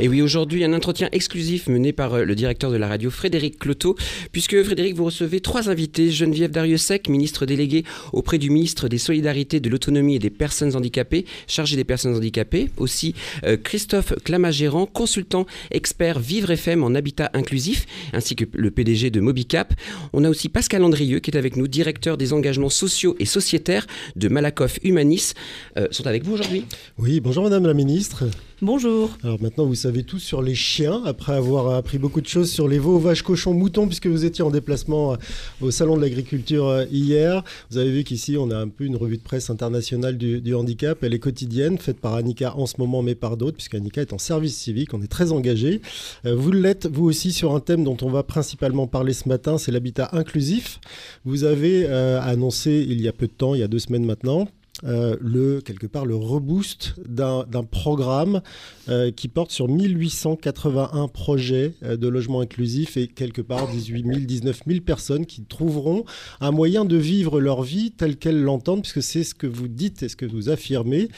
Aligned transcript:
Et 0.00 0.08
oui, 0.08 0.22
aujourd'hui, 0.22 0.64
un 0.64 0.72
entretien 0.72 1.08
exclusif 1.12 1.68
mené 1.68 1.92
par 1.92 2.14
euh, 2.14 2.24
le 2.24 2.34
directeur 2.34 2.72
de 2.72 2.76
la 2.76 2.88
radio, 2.88 3.10
Frédéric 3.10 3.60
Cloteau, 3.60 3.94
puisque 4.32 4.60
Frédéric, 4.64 4.96
vous 4.96 5.04
recevez 5.04 5.38
trois 5.38 5.70
invités. 5.70 6.10
Geneviève 6.10 6.50
Dariussec, 6.50 7.08
ministre 7.08 7.46
déléguée 7.46 7.84
auprès 8.12 8.38
du 8.38 8.50
ministre 8.50 8.88
des 8.88 8.98
Solidarités, 8.98 9.60
de 9.60 9.68
l'Autonomie 9.68 10.16
et 10.16 10.18
des 10.18 10.30
Personnes 10.30 10.74
Handicapées, 10.74 11.26
chargé 11.46 11.76
des 11.76 11.84
personnes 11.84 12.16
handicapées. 12.16 12.70
Aussi, 12.76 13.14
euh, 13.44 13.56
Christophe 13.56 14.14
Clamagérant, 14.24 14.86
consultant 14.86 15.46
expert 15.70 16.18
Vivre 16.18 16.50
FM 16.50 16.82
en 16.82 16.96
habitat 16.96 17.30
inclusif, 17.32 17.86
ainsi 18.12 18.34
que 18.34 18.44
le 18.52 18.72
PDG 18.72 19.10
de 19.10 19.20
Mobicap. 19.20 19.74
On 20.12 20.24
a 20.24 20.28
aussi 20.28 20.48
Pascal 20.48 20.82
Andrieux, 20.82 21.20
qui 21.20 21.30
est 21.30 21.36
avec 21.36 21.56
nous, 21.56 21.68
directeur 21.68 22.16
des 22.16 22.32
engagements 22.32 22.68
sociaux 22.68 23.14
et 23.20 23.26
sociétaires 23.26 23.86
de 24.16 24.28
Malakoff 24.28 24.80
Humanis. 24.82 25.34
Euh, 25.76 25.86
sont 25.92 26.08
avec 26.08 26.24
vous 26.24 26.32
aujourd'hui? 26.32 26.64
Oui, 26.98 27.20
bonjour 27.20 27.44
Madame 27.44 27.66
la 27.66 27.74
Ministre. 27.74 28.24
Bonjour. 28.62 29.10
Alors 29.24 29.42
maintenant, 29.42 29.66
vous 29.66 29.74
savez 29.74 30.04
tout 30.04 30.20
sur 30.20 30.40
les 30.40 30.54
chiens, 30.54 31.02
après 31.04 31.32
avoir 31.32 31.74
appris 31.74 31.98
beaucoup 31.98 32.20
de 32.20 32.28
choses 32.28 32.52
sur 32.52 32.68
les 32.68 32.78
veaux, 32.78 33.00
vaches, 33.00 33.22
cochons, 33.22 33.52
moutons, 33.52 33.88
puisque 33.88 34.06
vous 34.06 34.24
étiez 34.24 34.44
en 34.44 34.50
déplacement 34.50 35.14
euh, 35.14 35.16
au 35.60 35.72
Salon 35.72 35.96
de 35.96 36.02
l'Agriculture 36.02 36.68
euh, 36.68 36.84
hier. 36.88 37.42
Vous 37.70 37.78
avez 37.78 37.90
vu 37.90 38.04
qu'ici, 38.04 38.36
on 38.38 38.52
a 38.52 38.56
un 38.56 38.68
peu 38.68 38.84
une 38.84 38.94
revue 38.94 39.16
de 39.16 39.22
presse 39.22 39.50
internationale 39.50 40.16
du, 40.16 40.54
handicap. 40.54 41.02
Elle 41.02 41.14
est 41.14 41.18
quotidienne, 41.18 41.78
faite 41.78 41.98
par 41.98 42.14
Annika 42.14 42.56
en 42.56 42.66
ce 42.66 42.76
moment, 42.78 43.02
mais 43.02 43.16
par 43.16 43.36
d'autres, 43.36 43.56
puisqu'Annika 43.56 44.02
est 44.02 44.12
en 44.12 44.18
service 44.18 44.56
civique, 44.56 44.94
on 44.94 45.02
est 45.02 45.08
très 45.08 45.32
engagé. 45.32 45.82
Euh, 46.24 46.36
vous 46.36 46.52
l'êtes, 46.52 46.86
vous 46.86 47.06
aussi, 47.06 47.32
sur 47.32 47.56
un 47.56 47.60
thème 47.60 47.82
dont 47.82 47.96
on 48.02 48.08
va 48.08 48.22
principalement 48.22 48.86
parler 48.86 49.14
ce 49.14 49.28
matin, 49.28 49.58
c'est 49.58 49.72
l'habitat 49.72 50.10
inclusif. 50.12 50.78
Vous 51.24 51.42
avez 51.42 51.86
annoncé 51.86 52.86
il 52.88 53.00
y 53.00 53.08
a 53.08 53.12
peu 53.12 53.26
de 53.26 53.32
temps, 53.32 53.54
il 53.54 53.60
y 53.60 53.64
a 53.64 53.68
deux 53.68 53.80
semaines 53.80 54.04
maintenant, 54.04 54.46
euh, 54.84 55.16
le, 55.20 55.60
quelque 55.60 55.86
part 55.86 56.04
le 56.06 56.14
reboost 56.16 56.94
d'un 57.06 57.44
programme 57.70 58.42
euh, 58.88 59.10
qui 59.10 59.28
porte 59.28 59.50
sur 59.50 59.68
1881 59.68 61.08
projets 61.08 61.74
euh, 61.82 61.96
de 61.96 62.08
logement 62.08 62.40
inclusif 62.40 62.96
et 62.96 63.06
quelque 63.08 63.40
part 63.42 63.68
18 63.68 64.04
000, 64.06 64.18
19 64.20 64.60
000 64.66 64.80
personnes 64.80 65.26
qui 65.26 65.42
trouveront 65.42 66.04
un 66.40 66.50
moyen 66.50 66.84
de 66.84 66.96
vivre 66.96 67.40
leur 67.40 67.62
vie 67.62 67.92
telle 67.92 68.16
qu'elles 68.16 68.42
l'entendent, 68.42 68.82
puisque 68.82 69.02
c'est 69.02 69.24
ce 69.24 69.34
que 69.34 69.46
vous 69.46 69.68
dites 69.68 70.02
et 70.02 70.08
ce 70.08 70.16
que 70.16 70.26
vous 70.26 70.48
affirmez. 70.50 71.08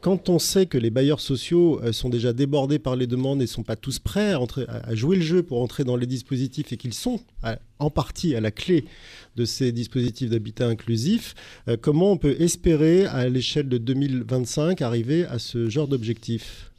Quand 0.00 0.28
on 0.28 0.38
sait 0.38 0.66
que 0.66 0.78
les 0.78 0.90
bailleurs 0.90 1.20
sociaux 1.20 1.80
sont 1.92 2.08
déjà 2.08 2.32
débordés 2.32 2.78
par 2.78 2.96
les 2.96 3.06
demandes 3.06 3.42
et 3.42 3.46
sont 3.46 3.62
pas 3.62 3.76
tous 3.76 3.98
prêts 3.98 4.32
à- 4.32 4.40
à 4.84 4.94
jouer 4.94 5.16
le 5.16 5.22
jeu 5.22 5.42
pour 5.42 5.60
entrer 5.62 5.84
dans 5.84 5.96
les 5.96 6.06
dispositifs 6.06 6.72
et 6.72 6.76
qu'ils 6.76 6.94
sont 6.94 7.20
à- 7.42 7.58
en 7.78 7.90
partie 7.90 8.34
à 8.34 8.40
la 8.40 8.50
clé 8.50 8.84
de 9.36 9.44
ces 9.44 9.72
dispositifs 9.72 10.30
d'habitat 10.30 10.66
inclusif, 10.66 11.34
euh, 11.68 11.76
comment 11.80 12.12
on 12.12 12.16
peut 12.16 12.36
espérer 12.40 13.06
à 13.06 13.28
l'échelle 13.28 13.68
de 13.68 13.78
2025 13.78 14.80
arriver 14.82 15.26
à 15.26 15.38
ce 15.38 15.68
genre 15.68 15.88
d'objectif? 15.88 16.72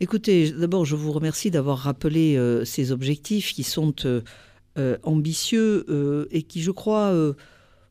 Écoutez, 0.00 0.50
d'abord, 0.50 0.84
je 0.84 0.94
vous 0.94 1.12
remercie 1.12 1.50
d'avoir 1.50 1.78
rappelé 1.78 2.36
euh, 2.36 2.64
ces 2.64 2.92
objectifs 2.92 3.54
qui 3.54 3.62
sont 3.62 3.94
euh, 4.04 4.98
ambitieux 5.04 6.28
et 6.30 6.42
qui, 6.42 6.60
je 6.60 6.70
crois, 6.70 7.14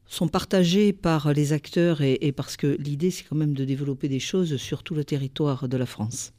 sont 0.06 0.28
partagés 0.28 0.94
par 0.94 1.34
les 1.34 1.52
acteurs 1.52 2.02
et, 2.04 2.32
parce 2.32 2.58
que 2.58 2.78
l'idée, 2.80 3.10
c'est 3.10 3.24
quand 3.24 3.36
même 3.36 3.56
de 3.56 3.66
développer 3.66 4.08
des 4.08 4.20
choses 4.20 4.58
sur 4.58 4.84
tout 4.84 4.94
le 4.94 5.04
territoire 5.04 5.68
de 5.68 5.78
la 5.78 5.88
France. 5.88 6.34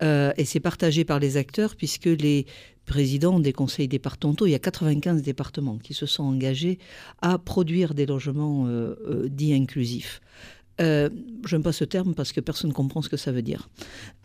Et 0.00 0.44
c'est 0.44 0.60
partagé 0.60 1.04
par 1.04 1.18
les 1.18 1.36
acteurs 1.36 1.74
puisque 1.74 2.06
les 2.06 2.46
présidents 2.90 3.38
des 3.38 3.52
conseils 3.52 3.86
départementaux, 3.86 4.46
il 4.46 4.50
y 4.50 4.56
a 4.56 4.58
95 4.58 5.22
départements 5.22 5.78
qui 5.78 5.94
se 5.94 6.06
sont 6.06 6.24
engagés 6.24 6.80
à 7.22 7.38
produire 7.38 7.94
des 7.94 8.04
logements 8.04 8.66
euh, 8.66 8.96
euh, 9.08 9.28
dits 9.28 9.54
inclusifs. 9.54 10.20
Euh, 10.80 11.08
J'aime 11.46 11.62
pas 11.62 11.70
ce 11.70 11.84
terme 11.84 12.14
parce 12.14 12.32
que 12.32 12.40
personne 12.40 12.70
ne 12.70 12.74
comprend 12.74 13.00
ce 13.00 13.08
que 13.08 13.16
ça 13.16 13.30
veut 13.30 13.42
dire. 13.42 13.68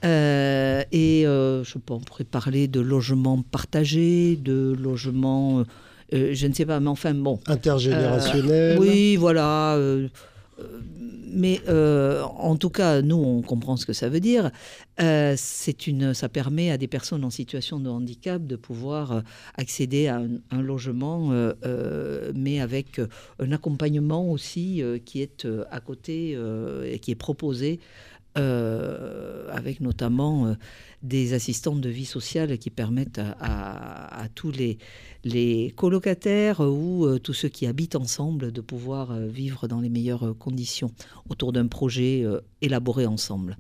Euh, 0.04 0.84
et 0.92 1.28
euh, 1.28 1.64
je 1.64 1.74
sais 1.74 1.80
pas, 1.80 1.94
on 1.94 2.00
pourrait 2.00 2.24
parler 2.24 2.68
de 2.68 2.80
logement 2.80 3.40
partagé, 3.44 4.36
de 4.36 4.75
logement, 4.81 5.64
euh, 6.14 6.34
je 6.34 6.48
ne 6.48 6.54
sais 6.54 6.66
pas, 6.66 6.80
mais 6.80 6.90
enfin 6.90 7.14
bon. 7.14 7.40
Intergénérationnel 7.46 8.80
Oui, 8.80 9.16
voilà. 9.16 9.78
Mais 11.35 11.59
euh, 11.68 12.23
en 12.23 12.56
tout 12.56 12.69
cas, 12.69 13.01
nous, 13.01 13.18
on 13.18 13.41
comprend 13.41 13.75
ce 13.75 13.85
que 13.85 13.94
ça 13.94 14.07
veut 14.07 14.22
dire. 14.22 14.51
Euh, 15.01 15.35
une, 15.85 16.13
ça 16.13 16.29
permet 16.29 16.72
à 16.72 16.78
des 16.78 16.88
personnes 16.88 17.25
en 17.25 17.29
situation 17.29 17.79
de 17.79 17.90
handicap 17.90 18.46
de 18.46 18.56
pouvoir 18.56 19.12
euh, 19.12 19.22
accéder 19.56 20.07
à 20.07 20.22
un, 20.51 20.62
logement, 20.62 21.31
mais 22.34 22.62
avec 22.62 23.01
un 23.40 23.51
accompagnement 23.51 24.31
aussi 24.31 24.81
qui 25.03 25.22
est 25.22 25.45
à 25.69 25.79
côté 25.81 26.38
et 26.85 27.00
qui 27.00 27.12
est 27.12 27.16
proposé. 27.16 27.79
Euh, 28.38 29.47
avec 29.53 29.79
notamment 29.79 30.47
euh, 30.47 30.53
des 31.03 31.34
assistantes 31.34 31.79
de 31.79 31.88
vie 31.88 32.06
sociale 32.06 32.57
qui 32.57 32.69
permettent 32.69 33.22
à, 33.40 34.28
tous 34.35 34.51
les, 34.51 35.73
colocataires 35.78 36.59
ou 36.59 37.06
euh, 37.06 37.18
tous 37.18 37.34
ceux 37.34 37.47
qui 37.47 37.66
habitent 37.66 37.95
ensemble 37.95 38.51
de 38.51 38.59
pouvoir 38.59 39.18
vivre 39.18 39.69
dans 39.69 39.79
les 39.79 39.88
meilleures 39.88 40.35
conditions 40.38 40.91
autour 41.29 41.53
d'un 41.53 41.68
projet 41.68 42.25
élaboré 42.62 43.06
ensemble. 43.06 43.57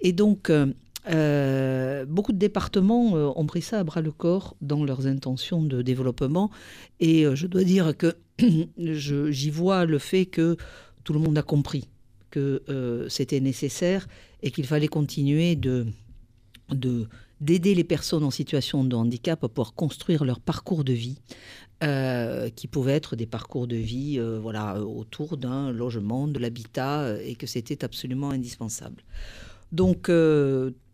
Et 0.00 0.12
donc, 0.12 0.50
beaucoup 0.50 2.32
de 2.32 2.38
départements 2.38 3.12
ont 3.38 3.46
pris 3.46 3.62
ça 3.62 3.78
à 3.78 3.84
bras 3.84 4.00
le 4.00 4.10
corps 4.10 4.56
dans 4.60 4.84
leurs 4.84 5.06
intentions 5.06 5.62
de 5.62 5.82
développement. 5.82 6.50
Et 6.98 7.24
je 7.34 7.46
dois 7.46 7.62
dire 7.62 7.96
que 7.96 8.16
j'y 8.78 9.50
vois 9.50 9.84
le 9.84 9.98
fait 9.98 10.26
que 10.26 10.56
tout 11.04 11.12
le 11.12 11.20
monde 11.20 11.38
a 11.38 11.42
compris 11.42 11.88
que 12.36 12.62
euh, 12.68 13.08
c'était 13.08 13.40
nécessaire 13.40 14.02
et 14.42 14.50
qu'il 14.50 14.66
fallait 14.72 14.92
continuer 15.00 15.56
de 15.56 15.76
de- 16.84 17.06
d'aider 17.40 17.74
les 17.74 17.84
personnes 17.84 18.24
en 18.24 18.30
situation 18.30 18.78
de 18.84 18.96
handicap 18.96 19.38
à 19.44 19.48
pouvoir 19.48 19.72
construire 19.74 20.22
leur 20.24 20.40
parcours 20.40 20.84
de 20.84 20.92
vie, 20.92 21.18
euh, 21.82 22.50
qui 22.58 22.66
pouvaient 22.66 22.98
être 23.02 23.14
des 23.16 23.26
parcours 23.26 23.66
de 23.66 23.76
vie 23.76 24.18
euh, 24.18 24.38
voilà, 24.46 24.80
autour 24.82 25.36
d'un 25.36 25.70
logement, 25.70 26.26
de 26.28 26.38
l'habitat, 26.38 26.94
et 27.22 27.34
que 27.40 27.46
c'était 27.46 27.84
absolument 27.84 28.30
indispensable. 28.38 29.00
Donc, 29.72 30.08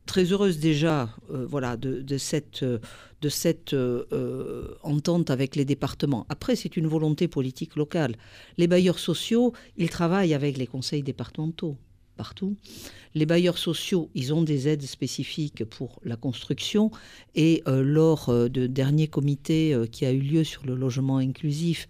très 0.07 0.25
heureuse 0.33 0.59
déjà 0.59 1.11
euh, 1.31 1.47
voilà, 1.49 1.77
de, 1.77 2.19
cette, 2.19 2.63
euh, 2.63 2.79
euh, 3.73 4.75
entente 4.83 5.31
avec 5.31 5.57
les 5.57 5.65
départements. 5.65 6.27
Après, 6.29 6.57
c'est 6.57 6.77
une 6.77 6.87
volonté 6.87 7.29
politique 7.29 7.77
locale. 7.77 8.17
Les 8.59 8.67
bailleurs 8.67 8.99
sociaux, 8.99 9.53
ils 9.77 9.91
travaillent 9.91 10.35
avec 10.35 10.59
les 10.59 10.67
conseils 10.67 11.03
départementaux 11.03 11.77
partout. 12.17 12.57
Les 13.15 13.27
bailleurs 13.27 13.59
sociaux, 13.59 14.11
ils 14.15 14.35
ont 14.35 14.43
des 14.43 14.69
aides 14.69 14.83
spécifiques 14.83 15.65
pour 15.65 15.99
la 16.05 16.17
construction 16.17 16.91
et 17.35 17.63
lors 17.67 18.29
euh, 18.29 18.49
de 18.49 18.67
dernier 18.67 19.09
comité 19.09 19.75
qui 19.91 20.05
a 20.05 20.13
eu 20.13 20.21
lieu 20.21 20.45
sur 20.45 20.67
le 20.67 20.75
logement 20.75 21.19
inclusif, 21.19 21.89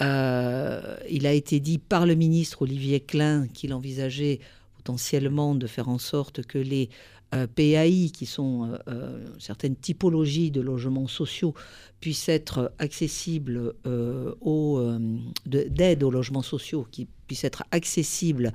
il 0.00 1.26
a 1.26 1.32
été 1.34 1.60
dit 1.60 1.76
par 1.76 2.06
le 2.06 2.14
ministre 2.14 2.62
Olivier 2.62 3.00
Klein 3.00 3.46
qu'il 3.48 3.74
envisageait 3.74 4.40
potentiellement 4.76 5.54
de 5.54 5.66
faire 5.66 5.90
en 5.90 5.98
sorte 5.98 6.40
que 6.46 6.56
les 6.56 6.88
euh, 7.34 7.46
PAI, 7.46 8.10
qui 8.12 8.26
sont 8.26 8.64
euh, 8.64 8.76
euh, 8.88 9.26
certaines 9.38 9.76
typologies 9.76 10.50
de 10.50 10.60
logements 10.60 11.06
sociaux, 11.06 11.54
puissent 12.00 12.28
être 12.28 12.72
accessibles 12.78 13.74
aux, 14.40 14.80
de- 15.46 15.68
d'aide 15.68 16.02
aux 16.02 16.10
logements 16.10 16.42
sociaux, 16.42 16.86
qui 16.90 17.06
puissent 17.26 17.44
être 17.44 17.62
accessibles 17.70 18.52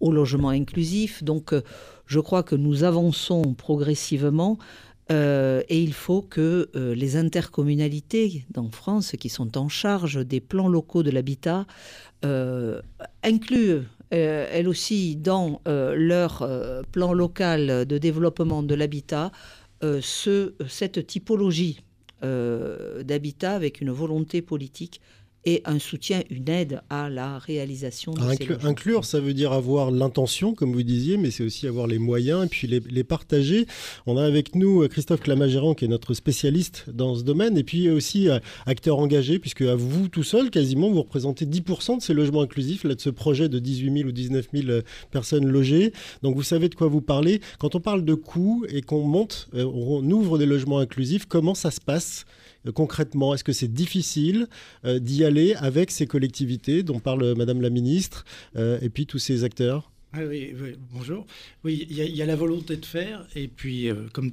au 0.00 0.12
logement 0.12 0.50
inclusif. 0.50 1.24
Donc, 1.24 1.54
je 2.06 2.20
crois 2.20 2.42
que 2.42 2.54
nous 2.54 2.84
avançons 2.84 3.54
progressivement 3.54 4.58
et 5.08 5.64
il 5.82 5.94
faut 5.94 6.20
que 6.20 6.70
les 6.74 7.16
intercommunalités 7.16 8.44
en 8.56 8.70
France 8.70 9.12
qui 9.18 9.30
sont 9.30 9.56
en 9.56 9.70
charge 9.70 10.24
des 10.26 10.40
plans 10.40 10.68
locaux 10.68 11.02
de 11.02 11.10
l'habitat 11.10 11.66
incluent 13.22 13.84
euh, 14.14 14.46
elles 14.50 14.68
aussi 14.68 15.16
dans 15.16 15.60
euh, 15.66 15.94
leur 15.96 16.42
euh, 16.42 16.82
plan 16.92 17.12
local 17.12 17.86
de 17.86 17.98
développement 17.98 18.62
de 18.62 18.74
l'habitat 18.74 19.32
euh, 19.82 20.00
ce, 20.02 20.54
cette 20.68 21.06
typologie 21.06 21.80
d'habitat 22.22 23.52
avec 23.52 23.82
une 23.82 23.90
volonté 23.90 24.40
politique 24.40 25.02
et 25.46 25.62
un 25.66 25.78
soutien, 25.78 26.22
une 26.30 26.48
aide 26.48 26.80
à 26.90 27.10
la 27.10 27.38
réalisation 27.38 28.12
de 28.14 28.20
ces 28.20 28.26
Inclu- 28.44 28.48
logements. 28.50 28.70
inclure, 28.70 29.04
ça 29.04 29.20
veut 29.20 29.34
dire 29.34 29.52
avoir 29.52 29.90
l'intention, 29.90 30.54
comme 30.54 30.72
vous 30.72 30.82
disiez, 30.82 31.16
mais 31.16 31.30
c'est 31.30 31.44
aussi 31.44 31.66
avoir 31.66 31.86
les 31.86 31.98
moyens 31.98 32.44
et 32.46 32.48
puis 32.48 32.66
les, 32.66 32.80
les 32.80 33.04
partager. 33.04 33.66
On 34.06 34.16
a 34.16 34.24
avec 34.24 34.54
nous 34.54 34.82
euh, 34.82 34.88
Christophe 34.88 35.20
Clamagérand, 35.20 35.74
qui 35.74 35.84
est 35.84 35.88
notre 35.88 36.14
spécialiste 36.14 36.84
dans 36.90 37.14
ce 37.14 37.22
domaine, 37.24 37.58
et 37.58 37.64
puis 37.64 37.90
aussi 37.90 38.28
euh, 38.28 38.38
acteur 38.66 38.98
engagé, 38.98 39.38
puisque 39.38 39.62
à 39.62 39.74
vous 39.76 40.08
tout 40.08 40.22
seul, 40.22 40.50
quasiment, 40.50 40.90
vous 40.90 41.02
représentez 41.02 41.44
10% 41.46 41.98
de 41.98 42.02
ces 42.02 42.14
logements 42.14 42.42
inclusifs, 42.42 42.84
là, 42.84 42.94
de 42.94 43.00
ce 43.00 43.10
projet 43.10 43.48
de 43.48 43.58
18 43.58 43.92
000 43.98 44.08
ou 44.08 44.12
19 44.12 44.46
000 44.54 44.68
euh, 44.68 44.82
personnes 45.10 45.46
logées. 45.46 45.92
Donc 46.22 46.36
vous 46.36 46.42
savez 46.42 46.68
de 46.68 46.74
quoi 46.74 46.86
vous 46.88 47.02
parlez. 47.02 47.40
Quand 47.58 47.74
on 47.74 47.80
parle 47.80 48.04
de 48.04 48.14
coûts 48.14 48.64
et 48.68 48.80
qu'on 48.80 49.02
monte, 49.06 49.48
euh, 49.54 49.64
on 49.74 50.02
ouvre 50.10 50.38
des 50.38 50.46
logements 50.46 50.78
inclusifs, 50.78 51.26
comment 51.26 51.54
ça 51.54 51.70
se 51.70 51.80
passe? 51.80 52.24
euh, 52.24 52.30
concrètement 52.72 53.34
Est-ce 53.34 53.44
que 53.44 53.52
c'est 53.52 53.72
difficile 53.72 54.46
euh, 54.84 54.98
d'y 54.98 55.24
aller 55.24 55.54
avec 55.54 55.90
ces 55.90 56.06
collectivités 56.06 56.82
dont 56.82 56.98
parle 57.00 57.22
euh, 57.22 57.34
Madame 57.34 57.60
la 57.60 57.70
Ministre 57.70 58.24
euh, 58.56 58.78
et 58.82 58.88
puis 58.88 59.06
tous 59.06 59.18
ces 59.18 59.44
acteurs? 59.44 59.90
Ah 60.16 60.20
oui, 60.28 60.52
bonjour. 60.92 61.26
Oui, 61.64 61.86
il 61.90 61.96
y, 61.96 62.22
a- 62.22 62.26
la 62.26 62.36
volonté 62.36 62.76
de 62.76 62.86
faire, 62.86 63.26
et 63.34 63.48
puis, 63.48 63.90
euh, 63.90 63.94
comme, 64.12 64.30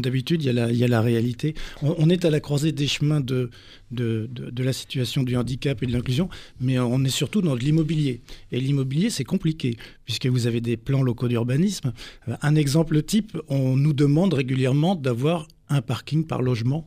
d'habitude, 0.00 0.42
il 0.42 0.46
y, 0.46 0.48
a 0.84 0.88
la- 0.88 1.00
réalité. 1.02 1.54
On, 1.82 2.08
est 2.08 2.24
à 2.24 2.30
la 2.30 2.40
croisée 2.40 2.72
des 2.72 2.86
chemins 2.86 3.20
de, 3.20 3.50
de, 3.90 4.28
la 4.62 4.72
situation 4.72 5.22
du 5.24 5.36
handicap 5.36 5.82
et 5.82 5.86
de 5.86 5.92
l'inclusion, 5.92 6.30
mais 6.62 6.78
on 6.78 7.04
est 7.04 7.10
surtout 7.10 7.42
dans 7.42 7.56
de 7.56 7.60
l'immobilier. 7.60 8.22
Et 8.52 8.60
l'immobilier, 8.60 9.10
c'est 9.10 9.24
compliqué, 9.24 9.76
puisque 10.06 10.26
vous 10.26 10.46
avez 10.46 10.62
des 10.62 10.78
plans 10.78 11.02
locaux 11.02 11.28
d'urbanisme. 11.28 11.92
Euh, 12.28 12.36
Un 12.40 12.54
exemple 12.54 13.02
type, 13.02 13.36
on 13.48 13.76
nous 13.76 13.92
demande 13.92 14.32
régulièrement 14.32 14.94
d'avoir 14.94 15.46
un 15.68 15.82
parking 15.82 16.24
par 16.26 16.40
logement 16.40 16.86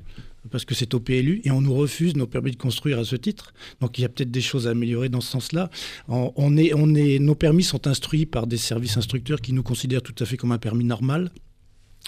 parce 0.50 0.66
que 0.66 0.74
c'est 0.74 0.94
au 0.94 1.00
PLU 1.00 1.42
et 1.44 1.52
on 1.52 1.62
nous 1.62 1.74
refuse 1.74 2.16
nos 2.16 2.28
permis 2.28 2.52
de 2.52 2.58
construire 2.58 3.00
à 3.00 3.04
ce 3.04 3.16
titre. 3.16 3.54
Donc 3.80 3.98
il 3.98 4.02
y 4.02 4.06
a 4.06 4.10
peut-être 4.10 4.32
des 4.32 4.42
choses 4.42 4.68
à 4.68 4.72
améliorer 4.72 5.10
dans 5.10 5.22
ce 5.22 5.30
sens-là. 5.30 5.70
On, 6.08 6.58
est, 6.58 6.74
on 6.74 6.96
est, 6.96 7.20
nos 7.20 7.36
permis 7.36 7.64
sont 7.64 7.88
instruits 7.88 8.26
par 8.26 8.48
des 8.48 8.58
services 8.58 8.98
instructeurs 8.98 9.42
qui 9.42 9.54
nous 9.54 9.64
considèrent 9.64 10.02
tout 10.02 10.16
à 10.20 10.26
fait 10.26 10.38
comme 10.38 10.52
un 10.52 10.58
permis 10.58 10.86
normal 10.86 11.32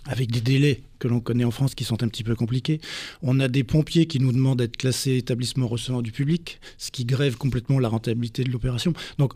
avec 0.05 0.31
des 0.31 0.41
délais 0.41 0.81
que 0.99 1.07
l'on 1.07 1.19
connaît 1.19 1.43
en 1.43 1.51
France 1.51 1.75
qui 1.75 1.83
sont 1.83 2.03
un 2.03 2.07
petit 2.07 2.23
peu 2.23 2.35
compliqués. 2.35 2.81
On 3.21 3.39
a 3.39 3.47
des 3.47 3.63
pompiers 3.63 4.05
qui 4.05 4.19
nous 4.19 4.31
demandent 4.31 4.57
d'être 4.57 4.77
classés 4.77 5.17
établissement 5.17 5.67
recevant 5.67 6.01
du 6.01 6.11
public, 6.11 6.59
ce 6.77 6.91
qui 6.91 7.05
grève 7.05 7.37
complètement 7.37 7.79
la 7.79 7.89
rentabilité 7.89 8.43
de 8.43 8.51
l'opération. 8.51 8.93
Donc 9.17 9.33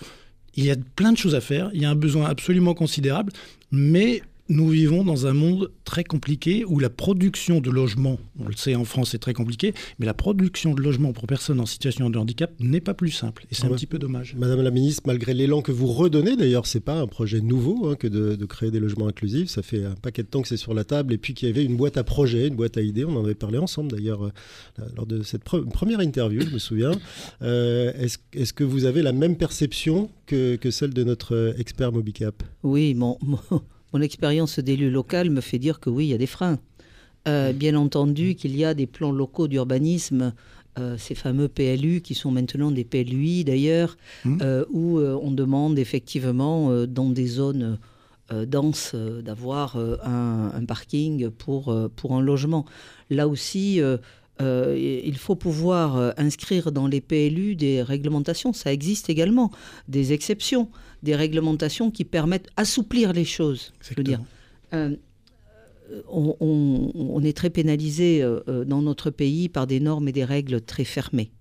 il 0.55 0.65
y 0.65 0.71
a 0.71 0.75
plein 0.95 1.13
de 1.13 1.17
choses 1.17 1.35
à 1.35 1.41
faire, 1.41 1.69
il 1.73 1.81
y 1.81 1.85
a 1.85 1.89
un 1.89 1.95
besoin 1.95 2.25
absolument 2.25 2.73
considérable, 2.73 3.31
mais 3.71 4.23
nous 4.49 4.69
vivons 4.69 5.03
dans 5.03 5.27
un 5.27 5.33
monde 5.33 5.71
très 5.83 6.03
compliqué 6.03 6.65
où 6.65 6.79
la 6.79 6.89
production 6.89 7.59
de 7.59 7.69
logements, 7.69 8.17
on 8.39 8.47
le 8.47 8.55
sait 8.55 8.75
en 8.75 8.85
France 8.85 9.09
c'est 9.11 9.17
très 9.17 9.33
compliqué, 9.33 9.73
mais 9.99 10.05
la 10.05 10.13
production 10.13 10.73
de 10.73 10.81
logements 10.81 11.13
pour 11.13 11.27
personnes 11.27 11.59
en 11.59 11.65
situation 11.65 12.09
de 12.09 12.17
handicap 12.17 12.51
n'est 12.59 12.81
pas 12.81 12.93
plus 12.93 13.11
simple. 13.11 13.45
Et 13.51 13.55
c'est 13.55 13.63
Ah 13.65 13.67
un 13.67 13.75
petit 13.75 13.85
peu 13.85 13.99
dommage. 13.99 14.35
Madame 14.37 14.61
la 14.61 14.71
Ministre, 14.71 15.03
malgré 15.05 15.33
l'élan 15.33 15.61
que 15.61 15.71
vous 15.71 15.87
redonnez, 15.87 16.35
d'ailleurs, 16.35 16.65
c'est 16.65 16.79
pas 16.79 16.99
un 16.99 17.07
projet 17.07 17.41
nouveau 17.41 17.87
hein, 17.87 17.95
que 17.95 18.07
de, 18.07 18.35
de 18.35 18.45
créer 18.45 18.71
des 18.71 18.79
logements 18.79 19.07
inclusifs. 19.07 19.49
Ça 19.49 19.61
fait 19.61 19.83
un 19.83 19.95
paquet 19.95 20.23
de 20.23 20.27
temps 20.27 20.41
que 20.41 20.47
c'est 20.47 20.57
sur 20.57 20.73
la 20.73 20.83
table 20.83 21.13
et 21.13 21.17
puis 21.17 21.33
qu'il 21.33 21.47
y 21.47 21.51
avait 21.51 21.63
une 21.63 21.77
boîte 21.77 21.97
à 21.97 22.03
projets, 22.03 22.47
une 22.47 22.55
boîte 22.55 22.77
à 22.77 22.81
idées. 22.81 23.05
On 23.05 23.15
en 23.15 23.23
avait 23.23 23.35
parlé 23.35 23.57
ensemble 23.57 23.91
d'ailleurs 23.91 24.23
euh, 24.23 24.31
lors 24.95 25.05
de 25.05 25.23
cette 25.23 25.43
pre- 25.45 25.67
première 25.67 26.01
interview, 26.01 26.41
je 26.41 26.49
me 26.53 26.59
souviens. 26.59 26.91
Euh, 27.41 27.91
Est-ce 28.33 28.53
que 28.53 28.63
vous 28.63 28.85
avez 28.85 29.01
la 29.01 29.13
même 29.13 29.35
perception 29.35 30.09
que, 30.25 30.55
que 30.55 30.71
celle 30.71 30.93
de 30.93 31.03
notre 31.03 31.35
euh, 31.35 31.53
expert 31.57 31.91
Mobicap? 31.91 32.43
Oui, 32.63 32.93
mon, 32.93 33.17
mon, 33.21 33.39
mon 33.93 34.01
expérience 34.01 34.59
d'élu 34.59 34.89
local 34.89 35.29
me 35.29 35.41
fait 35.41 35.59
dire 35.59 35.79
que 35.79 35.89
oui, 35.89 36.05
il 36.07 36.09
y 36.09 36.13
a 36.13 36.17
des 36.17 36.27
freins. 36.27 36.59
Euh, 37.27 37.51
bien 37.53 37.75
entendu 37.75 38.35
qu'il 38.35 38.55
y 38.55 38.63
a 38.63 38.73
des 38.73 38.87
plans 38.87 39.11
locaux 39.11 39.47
d'urbanisme, 39.47 40.33
euh, 40.79 40.95
ces 40.97 41.15
fameux 41.15 41.47
PLU 41.49 42.01
qui 42.01 42.13
sont 42.15 42.31
maintenant 42.31 42.71
des 42.71 42.85
PLUI 42.85 43.43
d'ailleurs, 43.43 43.97
Mhm. 44.23 44.39
euh, 44.41 44.65
où 44.71 44.99
on 44.99 45.31
demande 45.31 45.77
effectivement 45.79 46.85
dans 46.85 47.09
des 47.09 47.27
zones 47.27 47.79
denses 48.45 48.93
d'avoir 48.93 49.77
un, 49.77 50.51
un 50.53 50.65
parking 50.65 51.29
pour, 51.29 51.73
pour 51.95 52.13
un 52.15 52.21
logement. 52.21 52.65
Là 53.09 53.27
aussi, 53.27 53.79
euh, 53.81 53.97
il 55.09 55.17
faut 55.17 55.35
pouvoir 55.35 56.13
inscrire 56.17 56.71
dans 56.71 56.87
les 56.87 57.01
PLU 57.01 57.55
des 57.55 57.81
réglementations. 57.81 58.51
Ça 58.53 58.71
existe 58.71 59.09
également, 59.09 59.49
des 59.87 60.11
exceptions, 60.13 60.69
des 61.03 61.15
réglementations 61.15 61.91
qui 61.91 62.03
permettent 62.05 62.49
assouplir 62.57 63.13
les 63.13 63.25
choses. 63.25 63.73
Je 63.81 63.93
veux 63.95 64.03
dire, 64.03 64.21
Euh, 64.73 64.95
on, 66.09 66.35
on- 66.41 66.91
on 66.95 67.23
est 67.23 67.35
très 67.35 67.49
pénalisé 67.49 68.21
euh, 68.21 68.41
euh, 68.49 68.65
dans 68.65 68.81
notre 68.81 69.09
pays 69.09 69.47
par 69.47 69.67
des 69.67 69.79
normes 69.79 70.07
et 70.09 70.11
des 70.11 70.25
règles 70.25 70.59
très 70.61 70.83
fermées. 70.83 71.31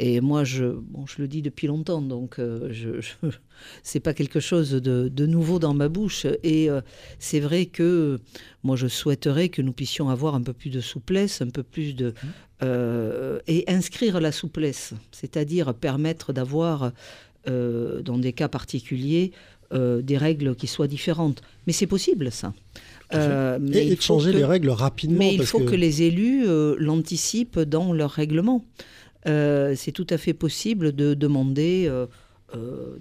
Et 0.00 0.20
moi, 0.20 0.44
je, 0.44 0.64
bon, 0.64 1.06
je 1.06 1.20
le 1.20 1.26
dis 1.26 1.42
depuis 1.42 1.66
longtemps, 1.66 2.00
donc 2.00 2.38
euh, 2.38 2.68
je, 2.70 3.00
je- 3.00 3.14
c'est 3.82 3.98
pas 3.98 4.14
quelque 4.14 4.38
chose 4.38 4.70
de, 4.70 5.08
de 5.08 5.26
nouveau 5.26 5.58
dans 5.58 5.74
ma 5.74 5.88
bouche. 5.88 6.24
Et 6.44 6.70
euh, 6.70 6.80
c'est 7.18 7.40
vrai 7.40 7.66
que 7.66 8.20
moi, 8.62 8.76
je 8.76 8.86
souhaiterais 8.86 9.48
que 9.48 9.60
nous 9.60 9.72
puissions 9.72 10.08
avoir 10.08 10.36
un 10.36 10.42
peu 10.42 10.52
plus 10.52 10.70
de 10.70 10.80
souplesse, 10.80 11.42
un 11.42 11.50
peu 11.50 11.64
plus 11.64 11.96
de 11.96 12.14
euh, 12.62 13.40
et 13.48 13.64
inscrire 13.68 14.20
la 14.20 14.30
souplesse, 14.32 14.92
c'est-à-dire 15.12 15.74
permettre 15.74 16.32
d'avoir, 16.32 16.92
euh, 17.48 18.02
dans 18.02 18.18
des 18.18 18.32
cas 18.32 18.48
particuliers, 18.48 19.32
euh, 19.72 20.00
des 20.02 20.16
règles 20.16 20.54
qui 20.56 20.66
soient 20.66 20.88
différentes. 20.88 21.42
Mais 21.66 21.72
c'est 21.72 21.86
possible, 21.86 22.32
ça. 22.32 22.52
Euh, 23.14 23.58
mais 23.60 23.86
Et, 23.86 23.90
de 23.90 23.94
faut 23.96 24.02
changer 24.02 24.32
que- 24.32 24.36
les 24.38 24.44
règles 24.44 24.70
rapidement. 24.70 25.18
mais 25.18 25.34
il 25.34 25.38
parce 25.38 25.50
faut 25.50 25.60
que, 25.60 25.74
les 25.74 26.02
élus 26.02 26.44
euh, 26.46 26.74
l'anticipent 26.78 27.60
dans 27.60 27.92
leur 27.92 28.10
règlement. 28.10 28.64
C'est 29.26 29.92
tout 29.92 30.06
à 30.10 30.16
fait 30.18 30.32
possible 30.32 30.92
de 30.94 31.12
demander 31.14 31.84
euh, 31.86 32.06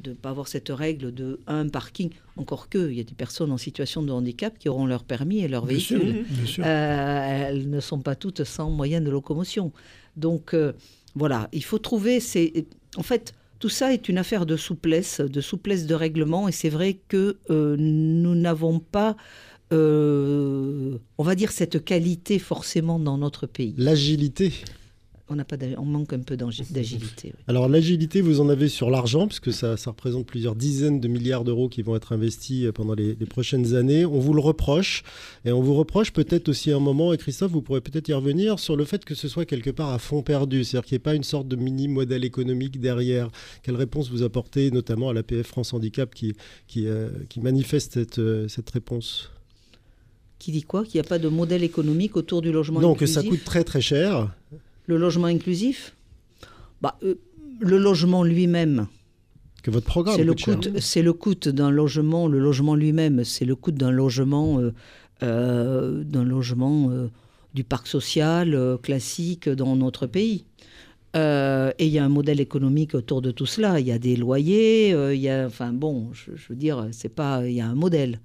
de 0.03 0.09
ne 0.09 0.13
pas 0.15 0.29
avoir 0.29 0.49
cette 0.49 0.67
règle 0.69 1.13
de 1.13 1.39
un 1.47 1.69
parking. 1.69 2.09
Encore 2.35 2.67
que, 2.67 2.89
il 2.91 2.97
y 2.97 2.99
a 2.99 3.03
des 3.03 3.13
personnes 3.15 3.51
en 3.51 3.57
situation 3.57 4.03
de 4.03 4.11
handicap 4.11 4.57
qui 4.59 4.67
auront 4.67 4.85
leur 4.85 5.05
permis 5.05 5.39
et 5.39 5.47
leur 5.47 5.65
Bien 5.65 5.79
sûr, 5.79 5.99
véhicule. 5.99 6.25
bien 6.29 6.45
sûr. 6.45 6.63
Euh, 6.67 7.47
elles 7.47 7.69
ne 7.69 7.79
sont 7.79 7.99
pas 7.99 8.15
toutes 8.15 8.43
sans 8.43 8.69
moyens 8.69 9.05
de 9.05 9.09
locomotion. 9.09 9.71
Donc 10.17 10.53
euh, 10.53 10.73
voilà, 11.15 11.47
il 11.53 11.63
faut 11.63 11.79
trouver. 11.79 12.19
ces- 12.19 12.65
En 12.97 13.03
fait, 13.03 13.33
tout 13.59 13.69
ça 13.69 13.93
est 13.93 14.09
une 14.09 14.17
affaire 14.17 14.45
de 14.45 14.55
souplesse, 14.55 15.21
de 15.21 15.41
souplesse 15.41 15.85
de 15.85 15.95
règlement, 15.95 16.47
et 16.47 16.51
c'est 16.51 16.69
vrai 16.69 16.99
que 17.07 17.37
euh, 17.49 17.75
nous 17.77 18.35
n'avons 18.35 18.79
pas, 18.79 19.15
euh, 19.73 20.97
on 21.17 21.23
va 21.23 21.35
dire, 21.35 21.51
cette 21.51 21.83
qualité 21.83 22.39
forcément 22.39 22.99
dans 22.99 23.17
notre 23.17 23.47
pays. 23.47 23.73
L'agilité. 23.77 24.53
On 25.29 25.35
pas, 25.43 25.57
manque 25.83 26.13
un 26.13 26.19
peu 26.19 26.37
d'agi- 26.37 26.63
d'agilité. 26.69 27.33
oui. 27.35 27.43
Alors 27.47 27.67
l'agilité, 27.67 28.21
vous 28.21 28.39
en 28.39 28.47
avez 28.47 28.69
sur 28.69 28.89
l'argent, 28.89 29.27
puisque 29.27 29.51
ça, 29.51 29.75
ça 29.75 29.91
représente 29.91 30.25
plusieurs 30.25 30.55
dizaines 30.55 31.01
de 31.01 31.07
milliards 31.07 31.43
d'euros 31.43 31.67
qui 31.67 31.81
vont 31.81 31.95
être 31.97 32.13
investis 32.13 32.65
euh, 32.65 32.71
pendant 32.71 32.93
les, 32.93 33.15
les 33.15 33.25
prochaines 33.25 33.75
années. 33.75 34.05
On 34.05 34.19
vous 34.19 34.33
le 34.33 34.39
reproche, 34.39 35.03
et 35.43 35.51
on 35.51 35.61
vous 35.61 35.73
reproche 35.75 36.11
peut-être 36.13 36.47
aussi 36.49 36.71
un 36.71 36.79
moment, 36.79 37.11
et 37.13 37.17
Christophe, 37.17 37.51
vous 37.51 37.61
pourrez 37.61 37.81
peut-être 37.81 38.07
y 38.07 38.13
revenir, 38.13 38.57
sur 38.59 38.75
le 38.77 38.85
fait 38.85 39.03
que 39.03 39.15
ce 39.15 39.27
soit 39.27 39.45
quelque 39.45 39.69
part 39.69 39.89
à 39.89 39.99
fond 39.99 40.21
perdu, 40.21 40.63
c'est-à-dire 40.63 40.85
qu'il 40.87 40.95
n'y 40.95 40.97
ait 40.97 40.99
pas 40.99 41.15
une 41.15 41.23
sorte 41.23 41.47
de 41.47 41.55
mini-modèle 41.57 42.23
économique 42.23 42.79
derrière. 42.79 43.29
Quelle 43.63 43.75
réponse 43.75 44.09
vous 44.09 44.23
apportez, 44.23 44.71
notamment 44.71 45.09
à 45.09 45.13
l'APF 45.13 45.47
France 45.47 45.73
Handicap, 45.73 46.13
qui, 46.15 46.33
qui, 46.67 46.87
euh, 46.87 47.09
qui 47.29 47.41
manifeste 47.41 47.93
cette, 47.93 48.19
euh, 48.19 48.47
cette 48.47 48.69
réponse? 48.69 49.29
Qui 50.39 50.51
dit 50.51 50.61
quoi? 50.61 50.85
Qu'il 50.85 51.01
n'y 51.01 51.05
a 51.05 51.09
pas 51.09 51.19
de 51.19 51.27
modèle 51.27 51.63
économique 51.63 52.15
autour 52.15 52.41
du 52.41 52.51
logement 52.51 52.79
Non, 52.79 52.93
que 52.93 53.07
ça 53.07 53.23
coûte 53.23 53.43
très 53.43 53.63
très 53.63 53.81
cher. 53.81 54.33
Le 54.87 54.97
logement 54.97 55.27
inclusif 55.27 55.95
bah, 56.81 56.97
euh, 57.03 57.15
Le 57.59 57.77
logement 57.77 58.23
lui-même, 58.23 58.87
Que 59.63 59.71
votre 59.71 59.85
programme 59.85 60.15
C'est 60.15 60.23
le 60.23 60.33
coût, 60.33 60.79
c'est 60.79 61.01
le 61.01 61.13
coût 61.13 61.35
d'un 61.35 61.69
logement, 61.69 62.27
le 62.27 62.39
logement 62.39 62.75
lui-même, 62.75 63.23
c'est 63.23 63.45
le 63.45 63.55
coût 63.55 63.71
d'un 63.71 63.91
logement, 63.91 64.59
euh, 64.59 64.73
euh, 65.23 66.03
d'un 66.03 66.23
logement 66.23 66.91
du 67.53 67.63
parc 67.63 67.87
social 67.87 68.77
classique 68.81 69.47
dans 69.49 69.75
notre 69.75 70.07
pays. 70.07 70.45
Euh, 71.15 71.71
et 71.79 71.85
il 71.87 71.91
y 71.91 71.99
a 71.99 72.05
un 72.05 72.09
modèle 72.09 72.39
économique 72.39 72.93
autour 72.93 73.21
de 73.21 73.31
tout 73.31 73.45
cela. 73.45 73.79
Il 73.79 73.87
y 73.87 73.91
a 73.91 73.99
des 73.99 74.15
loyers, 74.15 74.93
euh, 74.93 75.15
il 75.15 75.21
y 75.21 75.29
a, 75.29 75.45
enfin 75.45 75.71
bon, 75.71 76.09
je, 76.13 76.31
je 76.35 76.49
veux 76.49 76.55
dire, 76.55 76.87
c'est 76.91 77.09
pas, 77.09 77.47
il 77.47 77.53
y 77.53 77.61
a 77.61 77.67
un 77.67 77.75
modèle. 77.75 78.19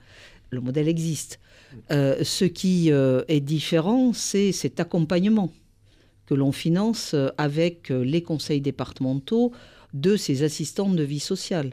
Le 0.50 0.60
modèle 0.60 0.88
existe. 0.88 1.38
Euh, 1.90 2.16
ce 2.22 2.44
qui 2.44 2.90
est 2.90 3.40
différent, 3.40 4.12
c'est 4.12 4.52
cet 4.52 4.78
accompagnement 4.78 5.50
que 6.26 6.34
l'on 6.34 6.52
finance 6.52 7.14
euh, 7.14 7.28
avec 7.38 7.90
euh, 7.90 8.04
les 8.04 8.22
conseils 8.22 8.60
départementaux 8.60 9.52
de 9.94 10.16
ces 10.16 10.42
assistants 10.42 10.90
de 10.90 11.02
vie 11.02 11.20
sociale. 11.20 11.72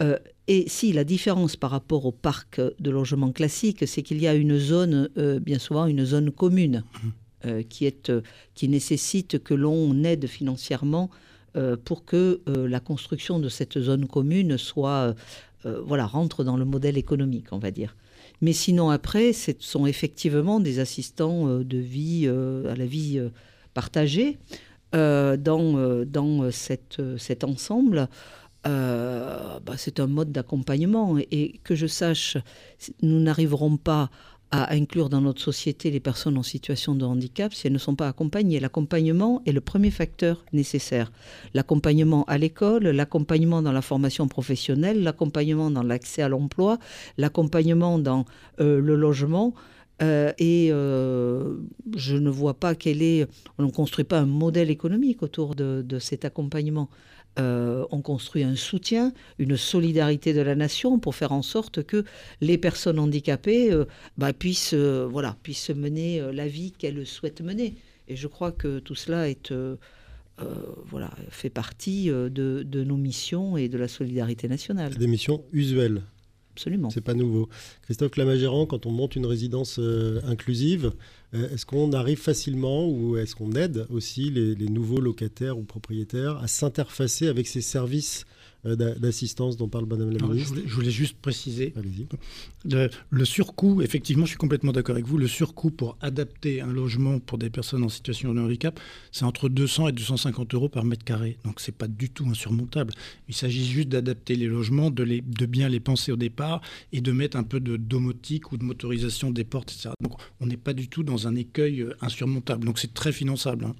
Euh, 0.00 0.18
et 0.48 0.68
si 0.68 0.92
la 0.92 1.04
différence 1.04 1.56
par 1.56 1.70
rapport 1.70 2.04
au 2.06 2.12
parc 2.12 2.60
de 2.80 2.90
logement 2.90 3.32
classique, 3.32 3.86
c'est 3.86 4.02
qu'il 4.02 4.20
y 4.20 4.26
a 4.26 4.34
une 4.34 4.58
zone, 4.58 5.08
euh, 5.16 5.38
bien 5.38 5.58
souvent 5.58 5.86
une 5.86 6.04
zone 6.04 6.30
commune, 6.30 6.82
euh, 7.44 7.62
qui, 7.62 7.86
est, 7.86 8.12
qui 8.54 8.68
nécessite 8.68 9.42
que 9.42 9.54
l'on 9.54 10.04
aide 10.04 10.26
financièrement 10.26 11.10
pour 11.84 12.06
que 12.06 12.40
la 12.46 12.80
construction 12.80 13.38
de 13.38 13.50
cette 13.50 13.78
zone 13.78 14.06
commune 14.06 14.56
soit, 14.56 15.14
voilà, 15.84 16.06
rentre 16.06 16.44
dans 16.44 16.56
le 16.56 16.64
modèle 16.64 16.96
économique, 16.96 17.52
on 17.52 17.58
va 17.58 17.70
dire. 17.70 17.94
Mais 18.40 18.54
sinon, 18.54 18.88
après, 18.88 19.34
ce 19.34 19.52
sont 19.58 19.84
effectivement 19.84 20.60
des 20.60 20.78
assistants 20.78 21.58
de 21.58 21.76
vie 21.76 22.26
à 22.26 22.74
la 22.74 22.86
vie 22.86 23.20
euh, 23.72 23.74
partagée 23.74 24.38
dans, 24.92 26.04
dans 26.04 26.50
cette, 26.50 27.00
cet 27.18 27.44
ensemble. 27.44 28.08
Bah, 28.64 29.74
c'est 29.76 30.00
un 30.00 30.06
mode 30.06 30.32
d'accompagnement 30.32 31.16
et 31.18 31.60
que 31.64 31.74
je 31.74 31.86
sache, 31.86 32.36
nous 33.02 33.20
n'arriverons 33.20 33.76
pas 33.76 34.10
à 34.52 34.74
inclure 34.74 35.08
dans 35.08 35.22
notre 35.22 35.40
société 35.40 35.90
les 35.90 35.98
personnes 35.98 36.36
en 36.36 36.42
situation 36.42 36.94
de 36.94 37.04
handicap 37.06 37.54
si 37.54 37.66
elles 37.66 37.72
ne 37.72 37.78
sont 37.78 37.96
pas 37.96 38.06
accompagnées. 38.06 38.60
L'accompagnement 38.60 39.40
est 39.46 39.52
le 39.52 39.62
premier 39.62 39.90
facteur 39.90 40.44
nécessaire. 40.52 41.10
L'accompagnement 41.54 42.24
à 42.24 42.36
l'école, 42.36 42.84
l'accompagnement 42.84 43.62
dans 43.62 43.72
la 43.72 43.80
formation 43.80 44.28
professionnelle, 44.28 45.02
l'accompagnement 45.02 45.70
dans 45.70 45.82
l'accès 45.82 46.20
à 46.20 46.28
l'emploi, 46.28 46.78
l'accompagnement 47.16 47.98
dans 47.98 48.26
euh, 48.60 48.78
le 48.78 48.94
logement. 48.94 49.54
Euh, 50.00 50.32
et 50.38 50.68
euh, 50.70 51.56
je 51.96 52.16
ne 52.16 52.30
vois 52.30 52.54
pas 52.54 52.74
quel 52.74 53.02
est. 53.02 53.26
On 53.58 53.64
ne 53.64 53.70
construit 53.70 54.04
pas 54.04 54.20
un 54.20 54.26
modèle 54.26 54.70
économique 54.70 55.22
autour 55.22 55.54
de 55.54 55.98
cet 55.98 56.24
accompagnement. 56.24 56.88
Euh, 57.38 57.86
on 57.90 58.02
construit 58.02 58.42
un 58.42 58.56
soutien, 58.56 59.12
une 59.38 59.56
solidarité 59.56 60.34
de 60.34 60.42
la 60.42 60.54
nation 60.54 60.98
pour 60.98 61.14
faire 61.14 61.32
en 61.32 61.40
sorte 61.40 61.82
que 61.82 62.04
les 62.42 62.58
personnes 62.58 62.98
handicapées 62.98 63.70
bah, 64.18 64.32
puissent, 64.32 64.74
voilà, 64.74 65.36
puissent 65.42 65.70
mener 65.70 66.20
la 66.32 66.46
vie 66.46 66.72
qu'elles 66.72 67.06
souhaitent 67.06 67.40
mener. 67.40 67.74
Et 68.08 68.16
je 68.16 68.28
crois 68.28 68.52
que 68.52 68.80
tout 68.80 68.94
cela 68.94 69.30
est, 69.30 69.54
voilà, 70.84 71.10
fait 71.30 71.50
partie 71.50 72.08
de, 72.08 72.84
nos 72.84 72.96
missions 72.96 73.56
et 73.56 73.68
de 73.68 73.78
la 73.78 73.88
solidarité 73.88 74.48
nationale. 74.48 74.94
Des 74.96 75.06
missions 75.06 75.42
usuelles. 75.52 76.02
Absolument. 76.54 76.90
C'est 76.90 77.00
pas 77.00 77.14
nouveau. 77.14 77.48
Christophe 77.82 78.10
Clamagérand, 78.10 78.66
quand 78.66 78.86
on 78.86 78.90
monte 78.90 79.16
une 79.16 79.26
résidence 79.26 79.80
inclusive, 80.24 80.92
euh, 81.34 81.48
est-ce 81.50 81.66
qu'on 81.66 81.92
arrive 81.92 82.18
facilement 82.18 82.86
ou 82.88 83.16
est-ce 83.16 83.34
qu'on 83.34 83.52
aide 83.52 83.86
aussi 83.90 84.30
les, 84.30 84.54
nouveaux 84.68 85.00
locataires 85.00 85.58
ou 85.58 85.62
propriétaires 85.62 86.36
à 86.38 86.48
s'interfacer 86.48 87.28
avec 87.28 87.46
ces 87.46 87.60
services 87.60 88.24
euh, 88.24 88.41
d'assistance 88.64 89.56
dont 89.56 89.68
parle 89.68 89.86
Madame 89.86 90.10
la 90.10 90.24
ministre 90.26 90.54
je, 90.64 90.74
voulais, 90.74 90.90
juste 90.90 91.16
préciser. 91.16 91.74
Le, 92.64 92.88
le, 93.10 93.24
surcoût, 93.24 93.82
effectivement, 93.82 94.24
je 94.24 94.30
suis 94.30 94.38
complètement 94.38 94.70
d'accord 94.70 94.94
avec 94.94 95.06
vous, 95.06 95.18
le 95.18 95.26
surcoût 95.26 95.70
pour 95.70 95.96
adapter 96.00 96.60
un 96.60 96.72
logement 96.72 97.18
pour 97.18 97.38
des 97.38 97.50
personnes 97.50 97.82
en 97.82 97.88
situation 97.88 98.32
de 98.32 98.40
handicap, 98.40 98.78
c'est 99.10 99.24
entre 99.24 99.48
200 99.48 99.88
et 99.88 99.92
250 99.92 100.54
euros 100.54 100.68
par 100.68 100.84
mètre 100.84 101.04
carré. 101.04 101.38
Donc 101.44 101.60
c'est 101.60 101.76
pas 101.76 101.88
du 101.88 102.10
tout 102.10 102.24
insurmontable. 102.28 102.94
Il 103.28 103.34
s'agit 103.34 103.66
juste 103.66 103.88
d'adapter 103.88 104.36
les 104.36 104.46
logements, 104.46 104.90
de, 104.90 105.02
les, 105.02 105.20
de 105.20 105.46
bien 105.46 105.68
les 105.68 105.80
penser 105.80 106.12
au 106.12 106.16
départ 106.16 106.60
et 106.92 107.00
de 107.00 107.12
mettre 107.12 107.36
un 107.36 107.44
peu 107.44 107.58
de 107.58 107.76
domotique 107.76 108.52
ou 108.52 108.56
de 108.56 108.64
motorisation 108.64 109.30
des 109.30 109.44
portes, 109.44 109.72
etc. 109.72 109.90
Donc 110.00 110.14
on 110.40 110.46
n'est 110.46 110.56
pas 110.56 110.72
du 110.72 110.88
tout 110.88 111.02
dans 111.02 111.26
un 111.26 111.34
écueil 111.34 111.80
euh, 111.80 111.96
insurmontable. 112.00 112.64
Donc 112.64 112.78
c'est 112.78 112.94
très 112.94 113.12
finançable. 113.12 113.64
Hein. 113.64 113.74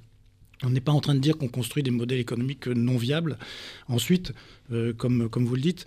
On 0.64 0.70
n'est 0.70 0.80
pas 0.80 0.92
en 0.92 1.00
train 1.00 1.14
de 1.14 1.20
dire 1.20 1.38
qu'on 1.38 1.48
construit 1.48 1.82
des 1.82 1.90
modèles 1.90 2.20
économiques 2.20 2.66
non 2.66 2.96
viables. 2.96 3.38
Ensuite, 3.88 4.32
euh, 4.72 4.92
comme, 4.92 5.28
comme 5.28 5.44
vous 5.44 5.54
le 5.54 5.60
dites, 5.60 5.86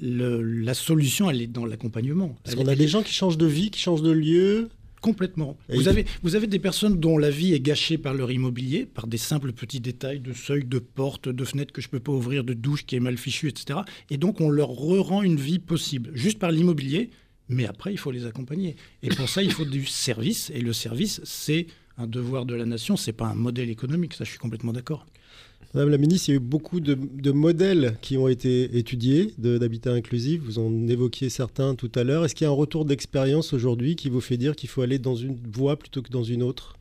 la 0.00 0.74
solution, 0.74 1.30
elle 1.30 1.40
est 1.40 1.46
dans 1.46 1.64
l'accompagnement. 1.64 2.36
Parce 2.44 2.56
qu'on 2.56 2.66
a 2.66 2.74
des 2.74 2.88
gens 2.88 3.02
qui 3.02 3.12
changent 3.12 3.38
de 3.38 3.46
vie, 3.46 3.70
qui 3.70 3.80
changent 3.80 4.02
de 4.02 4.10
lieu. 4.10 4.68
Complètement. 5.02 5.56
vous 5.68 5.86
avez, 5.86 6.04
vous 6.24 6.34
avez 6.34 6.48
des 6.48 6.58
personnes 6.58 6.98
dont 6.98 7.16
la 7.16 7.30
vie 7.30 7.52
est 7.54 7.60
gâchée 7.60 7.96
par 7.96 8.12
leur 8.14 8.32
immobilier, 8.32 8.86
par 8.86 9.06
des 9.06 9.18
simples 9.18 9.52
petits 9.52 9.78
détails 9.78 10.18
de 10.18 10.32
seuil, 10.32 10.64
de 10.64 10.80
porte, 10.80 11.28
de 11.28 11.44
fenêtre 11.44 11.72
que 11.72 11.80
je 11.80 11.86
ne 11.86 11.92
peux 11.92 12.00
pas 12.00 12.10
ouvrir, 12.10 12.42
de 12.42 12.54
douche 12.54 12.86
qui 12.86 12.96
est 12.96 13.00
mal 13.00 13.16
fichue, 13.16 13.48
etc. 13.48 13.80
Et 14.10 14.16
donc 14.16 14.40
on 14.40 14.48
leur 14.48 14.70
rend 14.70 15.22
une 15.22 15.36
vie 15.36 15.60
possible, 15.60 16.10
juste 16.14 16.40
par 16.40 16.50
l'immobilier, 16.50 17.10
mais 17.48 17.66
après 17.66 17.92
il 17.92 17.98
faut 17.98 18.10
les 18.10 18.26
accompagner. 18.26 18.74
Et 19.04 19.10
pour 19.10 19.28
ça, 19.28 19.44
il 19.44 19.52
faut 19.52 19.64
du 19.64 19.86
service, 19.86 20.50
et 20.52 20.60
le 20.60 20.72
service, 20.72 21.20
c'est 21.22 21.66
un 21.98 22.06
devoir 22.06 22.46
de 22.46 22.54
la 22.54 22.66
nation, 22.66 22.96
c'est 22.96 23.12
pas 23.12 23.26
un 23.26 23.34
modèle 23.34 23.70
économique, 23.70 24.14
ça 24.14 24.24
je 24.24 24.30
suis 24.30 24.38
complètement 24.38 24.72
d'accord. 24.72 25.06
Madame 25.74 25.90
la 25.90 25.98
ministre, 25.98 26.28
il 26.28 26.32
y 26.32 26.34
a 26.34 26.36
eu 26.36 26.40
beaucoup 26.40 26.80
de, 26.80 27.32
modèles 27.32 27.96
qui 28.00 28.16
ont 28.16 28.28
été 28.28 28.78
étudiés 28.78 29.34
d'habitat 29.36 29.92
inclusif. 29.92 30.40
Vous 30.42 30.58
en 30.58 30.88
évoquiez 30.88 31.28
certains 31.28 31.74
tout 31.74 31.90
à 31.94 32.04
l'heure. 32.04 32.24
Est-ce 32.24 32.34
qu'il 32.34 32.44
y 32.44 32.48
a 32.48 32.50
un 32.50 32.54
retour 32.54 32.84
d'expérience 32.84 33.52
aujourd'hui 33.52 33.96
qui 33.96 34.08
vous 34.08 34.20
fait 34.20 34.36
dire 34.36 34.56
qu'il 34.56 34.68
faut 34.68 34.82
aller 34.82 34.98
dans 34.98 35.16
une 35.16 35.36
voie 35.52 35.76
plutôt 35.76 36.02
que 36.02 36.10
dans 36.10 36.22
une 36.22 36.42
autre? 36.42 36.76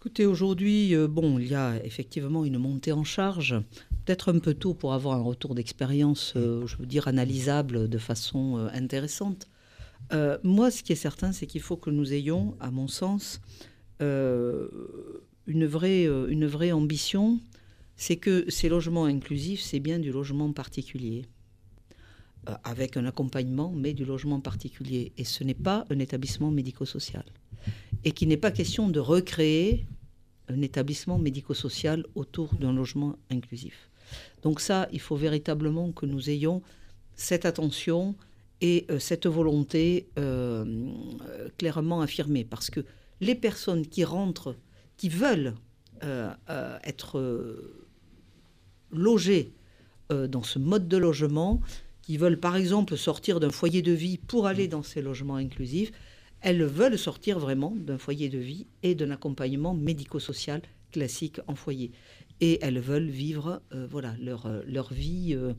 Écoutez, 0.00 0.24
aujourd'hui, 0.24 0.94
euh, 0.94 1.08
bon, 1.08 1.38
il 1.38 1.48
y 1.48 1.54
a 1.54 1.84
effectivement 1.84 2.46
une 2.46 2.56
montée 2.56 2.92
en 2.92 3.04
charge. 3.04 3.54
Peut-être 4.06 4.32
un 4.32 4.38
peu 4.38 4.54
tôt 4.54 4.72
pour 4.72 4.94
avoir 4.94 5.18
un 5.18 5.22
retour 5.22 5.54
d'expérience, 5.54 6.32
euh, 6.36 6.66
je 6.66 6.78
veux 6.78 6.86
dire, 6.86 7.06
analysable 7.06 7.86
de 7.86 7.98
façon 7.98 8.56
euh, 8.56 8.68
intéressante. 8.72 9.46
Euh, 10.12 10.38
moi, 10.42 10.70
ce 10.70 10.82
qui 10.82 10.92
est 10.92 10.96
certain, 10.96 11.32
c'est 11.32 11.46
qu'il 11.46 11.60
faut 11.60 11.76
que 11.76 11.90
nous 11.90 12.12
ayons, 12.12 12.56
à 12.60 12.70
mon 12.70 12.88
sens, 12.88 13.40
euh, 14.02 14.68
une, 15.46 15.66
vraie, 15.66 16.06
euh, 16.06 16.28
une 16.28 16.46
vraie 16.46 16.72
ambition. 16.72 17.40
C'est 17.96 18.16
que 18.16 18.50
ces 18.50 18.68
logements 18.68 19.04
inclusifs, 19.04 19.60
c'est 19.60 19.80
bien 19.80 19.98
du 19.98 20.10
logement 20.10 20.52
particulier, 20.52 21.26
avec 22.64 22.96
un 22.96 23.04
accompagnement, 23.04 23.70
mais 23.76 23.92
du 23.92 24.06
logement 24.06 24.40
particulier. 24.40 25.12
Et 25.18 25.24
ce 25.24 25.44
n'est 25.44 25.52
pas 25.52 25.84
un 25.90 25.98
établissement 25.98 26.50
médico-social. 26.50 27.24
Et 28.04 28.12
qu'il 28.12 28.28
n'est 28.28 28.38
pas 28.38 28.50
question 28.50 28.88
de 28.88 28.98
recréer 28.98 29.86
un 30.48 30.62
établissement 30.62 31.18
médico-social 31.18 32.06
autour 32.14 32.54
d'un 32.54 32.72
logement 32.72 33.16
inclusif. 33.30 33.90
Donc 34.42 34.60
ça, 34.60 34.88
il 34.92 35.00
faut 35.00 35.16
véritablement 35.16 35.92
que 35.92 36.06
nous 36.06 36.30
ayons 36.30 36.62
cette 37.14 37.44
attention 37.44 38.14
et 38.60 38.86
euh, 38.90 38.98
cette 38.98 39.26
volonté 39.26 40.08
euh, 40.18 40.64
euh, 41.28 41.48
clairement 41.58 42.00
affirmée. 42.00 42.44
Parce 42.44 42.70
que 42.70 42.80
les 43.20 43.34
personnes 43.34 43.86
qui 43.86 44.04
rentrent, 44.04 44.56
qui 44.96 45.08
veulent 45.08 45.54
être 46.82 47.22
logées 48.90 49.52
dans 50.08 50.42
ce 50.42 50.58
mode 50.58 50.88
de 50.88 50.96
logement, 50.96 51.60
qui 52.00 52.16
veulent 52.16 52.40
par 52.40 52.56
exemple 52.56 52.96
sortir 52.96 53.38
d'un 53.38 53.50
foyer 53.50 53.82
de 53.82 53.92
vie 53.92 54.16
pour 54.16 54.46
aller 54.46 54.66
dans 54.66 54.82
ces 54.82 55.02
logements 55.02 55.36
inclusifs, 55.36 55.92
elles 56.40 56.64
veulent 56.64 56.98
sortir 56.98 57.38
vraiment 57.38 57.74
d'un 57.76 57.98
foyer 57.98 58.30
de 58.30 58.38
vie 58.38 58.66
et 58.82 58.94
d'un 58.94 59.10
accompagnement 59.10 59.74
médico-social 59.74 60.62
classique 60.90 61.38
en 61.46 61.54
foyer. 61.54 61.92
Et 62.40 62.58
elles 62.62 62.80
veulent 62.80 63.10
vivre 63.10 63.60
voilà, 63.90 64.14
leur, 64.18 64.50
leur 64.66 64.94
vie 64.94 65.34
euh, 65.34 65.52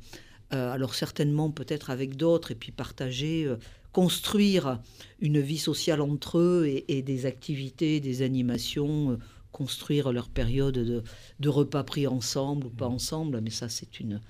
alors 0.52 0.96
certainement 0.96 1.50
peut-être 1.52 1.90
avec 1.90 2.16
d'autres, 2.16 2.52
et 2.52 2.56
puis 2.56 2.72
partager, 2.72 3.46
euh, 3.46 3.58
construire 3.94 4.80
une 5.20 5.40
vie 5.40 5.58
sociale 5.58 6.02
entre 6.02 6.40
eux 6.40 6.84
et, 6.88 7.02
des 7.02 7.26
activités, 7.26 8.00
des 8.00 8.22
animations, 8.22 9.12
euh, 9.12 9.18
construire 9.52 10.12
leur 10.12 10.30
période 10.30 11.04
de, 11.40 11.50
repas 11.50 11.84
pris 11.84 12.08
ensemble 12.08 12.68
ou 12.68 12.70
pas 12.70 12.88
ensemble, 12.88 13.42
mais 13.42 13.50
ça 13.50 13.68
c'est 13.68 14.00
une... 14.00 14.22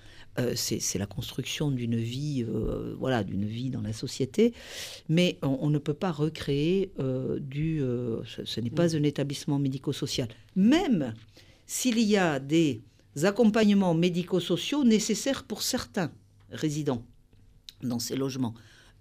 c'est 0.55 0.97
la 0.97 1.05
construction 1.05 1.69
d'une 1.69 1.97
vie, 1.97 2.43
voilà, 2.97 3.23
d'une 3.23 3.45
vie 3.45 3.69
dans 3.69 3.81
la 3.81 3.93
société, 3.93 4.53
mais 5.09 5.37
on, 5.43 5.69
ne 5.69 5.77
peut 5.77 5.93
pas 5.93 6.11
recréer 6.11 6.91
du. 7.39 7.83
ce 8.25 8.59
n'est 8.59 8.71
pas 8.71 8.95
un 8.95 9.03
établissement 9.03 9.59
médico-social. 9.59 10.27
Même 10.55 11.13
s'il 11.67 11.99
y 11.99 12.17
a 12.17 12.39
des 12.39 12.81
accompagnements 13.23 13.93
médico-sociaux 13.93 14.83
nécessaires 14.83 15.43
pour 15.43 15.61
certains 15.61 16.11
résidents 16.51 17.03
dans 17.83 17.99
ces 17.99 18.15
logements, 18.15 18.53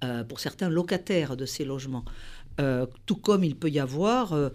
euh, 0.04 0.24
pour 0.24 0.40
certains 0.40 0.68
locataires 0.68 1.36
de 1.36 1.46
ces 1.46 1.64
logements, 1.64 2.04
euh, 2.60 2.86
tout 3.06 3.16
comme 3.16 3.44
il 3.44 3.56
peut 3.56 3.70
y 3.70 3.78
avoir 3.78 4.32
euh, 4.32 4.50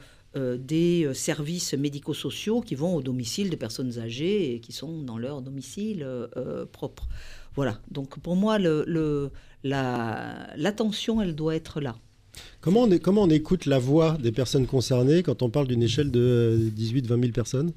des 0.58 1.10
services 1.14 1.74
médico-sociaux 1.74 2.60
qui 2.62 2.76
vont 2.76 2.96
au 2.96 3.02
domicile 3.02 3.50
des 3.50 3.56
personnes 3.56 4.00
âgées 4.00 4.54
et 4.54 4.60
qui 4.60 4.74
sont 4.74 5.02
dans 5.02 5.18
leur 5.18 5.42
domicile 5.42 6.06
propre. 6.74 7.08
Voilà, 7.56 7.80
donc 7.90 8.20
pour 8.20 8.36
moi, 8.36 8.60
l'attention, 9.64 11.22
elle 11.22 11.36
doit 11.36 11.56
être 11.56 11.80
là. 11.80 11.96
Comment 12.60 12.82
on, 12.84 12.98
comment 12.98 13.22
on 13.24 13.30
écoute 13.30 13.66
la 13.66 13.80
voix 13.80 14.18
des 14.18 14.34
personnes 14.34 14.68
concernées 14.68 15.24
quand 15.24 15.42
on 15.42 15.50
parle 15.50 15.68
d'une 15.68 15.84
échelle 15.84 16.12
de 16.12 16.70
18-20 16.76 17.08
000 17.08 17.32
personnes? 17.32 17.72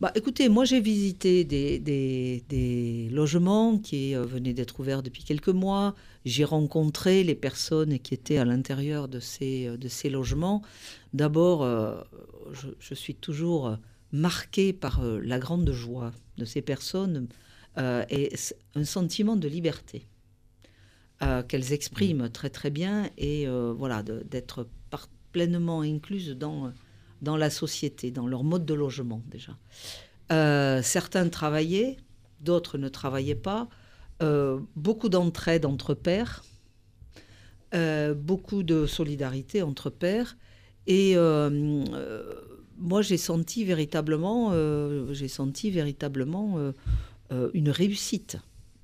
Bah, 0.00 0.10
écoutez, 0.16 0.48
moi 0.48 0.64
j'ai 0.64 0.80
visité 0.80 1.44
des, 1.44 3.08
logements 3.12 3.78
qui 3.78 4.14
euh, 4.14 4.24
venaient 4.24 4.52
d'être 4.52 4.80
ouverts 4.80 5.02
depuis 5.02 5.22
quelques 5.22 5.48
mois. 5.48 5.94
J'ai 6.24 6.44
rencontré 6.44 7.22
les 7.22 7.36
personnes 7.36 7.98
qui 8.00 8.12
étaient 8.14 8.38
à 8.38 8.44
l'intérieur 8.44 9.06
de 9.06 9.20
ces, 9.20 9.68
euh, 9.68 9.76
de 9.76 9.86
ces 9.88 10.10
logements. 10.10 10.62
D'abord, 11.12 11.62
euh, 11.62 12.02
je, 12.52 12.94
suis 12.94 13.14
toujours 13.14 13.78
marqué 14.10 14.72
par 14.72 15.02
la 15.02 15.38
grande 15.38 15.70
joie 15.70 16.12
de 16.38 16.44
ces 16.44 16.62
personnes 16.62 17.28
et 17.76 18.32
un 18.76 18.84
sentiment 18.84 19.34
de 19.34 19.48
liberté 19.48 20.06
qu'elles 21.48 21.72
expriment 21.72 22.28
très 22.30 22.48
très 22.48 22.70
bien 22.70 23.10
et 23.18 23.48
voilà 23.76 24.04
d'être 24.04 24.68
pleinement 25.32 25.80
incluses 25.80 26.30
dans 26.30 26.72
dans 27.24 27.36
la 27.36 27.50
société, 27.50 28.12
dans 28.12 28.28
leur 28.28 28.44
mode 28.44 28.64
de 28.64 28.74
logement 28.74 29.22
déjà. 29.26 29.58
Euh, 30.32 30.80
certains 30.82 31.28
travaillaient, 31.28 31.96
d'autres 32.40 32.78
ne 32.78 32.88
travaillaient 32.88 33.34
pas. 33.34 33.68
Euh, 34.22 34.60
beaucoup 34.76 35.08
d'entraide 35.08 35.66
entre 35.66 35.94
pairs, 35.94 36.44
euh, 37.74 38.14
beaucoup 38.14 38.62
de 38.62 38.86
solidarité 38.86 39.62
entre 39.62 39.90
pairs. 39.90 40.36
Et 40.86 41.16
moi, 42.76 43.02
j'ai 43.02 43.16
senti 43.16 43.64
véritablement, 43.64 44.52
j'ai 45.12 45.28
senti 45.28 45.70
véritablement 45.70 46.58
une 47.54 47.70
réussite 47.70 48.36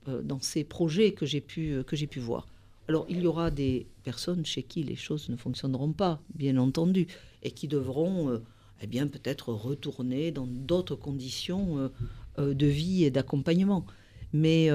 dans 0.06 0.40
ces 0.40 0.64
projets 0.64 1.12
que 1.12 1.26
j'ai 1.26 1.42
pu, 1.42 1.82
que 1.87 1.97
j'ai 1.97 2.06
pu 2.06 2.20
voir. 2.20 2.47
Alors, 2.88 3.04
il 3.11 3.20
y 3.20 3.26
aura 3.26 3.50
des 3.50 3.87
personnes 4.02 4.47
chez 4.47 4.62
qui 4.62 4.82
les 4.82 4.97
choses 4.97 5.28
ne 5.28 5.37
fonctionneront 5.37 5.92
pas, 5.92 6.23
bien 6.35 6.56
entendu, 6.56 7.06
et 7.42 7.50
qui 7.50 7.68
devront, 7.68 8.40
eh 8.80 8.87
bien, 8.87 9.06
peut-être 9.06 9.52
retourner 9.52 10.30
dans 10.30 10.47
d'autres 10.47 10.97
conditions 10.97 11.90
de 12.38 12.66
vie 12.66 13.04
et 13.04 13.11
d'accompagnement. 13.11 13.87
Mais 14.32 14.68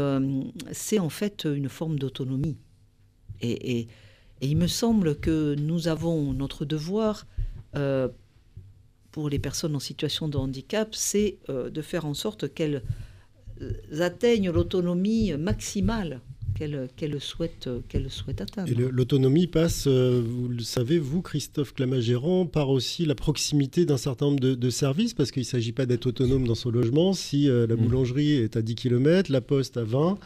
c'est 0.72 1.00
en 1.00 1.10
fait 1.10 1.45
une 1.45 1.69
forme 1.69 2.00
d'autonomie. 2.00 2.57
et, 3.41 3.88
il 4.41 4.57
me 4.57 4.67
semble 4.67 5.15
que 5.15 5.55
nous 5.55 5.88
avons 5.88 6.34
notre 6.34 6.65
devoir 6.65 7.25
euh, 7.75 8.07
pour 9.12 9.29
les 9.29 9.39
personnes 9.39 9.75
en 9.75 9.79
situation 9.79 10.27
de 10.27 10.38
handicap, 10.38 10.93
c'est 10.93 11.38
euh, 11.50 11.69
de 11.69 11.81
faire 11.81 12.05
en 12.05 12.13
sorte 12.13 12.53
qu'elles 12.53 12.84
euh, 13.62 14.01
atteignent 14.01 14.51
l'autonomie 14.51 15.34
maximale 15.34 16.22
qu'elle 16.55 17.21
souhaite, 17.21 17.69
qu'elle 17.88 18.09
souhaite 18.09 18.41
atteindre. 18.41 18.69
Et 18.69 18.75
l'autonomie 18.75 19.47
passe, 19.47 19.88
vous 19.88 20.47
le 20.47 20.62
savez, 20.62 20.97
vous, 20.97 21.21
Christophe 21.21 21.74
Clamagérand, 21.74 22.45
par 22.45 22.69
aussi 22.69 23.05
la 23.05 23.15
proximité 23.15 23.85
d'un 23.85 23.97
certain 23.97 24.27
nombre 24.27 24.39
de, 24.39 24.69
services, 24.69 25.13
parce 25.13 25.31
qu'il 25.31 25.41
ne 25.41 25.47
s'agit 25.47 25.71
pas 25.71 25.85
d'être 25.85 26.07
autonome 26.07 26.47
dans 26.47 26.55
son 26.55 26.71
logement. 26.71 27.13
Si 27.13 27.47
la 27.47 27.67
mmh. 27.67 27.75
boulangerie 27.75 28.31
est 28.33 28.57
à 28.57 28.62
10 28.62 28.75
km, 28.75 29.31
la 29.31 29.41
poste 29.41 29.77
à 29.77 29.83
20, 29.83 30.17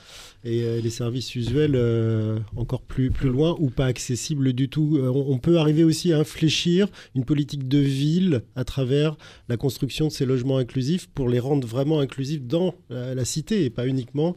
et 0.44 0.64
euh, 0.64 0.80
les 0.80 0.90
services 0.90 1.36
usuels 1.36 1.76
euh, 1.76 2.40
encore 2.56 2.82
plus, 2.82 3.12
plus 3.12 3.30
loin 3.30 3.56
ou 3.60 3.70
pas 3.70 3.86
accessibles 3.86 4.54
du 4.54 4.70
tout. 4.70 4.98
Euh, 4.98 5.10
on, 5.10 5.38
peut 5.38 5.58
arriver 5.58 5.84
aussi 5.84 6.14
à 6.14 6.20
infléchir 6.20 6.88
une 7.16 7.26
politique 7.26 7.68
de 7.68 7.78
ville 7.78 8.44
à 8.56 8.64
travers 8.64 9.18
la 9.48 9.58
construction 9.58 10.08
de 10.08 10.12
ces 10.12 10.26
logements 10.26 10.58
inclusifs 10.58 11.08
pour 11.08 11.30
les 11.30 11.40
rendre 11.40 11.68
vraiment 11.68 12.00
inclusifs 12.00 12.42
dans 12.42 12.76
la, 12.90 13.24
cité 13.26 13.64
et 13.64 13.70
pas 13.70 13.88
uniquement 13.88 14.36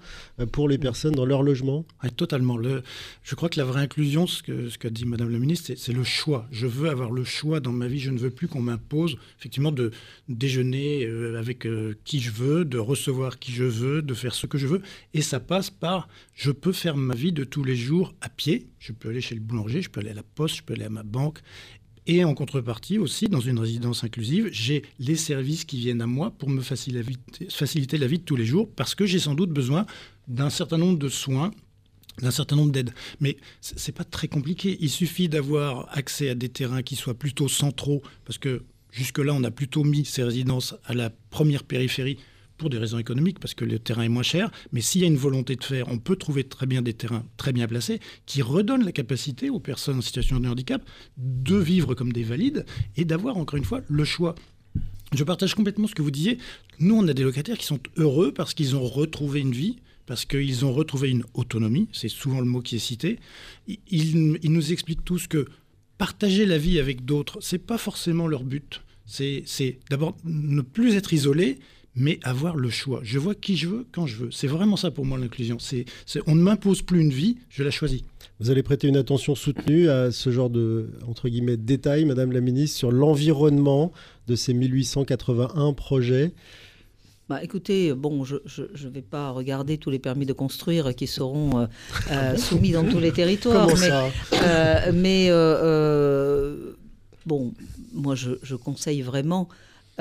pour 0.52 0.68
les 0.68 0.78
personnes 0.78 1.14
dans 1.14 1.24
leur 1.24 1.42
logement. 1.42 1.84
totalement. 2.16 2.56
Le, 2.56 2.82
je 3.22 3.34
crois 3.34 3.48
que 3.48 3.58
la 3.58 3.64
vraie 3.64 3.80
inclusion, 3.80 4.26
ce 4.26 4.42
qu'a 4.42 4.52
ce 4.68 4.88
dit 4.88 5.06
Madame 5.06 5.30
la 5.30 5.38
Ministre, 5.38 5.72
c'est 5.76 5.92
le 5.92 6.04
choix. 6.04 6.46
Je 6.52 6.66
veux 6.66 6.88
avoir 6.88 7.10
le 7.10 7.24
choix 7.24 7.58
dans 7.58 7.72
ma 7.72 7.88
vie. 7.88 7.98
Je 7.98 8.10
ne 8.10 8.18
veux 8.18 8.30
plus 8.30 8.48
qu'on 8.48 8.60
m'impose 8.60 9.16
effectivement 9.38 9.72
de 9.72 9.90
déjeuner 10.28 11.04
avec 11.36 11.66
qui 12.04 12.20
je 12.20 12.30
veux, 12.30 12.64
de 12.64 12.78
recevoir 12.78 13.38
qui 13.38 13.52
je 13.52 13.64
veux, 13.64 14.02
de 14.02 14.14
faire 14.14 14.34
ce 14.34 14.46
que 14.46 14.58
je 14.58 14.66
veux. 14.66 14.82
Et 15.14 15.22
ça 15.22 15.40
passe 15.40 15.70
par 15.70 15.91
je 16.34 16.50
peux 16.50 16.72
faire 16.72 16.96
ma 16.96 17.14
vie 17.14 17.32
de 17.32 17.44
tous 17.44 17.64
les 17.64 17.76
jours 17.76 18.14
à 18.20 18.28
pied. 18.28 18.68
Je 18.78 18.92
peux 18.92 19.10
aller 19.10 19.20
chez 19.20 19.34
le 19.34 19.40
boulanger, 19.40 19.82
je 19.82 19.90
peux 19.90 20.00
aller 20.00 20.10
à 20.10 20.14
la 20.14 20.22
poste, 20.22 20.56
je 20.56 20.62
peux 20.62 20.74
aller 20.74 20.84
à 20.84 20.90
ma 20.90 21.02
banque. 21.02 21.40
Et 22.06 22.24
en 22.24 22.34
contrepartie 22.34 22.98
aussi, 22.98 23.28
dans 23.28 23.40
une 23.40 23.58
résidence 23.58 24.02
inclusive, 24.02 24.48
j'ai 24.50 24.82
les 24.98 25.14
services 25.16 25.64
qui 25.64 25.78
viennent 25.78 26.02
à 26.02 26.06
moi 26.06 26.32
pour 26.32 26.48
me 26.48 26.60
faciliter 26.60 27.98
la 27.98 28.06
vie 28.06 28.18
de 28.18 28.24
tous 28.24 28.36
les 28.36 28.44
jours, 28.44 28.68
parce 28.74 28.94
que 28.94 29.06
j'ai 29.06 29.20
sans 29.20 29.34
doute 29.34 29.50
besoin 29.50 29.86
d'un 30.26 30.50
certain 30.50 30.78
nombre 30.78 30.98
de 30.98 31.08
soins 31.08 31.52
d'un 32.20 32.30
certain 32.30 32.56
nombre 32.56 32.72
d'aides. 32.72 32.92
Mais 33.20 33.38
ce 33.62 33.74
n'est 33.74 33.94
pas 33.94 34.04
très 34.04 34.28
compliqué. 34.28 34.76
Il 34.80 34.90
suffit 34.90 35.30
d'avoir 35.30 35.88
accès 35.96 36.28
à 36.28 36.34
des 36.34 36.50
terrains 36.50 36.82
qui 36.82 36.94
soient 36.94 37.18
plutôt 37.18 37.48
centraux, 37.48 38.02
parce 38.24 38.38
que 38.38 38.64
jusque-là, 38.90 39.32
on 39.32 39.42
a 39.44 39.50
plutôt 39.50 39.82
mis 39.82 40.04
ces 40.04 40.22
résidences 40.22 40.74
à 40.84 40.92
la 40.92 41.10
première 41.30 41.64
périphérie 41.64 42.18
pour 42.62 42.70
des 42.70 42.78
raisons 42.78 42.98
économiques, 42.98 43.40
parce 43.40 43.54
que 43.54 43.64
le 43.64 43.80
terrain 43.80 44.04
est 44.04 44.08
moins 44.08 44.22
cher. 44.22 44.52
Mais 44.72 44.80
s'il 44.80 45.00
y 45.00 45.04
a 45.04 45.08
une 45.08 45.16
volonté 45.16 45.56
de 45.56 45.64
faire, 45.64 45.88
on 45.88 45.98
peut 45.98 46.14
trouver 46.14 46.44
très 46.44 46.66
bien 46.66 46.80
des 46.80 46.94
terrains 46.94 47.24
très 47.36 47.52
bien 47.52 47.66
placés 47.66 47.98
qui 48.24 48.40
redonnent 48.40 48.84
la 48.84 48.92
capacité 48.92 49.50
aux 49.50 49.58
personnes 49.58 49.98
en 49.98 50.00
situation 50.00 50.38
de 50.38 50.48
handicap 50.48 50.80
de 51.16 51.56
vivre 51.56 51.94
comme 51.94 52.12
des 52.12 52.22
valides 52.22 52.64
et 52.96 53.04
d'avoir, 53.04 53.36
encore 53.36 53.56
une 53.56 53.64
fois, 53.64 53.80
le 53.88 54.04
choix. 54.04 54.36
Je 55.12 55.24
partage 55.24 55.56
complètement 55.56 55.88
ce 55.88 55.94
que 55.96 56.02
vous 56.02 56.12
disiez. 56.12 56.38
Nous, 56.78 56.94
on 56.94 57.06
a 57.08 57.12
des 57.12 57.24
locataires 57.24 57.58
qui 57.58 57.66
sont 57.66 57.80
heureux 57.96 58.32
parce 58.32 58.54
qu'ils 58.54 58.76
ont 58.76 58.86
retrouvé 58.86 59.40
une 59.40 59.52
vie, 59.52 59.80
parce 60.06 60.24
qu'ils 60.24 60.64
ont 60.64 60.72
retrouvé 60.72 61.10
une 61.10 61.24
autonomie, 61.34 61.88
c'est 61.92 62.08
souvent 62.08 62.38
le 62.38 62.46
mot 62.46 62.60
qui 62.60 62.76
est 62.76 62.78
cité. 62.78 63.18
Ils, 63.66 64.38
ils 64.40 64.52
nous 64.52 64.72
expliquent 64.72 65.04
tous 65.04 65.26
que 65.26 65.46
partager 65.98 66.46
la 66.46 66.58
vie 66.58 66.78
avec 66.78 67.04
d'autres, 67.04 67.38
c'est 67.40 67.58
pas 67.58 67.78
forcément 67.78 68.28
leur 68.28 68.44
but. 68.44 68.82
C'est 69.04 69.78
d'abord 69.90 70.16
ne 70.24 70.62
plus 70.62 70.94
être 70.94 71.12
isolé, 71.12 71.58
mais 71.94 72.18
avoir 72.22 72.56
le 72.56 72.70
choix. 72.70 73.00
Je 73.02 73.18
vois 73.18 73.34
qui 73.34 73.56
je 73.56 73.68
veux 73.68 73.86
quand 73.92 74.06
je 74.06 74.16
veux. 74.16 74.30
C'est 74.30 74.46
vraiment 74.46 74.76
ça 74.76 74.90
pour 74.90 75.04
moi 75.04 75.18
l'inclusion. 75.18 75.58
C'est, 75.58 75.84
on 76.26 76.34
ne 76.34 76.42
m'impose 76.42 76.82
plus 76.82 77.00
une 77.00 77.10
vie, 77.12 77.38
je 77.50 77.62
la 77.62 77.70
choisis. 77.70 78.02
Vous 78.40 78.50
allez 78.50 78.62
prêter 78.62 78.88
une 78.88 78.96
attention 78.96 79.34
soutenue 79.34 79.88
à 79.88 80.10
ce 80.10 80.30
genre 80.30 80.50
de 80.50 80.90
entre 81.06 81.28
guillemets 81.28 81.56
détails, 81.56 82.04
Madame 82.04 82.32
la 82.32 82.40
Ministre, 82.40 82.78
sur 82.78 82.90
l'environnement 82.90 83.92
de 84.26 84.34
ces 84.34 84.54
1881 84.54 85.72
projets. 85.74 86.32
Bah, 87.28 87.42
écoutez, 87.42 87.94
bon, 87.94 88.24
je 88.24 88.36
ne 88.36 88.90
vais 88.90 89.00
pas 89.00 89.30
regarder 89.30 89.78
tous 89.78 89.90
les 89.90 89.98
permis 89.98 90.26
de 90.26 90.32
construire 90.32 90.94
qui 90.94 91.06
seront 91.06 91.60
euh, 91.60 91.66
euh, 92.10 92.36
soumis 92.36 92.72
dans 92.72 92.84
tous 92.84 92.98
les 92.98 93.12
territoires. 93.12 93.68
Comment 93.68 94.10
mais, 94.92 95.28
euh, 95.30 96.52
mais 96.62 96.74
bon, 97.24 97.54
moi, 97.94 98.14
je, 98.16 98.32
je 98.42 98.54
conseille 98.56 99.02
vraiment 99.02 99.48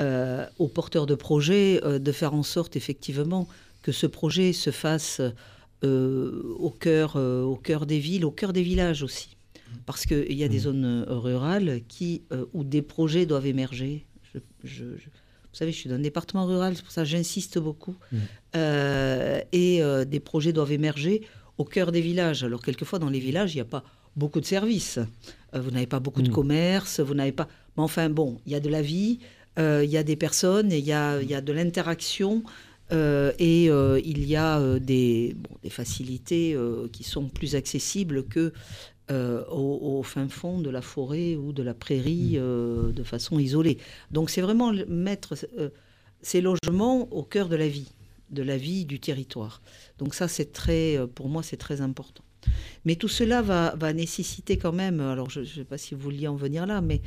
euh, 0.00 0.46
aux 0.58 0.68
porteurs 0.68 1.04
de 1.04 1.14
projets 1.14 1.78
euh, 1.84 1.98
de 1.98 2.12
faire 2.12 2.32
en 2.32 2.42
sorte 2.42 2.76
effectivement 2.76 3.46
que 3.82 3.92
ce 3.92 4.06
projet 4.06 4.54
se 4.54 4.70
fasse 4.70 5.20
euh, 5.84 6.54
au, 6.58 6.70
cœur, 6.70 7.16
au 7.16 7.56
cœur 7.56 7.84
des 7.84 7.98
villes, 7.98 8.24
au 8.24 8.30
cœur 8.30 8.54
des 8.54 8.62
villages 8.62 9.02
aussi. 9.02 9.36
Parce 9.84 10.06
qu'il 10.06 10.32
y 10.32 10.44
a 10.44 10.48
des 10.48 10.58
mmh. 10.58 10.60
zones 10.60 11.04
rurales 11.08 11.80
qui, 11.88 12.22
où 12.54 12.64
des 12.64 12.80
projets 12.80 13.26
doivent 13.26 13.46
émerger. 13.46 14.06
Je, 14.64 14.84
vous 14.84 14.98
savez, 15.52 15.72
je 15.72 15.76
suis 15.76 15.90
dans 15.90 15.96
un 15.96 16.00
département 16.00 16.46
rural, 16.46 16.74
c'est 16.76 16.82
pour 16.82 16.92
ça 16.92 17.02
que 17.02 17.08
j'insiste 17.08 17.58
beaucoup. 17.58 17.96
Mmh. 18.12 18.18
et 19.52 19.82
des 20.06 20.20
projets 20.20 20.52
doivent 20.52 20.72
émerger 20.72 21.22
au 21.58 21.64
cœur 21.64 21.90
des 21.90 22.00
villages. 22.00 22.44
Alors, 22.44 22.62
quelquefois, 22.62 22.98
dans 22.98 23.10
les 23.10 23.20
villages, 23.20 23.54
il 23.54 23.58
n'y 23.58 23.62
a 23.62 23.66
pas 23.66 23.84
beaucoup 24.14 24.40
de 24.40 24.46
services. 24.46 25.00
vous 25.52 25.70
n'avez 25.70 25.86
pas 25.86 26.00
beaucoup 26.00 26.22
de 26.22 26.30
mmh. 26.30 26.34
commerce, 26.34 27.00
vous 27.00 27.14
n'avez 27.14 27.32
pas. 27.32 27.48
Mais 27.76 27.82
enfin, 27.82 28.08
bon, 28.08 28.40
il 28.46 28.52
y 28.52 28.54
a 28.54 28.60
de 28.60 28.68
la 28.68 28.82
vie. 28.82 29.18
Euh, 29.58 29.82
il 29.84 29.90
y 29.90 29.96
a 29.96 30.02
des 30.02 30.16
personnes, 30.16 30.72
il 30.72 30.84
y 30.84 30.92
a, 30.92 31.20
y 31.22 31.34
a 31.34 31.40
de 31.40 31.52
l'interaction. 31.52 32.42
Euh, 32.92 33.32
et 33.38 33.70
euh, 33.70 34.00
il 34.04 34.26
y 34.26 34.36
a 34.36 34.78
des, 34.78 35.34
des 35.62 35.70
facilités 35.70 36.56
qui 36.92 37.04
sont 37.04 37.28
plus 37.28 37.54
accessibles 37.54 38.24
que 38.24 38.52
au, 39.08 40.02
fin 40.04 40.28
fond 40.28 40.60
de 40.60 40.70
la 40.70 40.80
forêt 40.80 41.36
ou 41.36 41.52
de 41.52 41.62
la 41.62 41.74
prairie 41.74 42.38
mmh. 42.38 42.92
de 42.92 43.02
façon 43.02 43.38
isolée. 43.38 43.78
Donc 44.10 44.30
c'est 44.30 44.40
vraiment 44.40 44.72
mettre 44.88 45.34
ces 46.22 46.40
logements 46.40 47.12
au 47.12 47.22
cœur 47.22 47.48
de 47.48 47.56
la 47.56 47.68
vie, 47.68 47.92
de 48.30 48.42
la 48.42 48.56
vie 48.56 48.86
du 48.86 49.00
territoire. 49.00 49.60
Donc 49.98 50.14
ça 50.14 50.28
c'est 50.28 50.52
très, 50.52 50.98
pour 51.14 51.28
moi 51.28 51.42
c'est 51.42 51.58
très 51.58 51.82
important. 51.82 52.24
Mais 52.86 52.96
tout 52.96 53.08
cela 53.08 53.42
va, 53.42 53.74
va 53.76 53.92
nécessiter 53.92 54.56
quand 54.56 54.72
même, 54.72 55.00
alors 55.00 55.28
je 55.28 55.40
ne 55.40 55.44
sais 55.44 55.64
pas 55.64 55.76
si 55.76 55.94
vous 55.94 56.00
vouliez 56.00 56.28
en 56.28 56.36
venir 56.36 56.64
là, 56.64 56.80
mais 56.80 57.02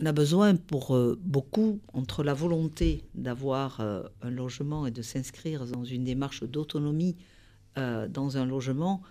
on 0.00 0.06
a 0.06 0.12
besoin 0.12 0.56
pour 0.56 0.94
euh, 0.94 1.18
beaucoup, 1.22 1.80
entre 1.92 2.22
la 2.22 2.34
volonté 2.34 3.04
d'avoir 3.14 3.80
euh, 3.80 4.02
un 4.22 4.30
logement 4.30 4.86
et 4.86 4.90
de 4.90 5.02
s'inscrire 5.02 5.66
dans 5.66 5.84
une 5.84 6.04
démarche 6.04 6.44
d'autonomie 6.44 7.16
euh, 7.78 8.08
dans 8.08 8.36
un 8.38 8.46
logement, 8.46 9.02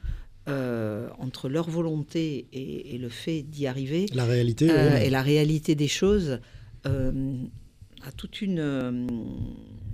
entre 0.48 1.50
leur 1.50 1.67
volonté 1.71 2.48
et, 2.54 3.00
le 3.00 3.10
fait 3.10 3.41
d'y 3.41 3.65
arriver, 3.65 4.06
la 4.13 4.26
réalité, 4.26 4.67
et 5.02 5.10
la 5.10 5.24
réalité 5.24 5.74
des 5.74 5.88
choses, 5.88 6.39
à 6.84 8.12
toute 8.15 8.43
une 8.43 9.08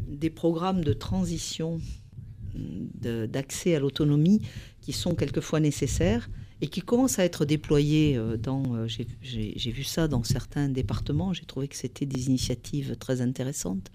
des 0.09 0.29
programmes 0.29 0.83
de 0.83 0.91
transition, 0.91 1.79
d'accès 2.53 3.75
à 3.75 3.79
l'autonomie 3.79 4.41
qui 4.81 4.91
sont 4.91 5.15
quelquefois 5.15 5.61
nécessaires 5.61 6.29
et 6.61 6.67
qui 6.67 6.81
commence 6.81 7.17
à 7.19 7.25
être 7.25 7.43
déployé 7.43 8.15
euh, 8.15 8.37
dans. 8.37 8.63
Euh, 8.75 8.87
j'ai 8.87 9.71
vu 9.71 9.83
ça 9.83 10.07
dans 10.07 10.23
certains 10.23 10.69
départements. 10.69 11.33
J'ai 11.33 11.45
trouvé 11.45 11.67
que 11.67 11.75
c'était 11.75 12.05
des 12.05 12.27
initiatives 12.27 12.95
très 12.97 13.21
intéressantes 13.21 13.91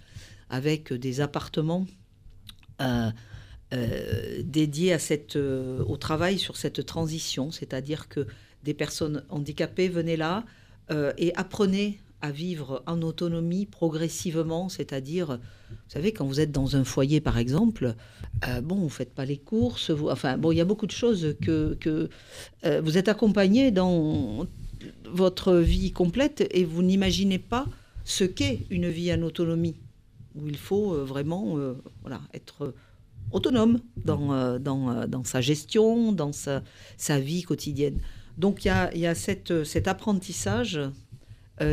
avec 0.50 0.92
des 0.92 1.20
appartements. 1.20 1.86
Euh, 2.82 3.10
dédiés 4.44 4.92
à 4.92 5.00
cette, 5.00 5.34
au 5.34 5.96
travail 5.96 6.38
sur 6.38 6.56
cette 6.56 6.86
transition, 6.86 7.50
c'est-à-dire 7.50 8.08
que 8.08 8.28
des 8.62 8.74
personnes 8.74 9.24
handicapées 9.28 9.88
venaient 9.88 10.16
là 10.16 10.44
et 11.18 11.34
apprenaient 11.34 11.98
à 12.26 12.32
vivre 12.32 12.82
en 12.86 13.02
autonomie 13.02 13.66
progressivement, 13.66 14.68
c'est-à-dire, 14.68 15.38
vous 15.70 15.76
savez, 15.88 16.12
quand 16.12 16.26
vous 16.26 16.40
êtes 16.40 16.50
dans 16.50 16.76
un 16.76 16.82
foyer, 16.82 17.20
par 17.20 17.38
exemple, 17.38 17.94
euh, 18.48 18.60
bon, 18.60 18.74
vous 18.74 18.88
faites 18.88 19.14
pas 19.14 19.24
les 19.24 19.38
courses, 19.38 19.90
vous, 19.90 20.08
enfin, 20.10 20.36
bon, 20.36 20.50
il 20.50 20.56
y 20.56 20.60
a 20.60 20.64
beaucoup 20.64 20.86
de 20.86 20.92
choses 20.92 21.36
que, 21.40 21.78
euh, 22.64 22.80
vous 22.82 22.98
êtes 22.98 23.08
accompagné 23.08 23.70
dans 23.70 24.46
votre 25.04 25.54
vie 25.54 25.92
complète 25.92 26.46
et 26.50 26.64
vous 26.64 26.82
n'imaginez 26.82 27.38
pas 27.38 27.66
ce 28.04 28.24
qu'est 28.24 28.66
une 28.70 28.88
vie 28.88 29.12
en 29.12 29.22
autonomie, 29.22 29.76
où 30.34 30.48
il 30.48 30.58
faut 30.58 30.92
euh, 30.92 31.04
vraiment 31.04 31.56
voilà, 32.02 32.20
être 32.34 32.74
autonome 33.30 33.80
dans, 34.04 35.24
sa 35.24 35.40
gestion, 35.40 36.10
dans 36.10 36.32
sa, 36.32 37.20
vie 37.20 37.42
quotidienne. 37.42 38.00
Donc 38.36 38.64
il 38.64 38.68
y 38.68 38.70
a, 38.70 38.94
y 38.96 39.06
a 39.06 39.14
cette, 39.14 39.64
cet 39.64 39.86
apprentissage 39.86 40.80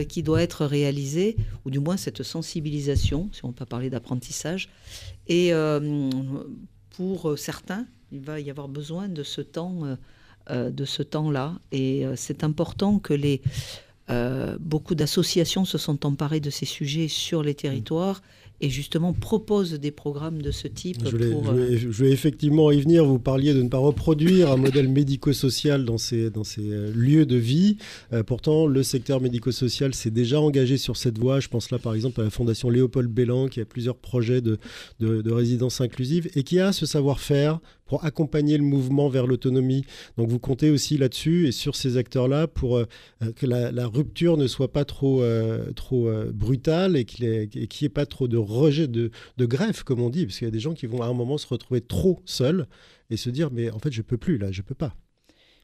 qui 0.07 0.23
doit 0.23 0.41
être 0.41 0.65
réalisée, 0.65 1.35
ou 1.65 1.71
du 1.71 1.79
moins 1.79 1.97
cette 1.97 2.23
sensibilisation, 2.23 3.29
si 3.33 3.43
on 3.45 3.51
peut 3.51 3.65
parler 3.65 3.89
d'apprentissage. 3.89 4.69
Et 5.27 5.51
pour 6.91 7.37
certains, 7.37 7.85
il 8.11 8.21
va 8.21 8.39
y 8.39 8.49
avoir 8.49 8.67
besoin 8.67 9.07
de 9.07 9.23
ce 9.23 9.41
temps, 9.41 9.97
de 10.49 10.85
ce 10.85 11.03
temps-là. 11.03 11.59
Et 11.71 12.05
c'est 12.15 12.43
important 12.43 12.99
que 12.99 13.13
les 13.13 13.41
beaucoup 14.59 14.95
d'associations 14.95 15.65
se 15.65 15.77
sont 15.77 16.05
emparées 16.05 16.39
de 16.39 16.49
ces 16.49 16.65
sujets 16.65 17.07
sur 17.07 17.43
les 17.43 17.55
territoires 17.55 18.21
et 18.61 18.69
justement 18.69 19.13
propose 19.13 19.73
des 19.73 19.91
programmes 19.91 20.41
de 20.41 20.51
ce 20.51 20.67
type. 20.67 20.97
Je 21.05 21.17
vais, 21.17 21.31
pour, 21.31 21.43
je, 21.45 21.87
vais, 22.03 22.11
effectivement 22.11 22.71
y 22.71 22.81
venir. 22.81 23.05
Vous 23.05 23.19
parliez 23.19 23.53
de 23.53 23.61
ne 23.61 23.69
pas 23.69 23.77
reproduire 23.77 24.51
un 24.51 24.57
modèle 24.57 24.87
médico-social 24.87 25.85
dans 25.85 25.97
ces, 25.97 26.29
dans 26.29 26.43
ces 26.43 26.69
euh, 26.69 26.91
lieux 26.93 27.25
de 27.25 27.35
vie. 27.35 27.77
Euh, 28.13 28.23
pourtant, 28.23 28.65
le 28.65 28.83
secteur 28.83 29.21
médico-social 29.21 29.93
s'est 29.93 30.11
déjà 30.11 30.39
engagé 30.39 30.77
sur 30.77 30.97
cette 30.97 31.17
voie. 31.17 31.39
Je 31.39 31.49
pense 31.49 31.71
là 31.71 31.79
par 31.79 31.93
exemple 31.93 32.21
à 32.21 32.23
la 32.23 32.29
Fondation 32.29 32.69
Léopold 32.69 33.09
Bellan 33.09 33.47
qui 33.47 33.59
a 33.59 33.65
plusieurs 33.65 33.97
projets 33.97 34.41
de, 34.41 34.57
de, 34.99 35.21
de 35.21 35.31
résidence 35.31 35.81
inclusive 35.81 36.29
et 36.35 36.43
qui 36.43 36.59
a 36.59 36.71
ce 36.71 36.85
savoir-faire 36.85 37.59
pour 37.85 38.05
accompagner 38.05 38.57
le 38.57 38.63
mouvement 38.63 39.09
vers 39.09 39.27
l'autonomie. 39.27 39.85
Donc 40.17 40.29
vous 40.29 40.39
comptez 40.39 40.69
aussi 40.69 40.97
là-dessus 40.97 41.47
et 41.47 41.51
sur 41.51 41.75
ces 41.75 41.97
acteurs-là 41.97 42.47
pour 42.47 42.77
euh, 42.77 42.85
que 43.35 43.45
la, 43.45 43.87
rupture 43.87 44.37
ne 44.37 44.47
soit 44.47 44.71
pas 44.71 44.85
trop, 44.85 45.21
euh, 45.21 45.71
trop 45.73 46.07
euh, 46.07 46.31
brutale 46.33 46.95
et 46.95 47.05
qu'il 47.05 47.27
n'y 47.27 47.67
ait, 47.81 47.89
pas 47.89 48.05
trop 48.05 48.27
de 48.27 48.37
rejet, 48.37 48.87
de, 48.87 49.11
de 49.37 49.45
greffe, 49.45 49.83
comme 49.83 50.01
on 50.01 50.09
dit, 50.09 50.25
parce 50.25 50.37
qu'il 50.37 50.47
y 50.47 50.49
a 50.49 50.51
des 50.51 50.59
gens 50.59 50.73
qui 50.73 50.85
vont 50.85 51.01
à 51.01 51.07
un 51.07 51.13
moment 51.13 51.37
se 51.37 51.47
retrouver 51.47 51.81
trop 51.81 52.21
seuls 52.25 52.67
et 53.09 53.17
se 53.17 53.29
dire 53.29 53.51
mais 53.51 53.69
en 53.69 53.79
fait 53.79 53.91
je 53.91 54.01
peux 54.01 54.17
plus 54.17 54.37
là, 54.37 54.51
je 54.51 54.61
peux 54.61 54.75
pas. 54.75 54.95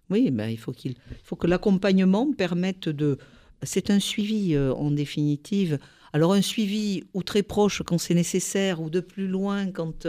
Oui, 0.09 0.31
ben, 0.31 0.49
il 0.49 0.57
faut, 0.57 0.71
qu'il 0.71 0.95
faut 1.23 1.35
que 1.35 1.45
l'accompagnement 1.45 2.31
permette 2.33 2.89
de... 2.89 3.17
C'est 3.61 3.91
un 3.91 3.99
suivi 3.99 4.57
en 4.57 4.89
définitive. 4.89 5.77
Alors 6.13 6.33
un 6.33 6.41
suivi 6.41 7.03
ou 7.13 7.21
très 7.21 7.43
proche 7.43 7.83
quand 7.85 7.99
c'est 7.99 8.15
nécessaire 8.15 8.81
ou 8.81 8.89
de 8.89 9.01
plus 9.01 9.27
loin 9.27 9.69
quand 9.69 10.07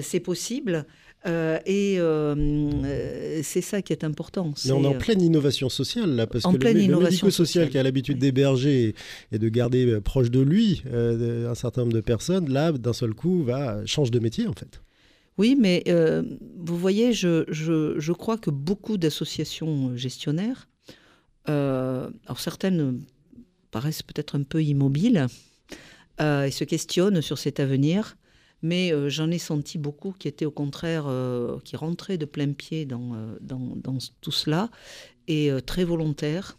c'est 0.00 0.20
possible. 0.20 0.86
Euh, 1.26 1.58
et 1.64 1.96
euh, 1.98 3.42
c'est 3.42 3.62
ça 3.62 3.80
qui 3.80 3.92
est 3.94 4.04
important. 4.04 4.52
Mais 4.64 4.72
on 4.72 4.84
est 4.84 4.86
en 4.86 4.94
euh, 4.94 4.98
pleine 4.98 5.22
innovation 5.22 5.70
sociale 5.70 6.14
là, 6.14 6.26
parce 6.26 6.44
que 6.44 6.50
le, 6.50 6.98
médico-social 6.98 7.70
qui 7.70 7.78
a 7.78 7.82
l'habitude 7.82 8.18
d'héberger 8.18 8.94
et, 9.32 9.38
de 9.38 9.48
garder 9.48 10.00
proche 10.02 10.30
de 10.30 10.40
lui 10.40 10.82
un 10.92 11.54
certain 11.54 11.82
nombre 11.82 11.94
de 11.94 12.00
personnes, 12.00 12.52
là, 12.52 12.72
d'un 12.72 12.92
seul 12.92 13.14
coup, 13.14 13.42
va 13.42 13.84
change 13.86 14.10
de 14.10 14.18
métier 14.18 14.46
en 14.46 14.52
fait. 14.52 14.80
Oui, 15.38 15.56
mais 15.58 15.82
vous 16.58 16.76
voyez, 16.76 17.12
je, 17.12 17.44
je, 17.48 17.98
je, 17.98 18.12
crois 18.12 18.36
que 18.36 18.50
beaucoup 18.50 18.98
d'associations 18.98 19.96
gestionnaires, 19.96 20.68
alors 21.46 22.38
certaines 22.38 23.00
paraissent 23.70 24.02
peut-être 24.02 24.36
un 24.36 24.42
peu 24.42 24.62
immobiles, 24.62 25.26
et 26.20 26.50
se 26.50 26.64
questionnent 26.64 27.22
sur 27.22 27.38
cet 27.38 27.60
avenir. 27.60 28.16
Mais 28.64 28.94
euh, 28.94 29.10
j'en 29.10 29.30
ai 29.30 29.36
senti 29.36 29.76
beaucoup 29.76 30.12
qui 30.18 30.26
étaient 30.26 30.46
au 30.46 30.50
contraire, 30.50 31.04
euh, 31.06 31.58
qui 31.64 31.76
rentraient 31.76 32.16
de 32.16 32.24
plein 32.24 32.50
pied 32.54 32.86
dans, 32.86 33.12
euh, 33.14 33.98
tout 34.22 34.32
cela, 34.32 34.70
et 35.28 35.50
très 35.66 35.84
volontaires, 35.84 36.56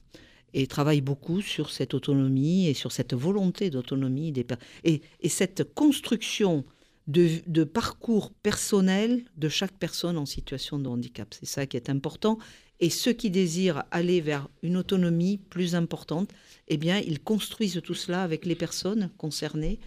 et 0.53 0.67
travaillent 0.67 1.01
beaucoup 1.01 1.41
sur 1.41 1.71
cette 1.71 1.95
autonomie 1.95 2.67
et 2.67 2.75
sur 2.75 2.91
cette 2.91 3.15
volonté 3.15 3.71
d'autonomie 3.71 4.31
des 4.31 4.45
et, 4.83 5.01
et 5.21 5.29
cette 5.29 5.73
construction 5.73 6.63
de, 7.07 7.63
parcours 7.63 8.31
personnel 8.31 9.23
de 9.37 9.49
chaque 9.49 9.73
personne 9.73 10.17
en 10.17 10.27
situation 10.27 10.77
de 10.77 10.87
handicap. 10.87 11.33
C'est 11.33 11.47
ça 11.47 11.65
qui 11.65 11.75
est 11.75 11.89
important. 11.89 12.37
Et 12.79 12.91
ceux 12.91 13.13
qui 13.13 13.31
désirent 13.31 13.83
aller 13.89 14.21
vers 14.21 14.47
une 14.61 14.77
autonomie 14.77 15.39
plus 15.49 15.73
importante, 15.73 16.29
eh 16.67 16.77
bien, 16.77 16.99
ils 16.99 17.19
construisent 17.19 17.81
tout 17.83 17.93
cela 17.95 18.21
avec 18.21 18.45
les 18.45 18.55
personnes 18.55 19.09
concernées 19.17 19.79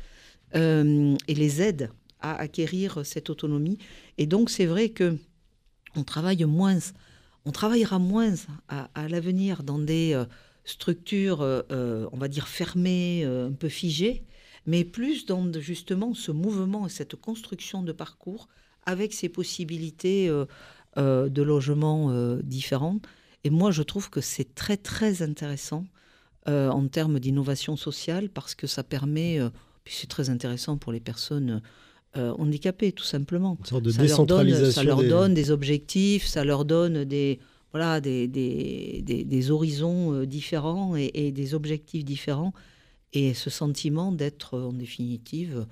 et 0.54 1.35
les 1.35 1.62
aident 1.62 1.90
à 2.20 2.37
acquérir 2.37 3.04
cette 3.04 3.31
autonomie. 3.31 3.78
Et 4.16 4.26
donc, 4.26 4.50
c'est 4.50 4.66
vrai 4.66 4.88
que 4.90 5.18
on 5.96 6.04
travaille 6.04 6.44
moins, 6.44 6.78
on 7.44 7.50
travaillera 7.50 7.98
moins 7.98 8.35
à, 8.68 9.09
l'avenir 9.09 9.62
dans 9.62 9.78
des 9.78 10.12
euh, 10.14 10.24
structures, 10.64 11.40
euh, 11.40 11.62
euh, 11.70 12.09
on 12.12 12.18
va 12.18 12.28
dire 12.28 12.48
fermées, 12.48 13.24
un 13.24 13.52
peu 13.52 13.68
figées, 13.68 14.24
mais 14.66 14.85
plus 14.85 15.26
dans 15.26 15.50
justement 15.54 16.14
ce 16.14 16.31
mouvement 16.31 16.87
et 16.87 16.90
cette 16.90 17.16
construction 17.16 17.83
de 17.83 17.92
parcours 17.92 18.48
avec 18.85 19.12
ces 19.12 19.28
possibilités 19.28 20.28
de 20.96 21.42
logement 21.42 22.37
différents. 22.42 23.00
Et 23.44 23.50
moi, 23.50 23.70
je 23.70 23.83
trouve 23.83 24.11
que 24.11 24.20
c'est 24.20 24.54
très 24.54 24.76
très 24.76 25.22
intéressant 25.22 25.85
en 26.46 26.87
termes 26.88 27.18
d'innovation 27.18 27.76
sociale 27.76 28.31
parce 28.31 28.54
que 28.54 28.66
ça 28.66 28.83
permet, 28.83 29.40
puis 29.85 29.94
c'est 29.94 30.07
très 30.07 30.28
intéressant 30.31 30.76
pour 30.76 30.92
les 30.92 31.00
personnes 31.00 31.62
euh, 32.16 32.33
handicapés, 32.38 32.92
tout 32.92 33.05
simplement. 33.05 33.59
ça 33.64 33.79
Leur 33.79 34.27
donne, 34.27 34.71
ça 34.71 34.83
leur 34.83 35.03
donne 35.03 35.35
des 35.35 35.51
objectifs, 35.51 36.27
ça 36.27 36.42
leur 36.42 36.64
donne 36.64 37.05
des, 37.05 37.38
voilà, 37.71 38.01
des, 38.01 38.27
des, 38.27 39.03
des, 39.03 39.51
horizons 39.51 40.14
euh, 40.14 40.27
différents 40.27 40.97
et, 40.97 41.33
des 41.33 41.55
objectifs 41.55 42.07
différents. 42.07 42.55
Et 43.12 43.35
ce 43.35 43.51
sentiment 43.51 44.11
d'être, 44.11 44.59
en 44.59 44.73
définitive, 44.73 45.66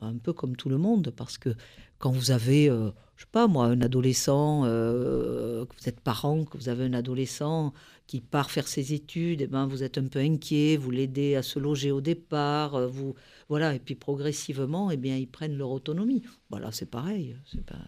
un 0.00 0.16
peu 0.16 0.32
comme 0.32 0.56
tout 0.56 0.68
le 0.68 0.76
monde, 0.76 1.12
parce 1.16 1.38
que 1.38 1.50
quand 1.98 2.10
vous 2.10 2.32
avez, 2.32 2.68
euh, 2.68 2.90
je 3.14 3.22
sais 3.22 3.30
pas 3.30 3.46
moi, 3.46 3.66
un 3.66 3.80
adolescent, 3.80 4.62
que 4.64 5.66
vous 5.80 5.88
êtes 5.88 6.00
parent, 6.00 6.44
que 6.44 6.58
vous 6.58 6.68
avez 6.68 6.84
un 6.84 6.94
adolescent 6.94 7.72
qui 8.08 8.20
part 8.20 8.50
faire 8.50 8.66
ses 8.66 8.92
études, 8.92 9.40
et 9.40 9.44
eh 9.44 9.46
ben 9.46 9.68
vous 9.68 9.84
êtes 9.84 9.98
un 9.98 10.06
peu 10.06 10.18
inquiet, 10.18 10.76
vous 10.76 10.90
l'aidez 10.90 11.36
à 11.36 11.42
se 11.42 11.60
loger 11.60 11.92
au 11.92 12.00
départ, 12.00 12.88
vous 12.88 13.14
voilà, 13.48 13.74
et 13.74 13.78
puis 13.78 13.94
progressivement, 13.94 14.90
eh 14.90 14.96
bien, 14.96 15.16
ils 15.16 15.28
prennent 15.28 15.56
leur 15.56 15.70
autonomie. 15.70 16.22
Voilà, 16.50 16.70
c'est 16.72 16.90
pareil. 16.90 17.36
C'est 17.52 17.64
pas, 17.64 17.78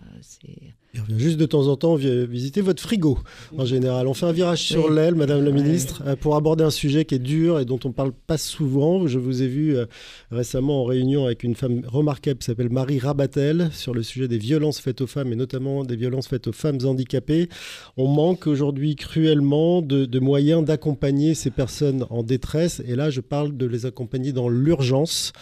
Il 0.95 1.01
revient 1.01 1.19
juste 1.19 1.37
de 1.37 1.47
temps 1.47 1.67
en 1.67 1.77
temps 1.77 1.97
visiter 1.97 2.61
votre 2.61 2.81
frigo, 2.81 3.19
en 3.57 3.65
général. 3.65 4.07
On 4.07 4.15
fait 4.15 4.27
un 4.27 4.33
virage 4.33 4.63
sur 4.63 4.91
l'aile, 4.91 5.17
Madame 5.17 5.45
la 5.45 5.51
Ministre, 5.51 6.03
euh, 6.07 6.17
pour 6.17 6.37
aborder 6.37 6.63
un 6.63 6.71
sujet 6.71 7.05
qui 7.05 7.17
est 7.17 7.21
dur 7.21 7.59
et 7.59 7.65
dont 7.65 7.79
on 7.85 7.89
ne 7.89 7.93
parle 7.93 8.13
pas 8.13 8.39
souvent. 8.39 9.07
Je 9.09 9.19
vous 9.19 9.43
ai 9.43 9.49
vu 9.49 9.77
euh, 9.77 9.87
récemment 10.31 10.83
en 10.83 10.85
réunion 10.85 11.27
avec 11.27 11.43
une 11.43 11.57
femme 11.57 11.83
remarquable 11.87 12.39
qui 12.39 12.47
s'appelle 12.47 12.71
Marie 12.71 13.01
Rabatel 13.01 13.71
sur 13.73 13.95
le 13.95 14.03
sujet 14.05 14.29
des 14.29 14.39
violences 14.39 14.81
faites 14.81 15.01
aux 15.01 15.07
femmes 15.09 15.33
et 15.33 15.37
notamment 15.37 15.85
des 15.85 15.97
violences 15.97 16.29
faites 16.29 16.47
aux 16.47 16.53
femmes 16.53 16.79
handicapées. 16.85 17.49
On 17.97 18.07
manque 18.07 18.47
aujourd'hui 18.47 18.95
cruellement 18.95 19.83
de, 19.83 20.05
de 20.05 20.19
moyens 20.21 20.65
d'accompagner 20.65 21.35
ces 21.35 21.51
personnes 21.51 22.07
en 22.11 22.23
détresse. 22.23 22.81
Et 22.87 22.95
là, 22.95 23.11
je 23.11 23.21
parle 23.21 23.57
de 23.57 23.67
les 23.67 23.87
accompagner 23.87 24.33
dans 24.33 24.49
l'urgence. 24.49 25.33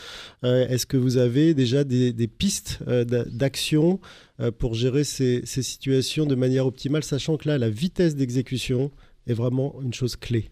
Euh, 0.45 0.67
est-ce 0.69 0.87
que 0.87 0.97
vous 0.97 1.17
avez 1.17 1.55
déjà 1.55 1.85
des, 1.85 2.13
pistes 2.29 2.79
euh, 2.87 3.05
d'action 3.05 4.01
euh, 4.41 4.51
pour 4.51 4.75
gérer 4.75 5.05
ces, 5.05 5.45
situations 5.47 6.27
de 6.27 6.35
manière 6.35 6.67
optimale, 6.67 7.03
sachant 7.03 7.37
que 7.37 7.49
là, 7.49 7.59
la 7.59 7.71
vitesse 7.71 8.17
d'exécution 8.17 8.91
est 9.27 9.35
vraiment 9.35 9.77
une 9.83 9.95
chose 9.95 10.17
clé? 10.17 10.51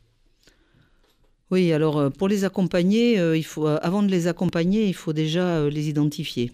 Oui, 1.50 1.72
alors 1.72 2.10
pour 2.12 2.28
les 2.28 2.44
accompagner, 2.44 3.16
il 3.36 3.44
faut, 3.44 3.66
avant 3.66 4.02
de 4.02 4.08
les 4.08 4.26
accompagner, 4.26 4.86
il 4.88 4.94
faut 4.94 5.12
déjà 5.12 5.68
les 5.68 5.88
identifier. 5.88 6.50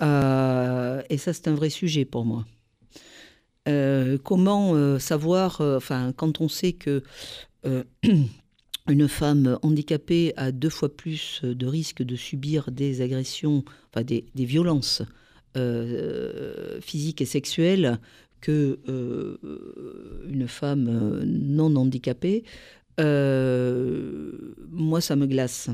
et 0.00 1.18
ça, 1.18 1.32
c'est 1.32 1.48
un 1.48 1.54
vrai 1.54 1.70
sujet 1.70 2.04
pour 2.04 2.24
moi. 2.24 2.44
comment 4.24 4.98
savoir, 4.98 5.60
enfin, 5.60 6.12
quand 6.16 6.40
on 6.40 6.48
sait 6.48 6.72
que 6.72 7.02
une 8.88 9.08
femme 9.08 9.58
handicapée 9.62 10.32
a 10.36 10.52
deux 10.52 10.70
fois 10.70 10.94
plus 10.94 11.42
de 11.42 11.66
risques 11.66 12.02
de 12.02 12.16
subir 12.16 12.70
des 12.70 13.00
agressions, 13.00 13.64
enfin 13.92 14.02
des, 14.02 14.24
violences 14.34 15.02
euh, 15.56 16.80
physiques 16.80 17.20
et 17.20 17.26
sexuelles 17.26 17.98
que 18.40 18.78
euh, 18.88 19.38
une 20.28 20.48
femme 20.48 21.24
non 21.24 21.74
handicapée, 21.76 22.44
euh, 23.00 24.54
moi 24.70 25.00
ça 25.00 25.16
me 25.16 25.26
glace. 25.26 25.70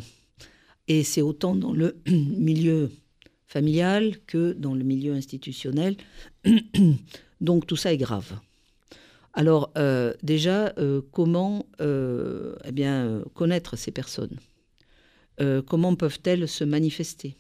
Et 0.88 1.02
c'est 1.02 1.22
autant 1.22 1.54
dans 1.54 1.72
le 1.72 1.96
milieu 2.06 2.90
familial 3.46 4.16
que 4.26 4.52
dans 4.52 4.74
le 4.74 4.84
milieu 4.84 5.14
institutionnel. 5.14 5.96
Donc 7.40 7.66
tout 7.66 7.76
ça 7.76 7.92
est 7.92 7.98
grave. 7.98 8.34
Alors 9.34 9.72
euh, 9.76 10.14
déjà, 10.22 10.72
euh, 10.78 11.02
comment 11.10 11.66
euh, 11.80 12.54
eh 12.64 13.32
connaître 13.34 13.76
ces 13.76 13.90
personnes? 13.90 14.38
Comment 15.66 15.96
peuvent-elles 15.96 16.46
se 16.46 16.62
manifester? 16.62 17.34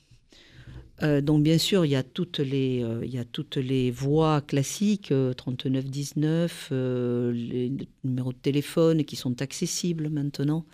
Donc 1.00 1.44
bien 1.44 1.58
sûr, 1.58 1.84
il 1.84 1.92
y 1.92 1.96
a 1.96 2.02
toutes 2.02 2.40
les, 2.40 2.84
il 3.04 3.14
y 3.14 3.18
a 3.18 3.24
toutes 3.24 3.56
les 3.56 3.92
voies 3.92 4.40
classiques, 4.40 5.12
3919, 5.36 6.70
les 6.72 7.72
numéros 8.02 8.32
de 8.32 8.38
téléphone 8.38 9.04
qui 9.04 9.14
sont 9.14 9.40
accessibles 9.42 10.08
maintenant, 10.08 10.66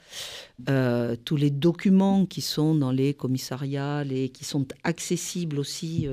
tous 1.27 1.37
les 1.37 1.51
documents 1.51 2.25
qui 2.25 2.41
sont 2.41 2.75
dans 2.75 2.91
les 2.91 3.13
commissariats 3.13 4.03
et 4.11 4.31
qui 4.31 4.45
sont 4.45 4.67
accessibles 4.83 5.59
aussi 5.59 6.09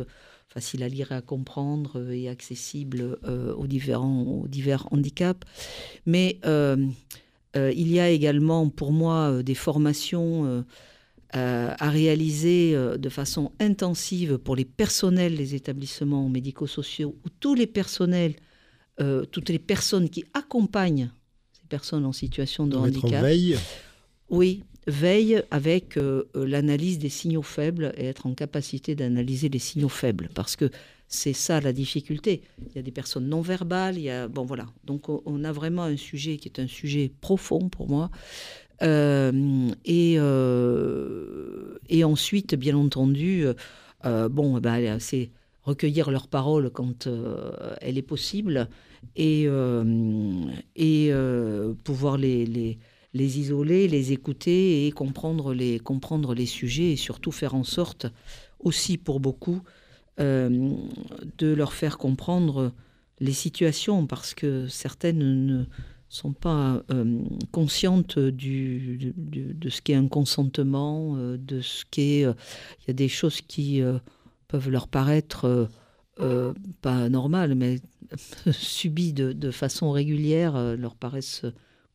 facile 0.57 0.81
à 0.81 0.87
lire 0.87 1.11
et 1.11 1.15
à 1.15 1.21
comprendre 1.21 1.99
euh, 1.99 2.09
et 2.09 2.27
accessible 2.29 3.19
euh, 3.25 3.53
aux, 3.53 3.67
différents, 3.67 4.23
aux 4.23 4.47
divers 4.47 4.87
handicaps. 4.91 5.47
Mais 6.07 6.39
euh, 6.45 6.87
il 7.55 7.91
y 7.91 7.99
a 7.99 8.09
également 8.09 8.67
pour 8.69 8.91
moi 8.91 9.41
des 9.41 9.55
formations 9.55 10.63
à 11.33 11.89
réaliser 11.89 12.75
de 12.75 13.09
façon 13.09 13.51
intensive 13.59 14.37
pour 14.37 14.55
les 14.55 14.65
personnels 14.65 15.35
des 15.35 15.55
établissements 15.55 16.29
médico-sociaux 16.29 17.15
ou 17.25 17.29
tous 17.39 17.55
les 17.55 17.65
personnels, 17.65 18.35
toutes 19.31 19.49
les 19.49 19.57
personnes 19.57 20.07
qui 20.07 20.23
accompagnent 20.35 21.09
ces 21.51 21.65
personnes 21.67 22.05
en 22.05 22.13
situation 22.13 22.67
de 22.67 22.77
handicap. 22.77 23.23
veille. 23.23 23.57
Oui, 24.29 24.63
veille 24.87 25.43
avec 25.51 25.97
euh, 25.97 26.23
euh, 26.35 26.47
l'analyse 26.47 26.97
des 26.97 27.09
signaux 27.09 27.41
faibles 27.43 27.93
et 27.97 28.05
être 28.05 28.25
en 28.25 28.33
capacité 28.33 28.95
d'analyser 28.95 29.49
les 29.49 29.59
signaux 29.59 29.89
faibles. 29.89 30.29
Parce 30.33 30.55
que 30.55 30.71
c'est 31.07 31.33
ça 31.33 31.61
la 31.61 31.73
difficulté. 31.73 32.41
Il 32.69 32.75
y 32.75 32.79
a 32.79 32.81
des 32.81 32.91
personnes 32.91 33.27
non 33.27 33.41
verbales, 33.41 33.97
il 33.97 34.03
y 34.03 34.09
a, 34.09 34.27
bon 34.27 34.43
voilà. 34.43 34.65
Donc 34.83 35.09
on 35.09 35.43
a 35.43 35.51
vraiment 35.51 35.83
un 35.83 35.97
sujet 35.97 36.37
qui 36.37 36.49
est 36.49 36.59
un 36.59 36.67
sujet 36.67 37.11
profond 37.21 37.69
pour 37.69 37.89
moi. 37.89 38.09
Euh, 38.83 39.69
et, 39.85 40.13
et 41.89 42.03
ensuite, 42.03 42.55
bien 42.55 42.75
entendu, 42.75 43.45
bon, 44.03 44.59
bah, 44.59 44.99
c'est 44.99 45.31
recueillir 45.63 46.11
leurs 46.11 46.27
paroles 46.27 46.69
quand 46.71 47.07
elle 47.79 47.97
est 47.97 48.01
possible 48.01 48.67
et, 49.15 49.47
et 50.75 51.11
pouvoir 51.85 52.17
les 52.17 52.77
les 53.13 53.39
isoler, 53.39 53.87
les 53.87 54.11
écouter 54.11 54.85
et 54.85 54.91
comprendre 54.91 55.53
les, 55.53 55.79
comprendre 55.79 56.33
les 56.33 56.45
sujets 56.45 56.91
et 56.91 56.95
surtout 56.95 57.31
faire 57.31 57.55
en 57.55 57.63
sorte 57.63 58.07
aussi 58.59 58.97
pour 58.97 59.19
beaucoup 59.19 59.61
euh, 60.19 60.75
de 61.37 61.53
leur 61.53 61.73
faire 61.73 61.97
comprendre 61.97 62.73
les 63.19 63.33
situations 63.33 64.07
parce 64.07 64.33
que 64.33 64.67
certaines 64.67 65.45
ne 65.45 65.65
sont 66.09 66.33
pas 66.33 66.83
euh, 66.91 67.21
conscientes 67.51 68.17
de 68.17 69.69
ce 69.69 69.81
qu'est 69.81 69.93
un 69.93 70.07
consentement, 70.07 71.15
euh, 71.17 71.37
de 71.37 71.61
ce 71.61 71.85
qu'est... 71.89 72.21
Il 72.21 72.87
y 72.87 72.91
a 72.91 72.93
des 72.93 73.09
choses 73.09 73.41
qui 73.41 73.81
peuvent 74.47 74.69
leur 74.69 74.87
paraître 74.87 75.69
pas 76.81 77.09
normales, 77.09 77.53
mais 77.53 77.79
subies 78.51 79.13
de, 79.13 79.33
de 79.33 79.51
façon 79.51 79.91
régulière, 79.91 80.75
leur 80.75 80.95
paraissent 80.95 81.45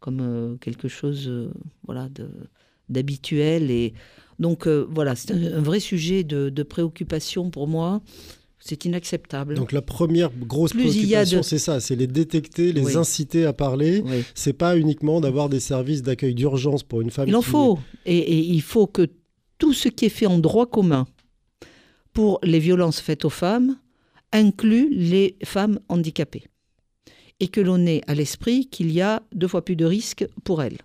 comme 0.03 0.21
euh, 0.21 0.57
quelque 0.57 0.89
chose 0.89 1.29
euh, 1.29 1.51
voilà, 1.87 2.09
d'habituel. 2.91 3.71
Et 3.71 3.95
donc 4.39 4.67
euh, 4.67 4.87
voilà, 4.91 5.15
c'est 5.15 5.31
un, 5.33 5.63
vrai 5.63 5.81
sujet 5.81 6.25
de, 6.25 6.63
préoccupation 6.63 7.51
pour 7.51 7.69
moi. 7.69 8.03
C'est 8.59 8.85
inacceptable. 8.85 9.55
Donc 9.55 9.73
la 9.73 9.83
première 9.83 10.31
grosse 10.31 10.73
préoccupation, 10.73 11.43
c'est 11.43 11.59
ça, 11.59 11.81
c'est 11.81 11.97
les 11.97 12.07
détecter, 12.07 12.73
les 12.73 12.97
inciter 12.97 13.45
à 13.45 13.53
parler. 13.53 14.05
C'est 14.35 14.53
pas 14.53 14.77
uniquement 14.77 15.21
d'avoir 15.21 15.49
des 15.49 15.59
services 15.59 16.03
d'accueil 16.03 16.35
d'urgence 16.35 16.85
pour 16.85 17.01
une 17.01 17.11
femme. 17.11 17.29
Il 17.29 17.35
en 17.35 17.43
faut. 17.43 17.79
Et, 18.07 18.19
et, 18.19 18.39
il 18.39 18.63
faut 18.63 18.87
que 18.87 19.09
tout 19.59 19.73
ce 19.73 19.89
qui 19.89 20.05
est 20.05 20.11
fait 20.11 20.27
en 20.27 20.39
droit 20.39 20.67
commun 20.67 21.07
pour 22.13 22.39
les 22.45 22.61
violences 22.61 23.01
faites 23.01 23.25
aux 23.25 23.31
femmes 23.31 23.77
inclut 24.33 24.89
les 24.93 25.37
femmes 25.45 25.81
handicapées 25.89 26.45
et 27.43 27.49
que 27.49 27.61
l'on 27.61 27.87
ait 27.87 28.03
à 28.07 28.15
l'esprit 28.15 28.67
qu'il 28.67 28.93
y 28.93 29.01
a 29.01 29.21
deux 29.35 29.49
fois 29.49 29.65
plus 29.65 29.75
de 29.75 29.85
risques 29.85 30.25
pour 30.45 30.63
elles. 30.63 30.79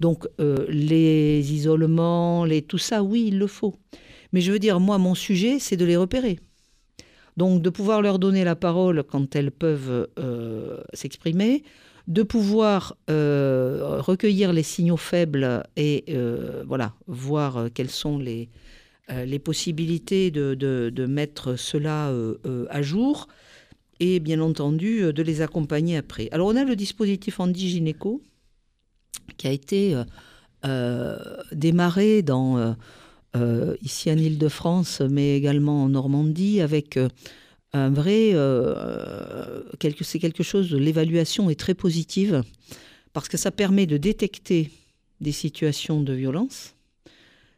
Donc 0.00 0.28
euh, 0.38 0.66
les 0.68 1.50
isolements, 1.50 2.44
les, 2.44 2.60
tout 2.60 2.76
ça, 2.76 3.02
oui, 3.02 3.24
il 3.28 3.38
le 3.38 3.46
faut. 3.46 3.74
Mais 4.34 4.42
je 4.42 4.52
veux 4.52 4.58
dire, 4.58 4.80
moi, 4.80 4.98
mon 4.98 5.14
sujet, 5.14 5.58
c'est 5.58 5.78
de 5.78 5.86
les 5.86 5.96
repérer. 5.96 6.38
Donc 7.38 7.62
de 7.62 7.70
pouvoir 7.70 8.02
leur 8.02 8.18
donner 8.18 8.44
la 8.44 8.54
parole 8.54 9.02
quand 9.02 9.34
elles 9.34 9.50
peuvent 9.50 10.08
euh, 10.18 10.82
s'exprimer, 10.92 11.62
de 12.06 12.22
pouvoir 12.22 12.94
euh, 13.08 13.96
recueillir 14.00 14.52
les 14.52 14.62
signaux 14.62 14.98
faibles 14.98 15.62
et 15.78 16.04
voilà, 16.66 16.92
voir 17.06 17.68
quelles 17.72 17.90
sont 17.90 18.18
les, 18.18 18.50
possibilités 19.38 20.30
de 20.30 21.06
mettre 21.06 21.56
cela 21.56 22.12
à 22.68 22.82
jour 22.82 23.26
et 24.00 24.20
bien 24.20 24.40
entendu 24.40 25.02
euh, 25.02 25.12
de 25.12 25.22
les 25.22 25.40
accompagner 25.42 25.96
après. 25.96 26.28
Alors 26.32 26.48
on 26.48 26.56
a 26.56 26.64
le 26.64 26.76
dispositif 26.76 27.40
Andy 27.40 27.94
qui 29.36 29.46
a 29.46 29.50
été 29.50 29.94
euh, 29.94 30.04
euh, 30.64 31.16
démarré 31.52 32.22
dans, 32.22 32.76
ici 33.82 34.10
en 34.10 34.16
Ile-de-France, 34.16 35.02
mais 35.02 35.36
également 35.36 35.84
en 35.84 35.88
Normandie, 35.90 36.62
avec 36.62 36.98
un 37.74 37.90
vrai... 37.90 38.32
c'est 40.00 40.18
quelque 40.18 40.42
chose, 40.42 40.72
l'évaluation 40.72 41.50
est 41.50 41.60
très 41.60 41.74
positive, 41.74 42.42
parce 43.12 43.28
que 43.28 43.36
ça 43.36 43.50
permet 43.50 43.86
de 43.86 43.98
détecter 43.98 44.70
des 45.20 45.32
situations 45.32 46.00
de 46.00 46.14
violence 46.14 46.75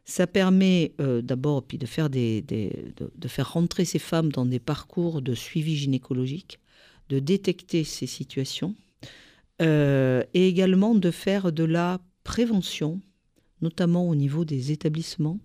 ça 0.09 0.27
permet 0.27 0.95
euh, 1.01 1.21
d'abord 1.21 1.63
puis 1.63 1.77
de 1.77 1.85
faire 1.85 2.09
de, 2.09 3.29
faire 3.29 3.53
rentrer 3.53 3.85
ces 3.85 3.99
femmes 3.99 4.33
dans 4.33 4.47
des 4.47 4.59
parcours 4.59 5.21
de 5.21 5.35
suivi 5.35 5.77
gynécologique, 5.77 6.59
de 7.11 7.19
détecter 7.19 7.85
ces 7.85 8.07
situations, 8.07 8.75
euh, 9.61 10.23
et 10.33 10.49
également 10.49 10.95
de 10.95 11.11
faire 11.11 11.53
de 11.53 11.65
la 11.65 12.01
prévention, 12.25 13.01
notamment 13.61 14.09
au 14.09 14.15
niveau 14.15 14.47
des 14.47 14.73
établissements, 14.73 15.39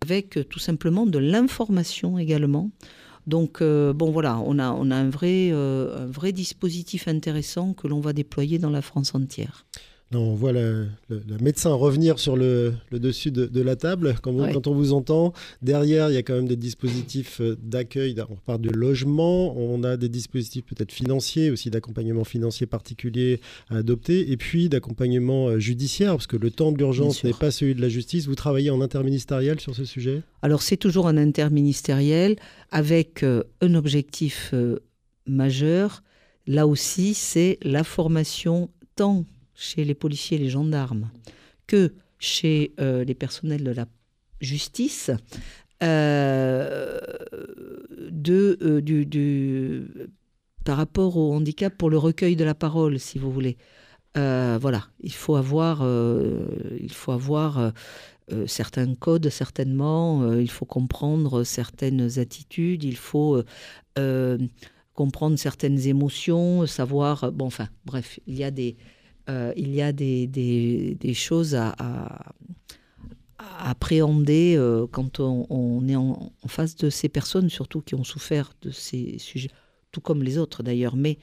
avec 0.00 0.38
euh, 0.38 0.44
tout 0.44 0.58
simplement 0.58 1.04
de 1.04 1.18
l'information 1.18 2.18
également. 2.18 2.70
Donc 3.26 3.62
bon 3.62 4.10
voilà, 4.10 4.40
on 4.40 4.58
a, 4.58 4.72
on 4.72 4.90
a 4.90 4.96
un, 4.96 5.08
vrai, 5.08 5.52
un 5.52 6.06
vrai 6.06 6.32
dispositif 6.32 7.06
intéressant 7.06 7.72
que 7.72 7.86
l'on 7.86 8.00
va 8.00 8.12
déployer 8.12 8.58
dans 8.58 8.68
la 8.70 8.82
France 8.82 9.14
entière 9.14 9.64
on 10.18 10.34
voit 10.34 10.52
le, 10.52 10.88
médecin 11.40 11.72
revenir 11.72 12.18
sur 12.18 12.36
le, 12.36 12.74
dessus 12.92 13.30
de, 13.30 13.60
la 13.60 13.76
table. 13.76 14.14
Quand, 14.22 14.66
on 14.66 14.74
vous 14.74 14.92
entend, 14.92 15.32
derrière, 15.62 16.10
il 16.10 16.14
y 16.14 16.16
a 16.16 16.22
quand 16.22 16.34
même 16.34 16.48
des 16.48 16.56
dispositifs 16.56 17.40
euh, 17.40 17.56
d'accueil. 17.62 18.14
On 18.28 18.36
parle 18.36 18.60
de 18.60 18.70
logement, 18.70 19.56
on 19.56 19.82
a 19.84 19.96
des 19.96 20.08
dispositifs 20.08 20.64
peut-être 20.64 20.92
financiers, 20.92 21.50
aussi 21.50 21.70
d'accompagnement 21.70 22.24
financier 22.24 22.66
particulier 22.66 23.40
à 23.70 23.76
adopter, 23.76 24.30
et 24.30 24.36
puis 24.36 24.68
d'accompagnement 24.68 25.48
euh, 25.48 25.58
judiciaire, 25.58 26.12
parce 26.12 26.26
que 26.26 26.36
le 26.36 26.50
temps 26.50 26.72
de 26.72 26.78
l'urgence 26.78 27.24
n'est 27.24 27.32
pas 27.32 27.50
celui 27.50 27.74
de 27.74 27.80
la 27.80 27.88
justice. 27.88 28.26
Vous 28.26 28.34
travaillez 28.34 28.70
en 28.70 28.80
interministériel 28.80 29.60
sur 29.60 29.74
ce 29.74 29.84
sujet? 29.84 30.22
Alors 30.42 30.62
c'est 30.62 30.76
toujours 30.76 31.08
un 31.08 31.16
interministériel 31.16 32.36
avec 32.70 33.22
euh, 33.22 33.44
un 33.60 33.74
objectif 33.74 34.54
majeur. 35.26 36.02
Là 36.46 36.66
aussi, 36.66 37.14
c'est 37.14 37.58
la 37.62 37.84
formation 37.84 38.70
tant 38.96 39.24
chez 39.54 39.84
les 39.84 39.94
policiers 39.94 40.38
et 40.38 40.40
les 40.40 40.50
gendarmes 40.50 41.10
que 41.66 41.92
chez 42.18 42.72
euh, 42.80 43.04
les 43.04 43.14
personnels 43.14 43.64
de 43.64 43.72
la 43.72 43.86
justice 44.40 45.10
euh, 45.82 47.00
de, 48.10 48.58
euh, 48.62 48.80
du, 48.80 49.88
par 50.64 50.76
rapport 50.76 51.16
au 51.16 51.34
handicap 51.34 51.76
pour 51.76 51.90
le 51.90 51.98
recueil 51.98 52.36
de 52.36 52.44
la 52.44 52.54
parole, 52.54 53.00
si 53.00 53.18
vous 53.18 53.32
voulez. 53.32 53.56
voilà, 54.14 54.86
il 55.00 55.12
faut 55.12 55.34
avoir, 55.34 55.82
il 56.78 56.92
faut 56.92 57.12
avoir 57.12 57.72
certains 58.46 58.94
codes, 58.94 59.28
certainement, 59.30 60.34
il 60.34 60.50
faut 60.50 60.66
comprendre 60.66 61.42
certaines 61.42 62.18
attitudes, 62.20 62.84
il 62.84 62.96
faut 62.96 63.42
comprendre 64.94 65.36
certaines 65.38 65.80
émotions, 65.88 66.66
savoir, 66.66 67.32
bon, 67.32 67.46
enfin, 67.46 67.68
bref, 67.84 68.20
il 68.26 68.36
y 68.36 68.44
a 68.44 68.52
des, 68.52 68.76
euh, 69.28 69.52
il 69.56 69.74
y 69.74 69.82
a 69.82 69.92
des, 69.92 70.26
des, 70.26 71.14
choses 71.14 71.54
à, 71.54 71.74
appréhender 73.38 74.54
euh, 74.56 74.86
quand 74.90 75.20
on, 75.20 75.86
est 75.88 75.96
en, 75.96 76.32
face 76.46 76.76
de 76.76 76.90
ces 76.90 77.08
personnes, 77.08 77.48
surtout 77.48 77.80
qui 77.80 77.94
ont 77.94 78.04
souffert 78.04 78.52
de 78.62 78.70
ces 78.70 79.18
sujets, 79.18 79.50
tout 79.92 80.00
comme 80.00 80.22
les 80.22 80.38
autres 80.38 80.62
d'ailleurs. 80.62 80.96
Mais 80.96 81.18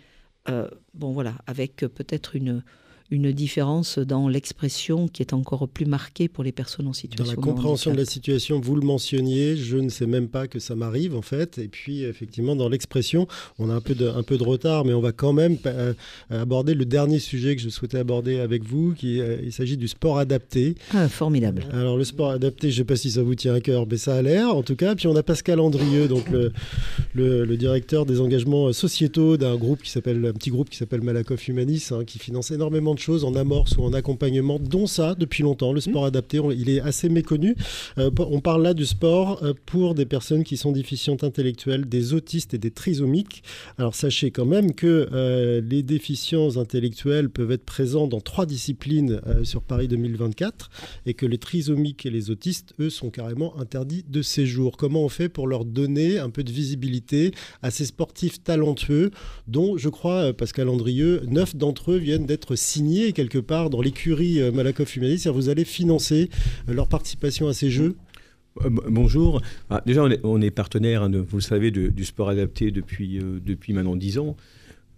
euh, 0.49 0.69
bon, 0.93 1.12
voilà, 1.12 1.35
avec 1.47 1.77
peut-être 1.77 2.35
une, 2.35 2.63
une 3.11 3.31
différence 3.31 3.97
dans 3.97 4.27
l'expression 4.27 5.07
qui 5.07 5.23
est 5.23 5.33
encore 5.33 5.67
plus 5.67 5.85
marquée 5.85 6.27
pour 6.27 6.43
les 6.43 6.51
personnes 6.51 6.87
en 6.87 6.93
situation 6.93 7.33
Dans 7.33 7.41
la 7.41 7.47
compréhension 7.47 7.91
de, 7.91 7.97
la 7.97 8.05
situation, 8.05 8.59
vous 8.59 8.75
le 8.75 8.85
mentionniez, 8.85 9.57
je 9.57 9.77
ne 9.77 9.89
sais 9.89 10.05
même 10.05 10.27
pas 10.27 10.47
que 10.47 10.59
ça 10.59 10.75
m'arrive 10.75 11.15
en 11.15 11.21
fait. 11.21 11.57
Et 11.57 11.67
puis 11.67 12.03
effectivement, 12.03 12.55
dans 12.55 12.69
l'expression, 12.69 13.27
on 13.57 13.69
a 13.69 13.73
un 13.73 13.81
peu, 13.81 13.95
de, 13.95 14.07
un 14.07 14.21
peu 14.21 14.37
de 14.37 14.43
retard, 14.43 14.85
mais 14.85 14.93
on 14.93 15.01
va 15.01 15.11
quand 15.11 15.33
même 15.33 15.57
euh, 15.65 15.93
aborder 16.29 16.75
le 16.75 16.85
dernier 16.85 17.19
sujet 17.19 17.55
que 17.55 17.61
je 17.61 17.69
souhaitais 17.69 17.97
aborder 17.97 18.39
avec 18.39 18.63
vous, 18.63 18.93
qui 18.93 19.19
euh, 19.19 19.37
il 19.43 19.51
s'agit 19.51 19.77
du 19.77 19.87
sport 19.87 20.19
adapté. 20.19 20.75
Ah, 20.93 21.09
formidable. 21.09 21.65
Alors 21.71 21.97
le 21.97 22.03
sport 22.03 22.29
adapté, 22.29 22.69
je 22.69 22.75
ne 22.75 22.77
sais 22.79 22.85
pas 22.85 22.95
si 22.95 23.11
ça 23.11 23.23
vous 23.23 23.35
tient 23.35 23.55
à 23.55 23.59
cœur, 23.59 23.87
mais 23.89 23.97
ça 23.97 24.15
a 24.15 24.21
l'air 24.21 24.55
en 24.55 24.61
tout 24.61 24.75
cas. 24.75 24.95
Puis 24.95 25.07
on 25.07 25.15
a 25.15 25.23
Pascal 25.23 25.59
Andrieux, 25.59 26.07
donc 26.07 26.29
le, 26.29 26.51
le, 27.15 27.57
directeur 27.57 28.05
des 28.05 28.21
engagements 28.21 28.71
sociétaux 28.71 29.35
d'un 29.35 29.55
groupe 29.55 29.81
qui 29.81 29.89
s'appelle 29.89 30.25
un 30.25 30.33
petit 30.33 30.51
groupe 30.51 30.69
qui 30.69 30.77
s'appelle 30.77 31.01
Malakoff 31.01 31.47
Humanis, 31.47 31.87
hein, 31.91 32.03
qui 32.05 32.19
finance 32.19 32.51
énormément 32.51 32.93
de 32.93 32.98
de 32.99 33.03
choses 33.03 33.23
en 33.23 33.33
amorce 33.35 33.77
ou 33.77 33.83
en 33.83 33.93
accompagnement, 33.93 34.59
dont 34.59 34.85
ça 34.85 35.15
depuis 35.15 35.41
longtemps, 35.43 35.71
le 35.73 35.79
sport 35.81 36.05
adapté. 36.05 36.39
On- 36.39 36.51
il 36.51 36.69
est 36.69 36.81
assez 36.81 37.07
méconnu. 37.09 37.55
Euh, 37.97 38.12
on 38.19 38.41
parle 38.41 38.63
là 38.63 38.73
du 38.73 38.85
sport 38.85 39.41
euh, 39.41 39.53
pour 39.65 39.95
des 39.95 40.05
personnes 40.05 40.43
qui 40.43 40.57
sont 40.57 40.71
déficientes 40.73 41.23
intellectuelles, 41.23 41.88
des 41.88 42.13
autistes 42.13 42.53
et 42.53 42.57
des 42.57 42.71
trisomiques. 42.71 43.41
Alors 43.77 43.95
sachez 43.95 44.31
quand 44.31 44.45
même 44.45 44.73
que 44.75 45.07
euh, 45.13 45.62
les 45.62 45.81
déficiences 45.81 46.57
intellectuelles 46.57 47.29
peuvent 47.29 47.51
être 47.51 47.63
présents 47.65 48.07
dans 48.07 48.19
trois 48.19 48.45
disciplines 48.45 49.21
euh, 49.27 49.43
sur 49.45 49.62
Paris 49.62 49.88
2024 49.88 50.69
et 51.05 51.13
que 51.13 51.25
les 51.25 51.38
trisomiques 51.38 52.05
et 52.05 52.09
les 52.09 52.29
autistes, 52.31 52.73
eux, 52.81 52.89
sont 52.89 53.09
carrément 53.09 53.57
interdits 53.59 54.03
de 54.09 54.21
séjour. 54.21 54.75
Comment 54.75 55.03
on 55.05 55.09
fait 55.09 55.29
pour 55.29 55.47
leur 55.47 55.63
donner 55.63 56.19
un 56.19 56.29
peu 56.29 56.43
de 56.43 56.51
visibilité 56.51 57.31
à 57.62 57.71
ces 57.71 57.85
sportifs 57.85 58.43
talentueux 58.43 59.12
dont, 59.47 59.77
je 59.77 59.88
crois, 59.88 60.33
Pascal 60.33 60.67
Andrieux, 60.67 61.21
neuf 61.27 61.55
d'entre 61.55 61.91
eux 61.93 61.97
viennent 61.97 62.25
d'être 62.25 62.55
signés 62.57 62.88
quelque 63.13 63.38
part 63.38 63.69
dans 63.69 63.82
l'écurie 63.82 64.41
euh, 64.41 64.52
Malakoff. 64.52 64.89
C'est-à-dire 64.93 65.34
Vous 65.34 65.49
allez 65.49 65.65
financer 65.65 66.30
euh, 66.67 66.73
leur 66.73 66.88
participation 66.88 67.47
à 67.47 67.54
ces 67.54 67.69
Jeux 67.69 67.95
Euh, 68.63 68.69
Bonjour. 68.89 69.41
Ah, 69.69 69.82
déjà, 69.86 70.04
on 70.04 70.10
est, 70.10 70.19
on 70.23 70.52
partenaire, 70.52 71.04
hein, 71.04 71.12
vous 71.12 71.38
le 71.38 71.41
savez, 71.41 71.71
du 71.71 72.06
sport 72.06 72.30
adapté 72.30 72.71
depuis, 72.71 73.19
depuis 73.19 73.73
maintenant 73.73 73.95
10 73.95 74.17
ans. 74.19 74.36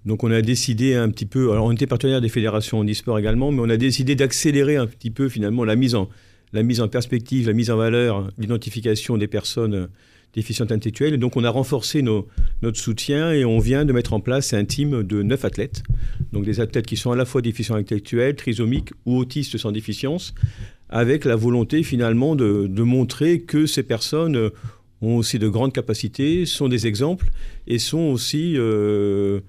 Donc, 0.05 0.23
on 0.23 0.31
a 0.31 0.41
décidé 0.41 0.95
un 0.95 1.09
petit 1.09 1.25
peu. 1.25 1.51
Alors, 1.51 1.65
on 1.65 1.71
était 1.71 1.87
partenaire 1.87 2.21
des 2.21 2.29
fédérations 2.29 2.83
e-sport 2.83 3.19
également, 3.19 3.51
mais 3.51 3.61
on 3.61 3.69
a 3.69 3.77
décidé 3.77 4.15
d'accélérer 4.15 4.77
un 4.77 4.87
petit 4.87 5.11
peu 5.11 5.29
finalement 5.29 5.63
la 5.63 5.75
mise 5.75 5.93
en, 5.93 6.09
la 6.53 6.63
mise 6.63 6.81
en 6.81 6.87
perspective, 6.87 7.47
la 7.47 7.53
mise 7.53 7.71
en 7.71 7.77
valeur, 7.77 8.29
l'identification 8.37 9.17
des 9.17 9.27
personnes 9.27 9.89
déficientes 10.33 10.71
intellectuelles. 10.71 11.13
Et 11.13 11.17
donc, 11.17 11.35
on 11.37 11.43
a 11.43 11.49
renforcé 11.49 12.01
notre 12.01 12.79
soutien 12.79 13.31
et 13.31 13.45
on 13.45 13.59
vient 13.59 13.85
de 13.85 13.93
mettre 13.93 14.13
en 14.13 14.19
place 14.19 14.53
un 14.53 14.65
team 14.65 15.03
de 15.03 15.23
neuf 15.23 15.45
athlètes. 15.45 15.83
Donc, 16.31 16.45
des 16.45 16.59
athlètes 16.59 16.85
qui 16.85 16.97
sont 16.97 17.11
à 17.11 17.15
la 17.15 17.25
fois 17.25 17.41
déficients 17.41 17.75
intellectuels, 17.75 18.35
trisomiques 18.35 18.91
ou 19.05 19.17
autistes 19.17 19.57
sans 19.57 19.71
déficience 19.71 20.33
avec 20.91 21.25
la 21.25 21.35
volonté 21.35 21.83
finalement 21.83 22.35
de, 22.35 22.67
montrer 22.83 23.41
que 23.41 23.65
ces 23.65 23.83
personnes 23.83 24.51
ont 25.01 25.15
aussi 25.15 25.39
de 25.39 25.47
grandes 25.47 25.73
capacités, 25.73 26.45
sont 26.45 26.67
des 26.67 26.85
exemples 26.85 27.31
et 27.65 27.79
sont 27.79 28.11
aussi, 28.11 28.55
euh, 28.57 29.39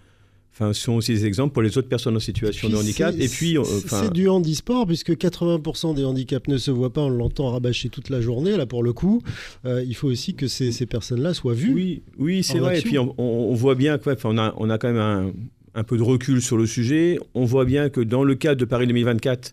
enfin, 0.52 0.72
sont 0.72 0.92
aussi 0.92 1.12
des 1.12 1.24
exemples 1.26 1.52
pour 1.52 1.62
les 1.62 1.76
autres 1.78 1.88
personnes 1.88 2.16
en 2.16 2.20
situation 2.20 2.68
de 2.68 2.76
handicap. 2.76 3.14
c'est- 3.16 3.24
Et 3.24 3.28
puis, 3.28 3.56
euh, 3.58 3.64
c'est 3.64 3.84
enfin, 3.86 4.02
c'est 4.04 4.12
du 4.12 4.28
handisport 4.28 4.86
puisque 4.86 5.16
80% 5.16 5.94
des 5.94 6.04
handicaps 6.04 6.48
ne 6.48 6.58
se 6.58 6.70
voient 6.70 6.92
pas, 6.92 7.00
on 7.02 7.08
l'entend 7.08 7.50
rabâcher 7.50 7.88
toute 7.88 8.10
la 8.10 8.20
journée 8.20 8.56
là 8.56 8.66
pour 8.66 8.82
le 8.82 8.92
coup. 8.92 9.22
Euh, 9.64 9.82
il 9.86 9.94
faut 9.94 10.08
aussi 10.08 10.34
que 10.34 10.46
ces, 10.48 10.70
ces 10.72 10.86
personnes-là 10.86 11.34
soient 11.34 11.54
vues. 11.54 11.72
Oui, 11.74 12.02
oui 12.18 12.42
c'est 12.42 12.58
vrai. 12.58 12.78
Et 12.78 12.82
puis 12.82 12.98
on, 12.98 13.14
on- 13.18 13.50
on 13.50 13.54
voit 13.54 13.74
bien 13.74 13.98
qu'on 13.98 14.38
a, 14.38 14.54
on 14.58 14.68
a 14.70 14.78
quand 14.78 14.88
même 14.88 14.98
un, 14.98 15.32
un 15.74 15.84
peu 15.84 15.96
de 15.96 16.02
recul 16.02 16.42
sur 16.42 16.56
le 16.58 16.66
sujet. 16.66 17.18
On 17.34 17.44
voit 17.44 17.64
bien 17.64 17.88
que 17.88 18.00
dans 18.02 18.24
le 18.24 18.34
cadre 18.34 18.60
de 18.60 18.64
Paris 18.66 18.86
2024, 18.86 19.52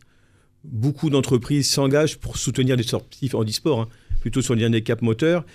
beaucoup 0.65 1.09
d'entreprises 1.09 1.69
s'engagent 1.69 2.17
pour 2.17 2.37
soutenir 2.37 2.75
des 2.75 2.83
sportifs 2.83 3.33
handisport, 3.35 3.81
hein, 3.81 3.87
plutôt 4.19 4.41
sur 4.41 4.55
les 4.55 4.65
handicaps 4.65 5.01
moteurs, 5.01 5.45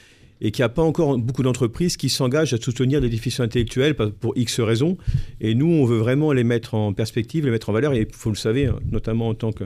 et 0.44 0.50
qu'il 0.52 0.62
n'y 0.62 0.66
a 0.66 0.68
pas 0.68 0.82
encore 0.82 1.18
beaucoup 1.18 1.42
d'entreprises 1.42 1.96
qui 1.96 2.08
s'engagent 2.08 2.52
à 2.52 2.58
soutenir 2.58 3.00
des 3.00 3.08
déficients 3.08 3.44
intellectuels 3.44 3.94
pour 3.94 4.36
X 4.36 4.60
raisons. 4.60 4.96
Et 5.40 5.54
nous, 5.54 5.66
on 5.66 5.84
veut 5.86 5.96
vraiment 5.96 6.32
les 6.32 6.44
mettre 6.44 6.74
en 6.74 6.92
perspective, 6.92 7.46
les 7.46 7.50
mettre 7.50 7.70
en 7.70 7.72
valeur. 7.72 7.94
Et 7.94 8.06
vous 8.12 8.30
le 8.30 8.36
savez, 8.36 8.70
notamment 8.92 9.28
en 9.30 9.34
tant 9.34 9.50
que, 9.52 9.64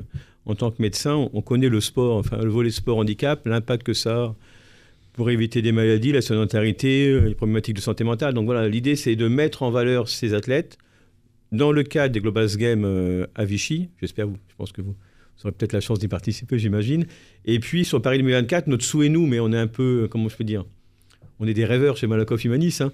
médecin, 0.78 1.28
on 1.34 1.42
connaît 1.42 1.68
le 1.68 1.80
sport, 1.80 2.16
enfin 2.16 2.38
le 2.38 2.48
volet 2.48 2.70
sport 2.70 2.98
handicap, 2.98 3.44
l'impact 3.44 3.82
que 3.82 3.92
ça 3.92 4.16
a 4.16 4.34
pour 5.14 5.30
éviter 5.30 5.62
des 5.62 5.72
maladies, 5.72 6.12
la 6.12 6.22
sédentarité, 6.22 7.20
les 7.20 7.34
problématiques 7.34 7.74
de 7.74 7.80
santé 7.80 8.04
mentale. 8.04 8.32
Donc 8.34 8.44
voilà, 8.46 8.68
l'idée 8.68 8.94
c'est 8.94 9.16
de 9.16 9.26
mettre 9.26 9.64
en 9.64 9.72
valeur 9.72 10.08
ces 10.08 10.32
athlètes 10.32 10.78
dans 11.50 11.72
le 11.72 11.82
cadre 11.82 12.12
des 12.14 12.20
Global 12.20 12.46
Games 12.56 12.84
euh, 12.84 13.26
à 13.34 13.44
Vichy. 13.44 13.88
J'espère, 14.00 14.28
vous- 14.28 14.36
je 14.48 14.54
pense 14.54 14.70
que 14.70 14.80
vous, 14.80 14.94
vous 15.38 15.46
aurez 15.46 15.52
peut-être 15.52 15.72
la 15.72 15.80
chance 15.80 15.98
d'y 15.98 16.08
participer, 16.08 16.58
j'imagine. 16.58 17.06
Et 17.44 17.60
puis 17.60 17.84
sur 17.84 18.02
Paris 18.02 18.18
2024, 18.18 18.66
notre 18.66 18.84
souhait 18.84 19.08
nous, 19.08 19.26
mais 19.26 19.38
on 19.40 19.52
est 19.52 19.58
un 19.58 19.68
peu, 19.68 20.02
euh, 20.02 20.08
comment 20.08 20.28
je 20.28 20.36
peux 20.36 20.44
dire, 20.44 20.64
on 21.38 21.46
est 21.46 21.54
des 21.54 21.64
rêveurs 21.64 21.96
chez 21.96 22.06
Malakoff 22.06 22.44
Humanis. 22.44 22.78
hein. 22.80 22.92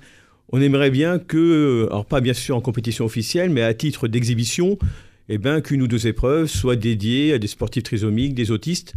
On 0.51 0.61
aimerait 0.61 0.91
bien 0.91 1.19
que, 1.19 1.39
euh, 1.39 1.87
alors 1.87 2.05
pas 2.05 2.21
bien 2.21 2.35
sûr 2.35 2.57
en 2.57 2.61
compétition 2.61 3.07
officielle, 3.07 3.49
mais 3.49 3.63
à 3.63 3.73
titre 3.73 4.09
d'exhibition, 4.09 4.79
eh 5.31 5.39
ben, 5.39 5.63
qu'une 5.63 5.81
ou 5.81 5.89
deux 5.89 6.07
épreuves 6.07 6.47
soient 6.47 6.77
dédiées 6.77 7.33
à 7.33 7.39
des 7.39 7.47
sportifs 7.47 7.85
trisomiques, 7.85 8.35
des 8.35 8.51
autistes, 8.51 8.95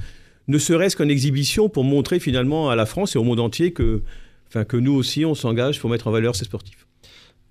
ne 0.50 0.58
serait-ce 0.58 0.98
qu'en 0.98 1.08
exhibition 1.08 1.70
pour 1.70 1.86
montrer 1.86 2.20
finalement 2.20 2.70
à 2.70 2.76
la 2.76 2.86
France 2.86 3.16
et 3.16 3.20
au 3.20 3.24
monde 3.24 3.40
entier 3.40 3.72
que, 3.72 4.02
enfin, 4.50 4.66
que 4.66 4.78
nous 4.78 4.94
aussi, 4.94 5.24
on 5.24 5.36
s'engage 5.36 5.80
pour 5.80 5.90
mettre 5.90 6.08
en 6.08 6.12
valeur 6.12 6.36
ces 6.36 6.46
sportifs. 6.46 6.87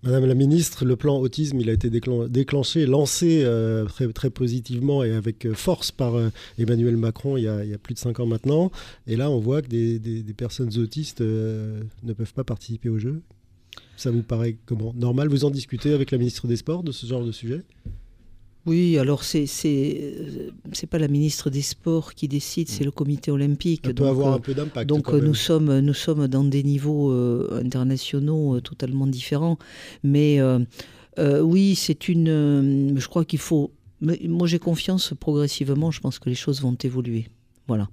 Madame 0.07 0.27
la 0.27 0.35
ministre, 0.35 0.85
le 0.85 0.95
plan 0.95 1.19
autisme, 1.19 1.59
a 1.69 1.73
été 1.73 1.91
déclen- 1.91 2.29
déclenché, 2.29 2.87
lancé 2.87 3.43
euh, 3.43 3.87
très, 3.87 4.31
positivement 4.31 5.03
et 5.03 5.11
avec 5.11 5.45
euh, 5.45 5.53
force 5.53 5.91
par 5.91 6.15
euh, 6.15 6.29
Emmanuel 6.59 6.97
Macron 6.97 7.37
il 7.37 7.43
y, 7.43 7.49
a, 7.49 7.79
plus 7.79 7.95
de 7.95 7.99
cinq 7.99 8.21
ans 8.21 8.27
maintenant. 8.27 8.71
Et 9.09 9.17
là, 9.17 9.33
on 9.33 9.41
voit 9.41 9.63
que 9.63 9.67
des, 9.67 10.35
personnes 10.37 10.71
autistes 10.79 11.23
ne 11.23 12.13
peuvent 12.17 12.33
pas 12.33 12.45
participer 12.45 12.89
au 12.89 12.99
jeu. 12.99 13.21
Ça 13.97 14.13
vous 14.13 14.23
paraît 14.23 14.57
comment? 14.65 14.95
Normal? 14.97 15.29
Vous 15.29 15.45
en 15.45 15.51
discutez 15.51 15.93
avec 15.93 16.13
la 16.13 16.19
ministre 16.19 16.47
des 16.47 16.57
Sports 16.57 16.85
de 16.85 16.93
ce 16.93 17.05
genre 17.05 17.25
de 17.25 17.33
sujet? 17.33 17.63
Oui, 18.67 18.99
alors 18.99 19.23
c'est 19.23 19.47
c'est 19.47 20.01
euh, 20.03 20.51
c'est 20.73 20.89
pas 20.89 20.99
la 20.99 21.07
ministre 21.09 21.51
des 21.51 21.63
Sports 21.63 22.15
qui 22.15 22.27
décide, 22.27 22.69
c'est 22.69 22.83
le 22.83 22.91
Comité 22.91 23.31
olympique. 23.31 23.83
Ça 23.85 23.91
peut 23.91 23.95
Donc, 23.95 24.09
avoir 24.09 24.33
euh, 24.33 24.37
un 24.37 24.41
peu 24.41 24.55
d'impact. 24.55 24.89
Donc 24.89 25.13
nous 25.13 25.35
sommes 25.35 25.79
nous 25.79 25.95
sommes 25.95 26.27
dans 26.27 26.43
des 26.45 26.65
niveaux 26.65 27.13
euh, 27.13 27.61
internationaux 27.65 28.57
euh, 28.57 28.61
totalement 28.61 29.07
différents, 29.07 29.57
mais 30.03 30.41
euh, 30.41 31.41
oui, 31.41 31.77
c'est 31.77 32.09
une. 32.09 32.95
je 32.99 33.09
crois 33.09 33.25
qu'il 33.25 33.39
faut. 33.39 33.71
mais 34.01 34.21
moi, 34.29 34.47
j'ai 34.49 34.59
confiance 34.59 35.15
progressivement. 35.19 35.91
Je 35.93 36.01
pense 36.01 36.19
que 36.19 36.29
les 36.29 36.35
choses 36.35 36.61
vont 36.61 36.77
évoluer. 36.83 37.29
Voilà. 37.69 37.89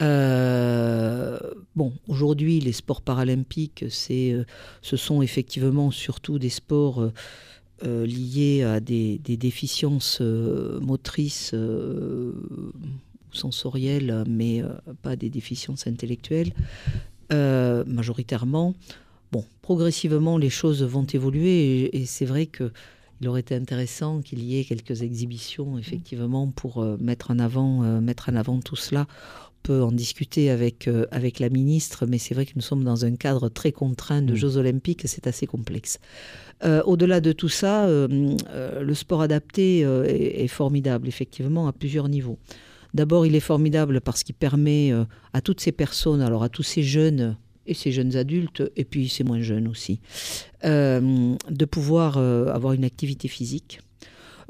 Euh, 0.00 1.38
bon, 1.76 1.92
aujourd'hui, 2.08 2.60
les 2.60 2.72
sports 2.72 3.02
paralympiques, 3.02 3.84
c'est, 3.90 4.34
ce 4.80 4.96
sont 4.96 5.20
effectivement 5.20 5.90
surtout 5.90 6.38
des 6.38 6.48
sports 6.48 7.10
euh, 7.84 8.06
liés 8.06 8.62
à 8.62 8.80
des, 8.80 9.18
déficiences 9.18 10.18
euh, 10.20 10.80
motrices 10.80 11.52
euh, 11.54 12.32
sensorielles, 13.32 14.24
mais 14.28 14.62
euh, 14.62 14.68
pas 15.02 15.16
des 15.16 15.30
déficiences 15.30 15.86
intellectuelles, 15.86 16.52
majoritairement. 17.30 18.74
Progressivement, 19.62 20.36
les 20.36 20.50
choses 20.50 20.82
vont 20.82 21.06
évoluer 21.06 21.96
et, 21.96 22.04
c'est 22.04 22.26
vrai 22.26 22.46
que 22.46 22.70
il 23.20 23.28
aurait 23.28 23.40
été 23.40 23.54
intéressant 23.54 24.20
qu'il 24.20 24.42
y 24.42 24.58
ait 24.58 24.64
quelques 24.64 25.02
exhibitions, 25.02 25.78
effectivement, 25.78 26.48
pour 26.48 26.84
mettre 26.98 27.30
en 27.30 27.38
avant 27.38 28.60
tout 28.60 28.76
cela. 28.76 29.06
On 29.64 29.68
peut 29.68 29.82
en 29.84 29.92
discuter 29.92 30.50
avec, 30.50 30.88
euh, 30.88 31.06
avec 31.12 31.38
la 31.38 31.48
ministre, 31.48 32.04
mais 32.08 32.18
c'est 32.18 32.34
vrai 32.34 32.46
que 32.46 32.52
nous 32.56 32.62
sommes 32.62 32.82
dans 32.82 33.04
un 33.04 33.14
cadre 33.14 33.48
très 33.48 33.70
contraint 33.70 34.20
de 34.20 34.32
Mm. 34.32 34.36
Jeux 34.36 34.56
olympiques, 34.56 35.02
c'est 35.04 35.28
assez 35.28 35.46
complexe. 35.46 36.00
Euh, 36.64 36.82
Au-delà 36.82 37.20
de 37.20 37.30
tout 37.30 37.48
ça, 37.48 37.84
euh, 37.86 38.08
le 38.80 38.94
sport 38.94 39.22
adapté 39.22 39.80
est, 39.80 40.42
est 40.42 40.48
formidable, 40.48 41.06
effectivement, 41.06 41.68
à 41.68 41.72
plusieurs 41.72 42.08
niveaux. 42.08 42.38
D'abord, 42.92 43.24
il 43.24 43.36
est 43.36 43.40
formidable 43.40 44.00
parce 44.00 44.24
qu'il 44.24 44.34
permet 44.34 44.92
à 45.32 45.40
toutes 45.40 45.60
ces 45.60 45.72
personnes, 45.72 46.22
alors 46.22 46.42
à 46.42 46.48
tous 46.48 46.64
ces 46.64 46.82
jeunes 46.82 47.36
et 47.64 47.74
ces 47.74 47.92
jeunes 47.92 48.16
adultes, 48.16 48.64
et 48.74 48.84
puis 48.84 49.08
ces 49.08 49.22
moins 49.22 49.40
jeunes 49.40 49.68
aussi, 49.68 50.00
de 50.64 51.64
pouvoir 51.66 52.18
avoir 52.18 52.72
une 52.72 52.84
activité 52.84 53.28
physique. 53.28 53.78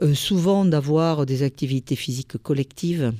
Euh, 0.03 0.15
souvent 0.15 0.65
d'avoir 0.65 1.27
des 1.27 1.43
activités 1.43 1.97
physiques 1.97 2.37
collectives. 2.39 3.13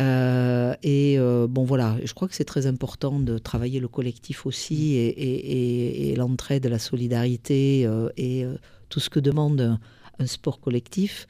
Euh, 0.00 0.74
et 0.84 1.18
euh, 1.18 1.46
bon 1.48 1.64
voilà, 1.64 1.96
je 2.04 2.12
crois 2.14 2.28
que 2.28 2.34
c'est 2.34 2.44
très 2.44 2.66
important 2.66 3.18
de 3.18 3.36
travailler 3.38 3.80
le 3.80 3.88
collectif 3.88 4.46
aussi 4.46 4.94
et, 4.94 5.08
et- 5.08 5.52
et- 5.52 6.12
et 6.12 6.16
l'entraide, 6.16 6.66
la 6.66 6.78
solidarité 6.78 7.84
euh, 7.84 8.08
et 8.16 8.44
tout 8.90 9.00
ce 9.00 9.10
que 9.10 9.18
demande 9.20 9.60
un, 9.60 9.80
un 10.20 10.26
sport 10.26 10.60
collectif. 10.60 11.26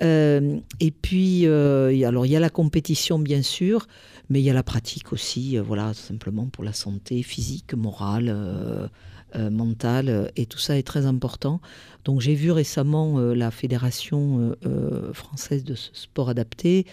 Et 0.00 0.90
puis, 1.02 1.46
alors 1.46 2.26
il 2.26 2.32
y 2.32 2.36
a 2.36 2.40
la 2.40 2.50
compétition 2.50 3.18
bien 3.18 3.42
sûr, 3.42 3.86
mais 4.28 4.40
il 4.40 4.44
y 4.44 4.50
a 4.50 4.54
la 4.54 4.62
pratique 4.62 5.12
aussi, 5.12 5.56
voilà, 5.58 5.94
simplement 5.94 6.46
pour 6.46 6.64
la 6.64 6.74
santé 6.74 7.22
physique, 7.22 7.72
morale, 7.74 8.90
mentale, 9.34 10.30
et 10.36 10.46
tout 10.46 10.58
ça 10.58 10.76
est 10.78 10.82
très 10.82 11.06
important. 11.06 11.60
Donc 12.06 12.20
j'ai 12.20 12.34
vu 12.34 12.52
récemment 12.52 13.18
euh, 13.18 13.34
la 13.34 13.50
fédération 13.50 14.38
euh, 14.38 14.68
euh, 14.68 15.12
française 15.12 15.64
de 15.64 15.74
ce 15.74 15.90
sport 15.92 16.30
adapté. 16.30 16.86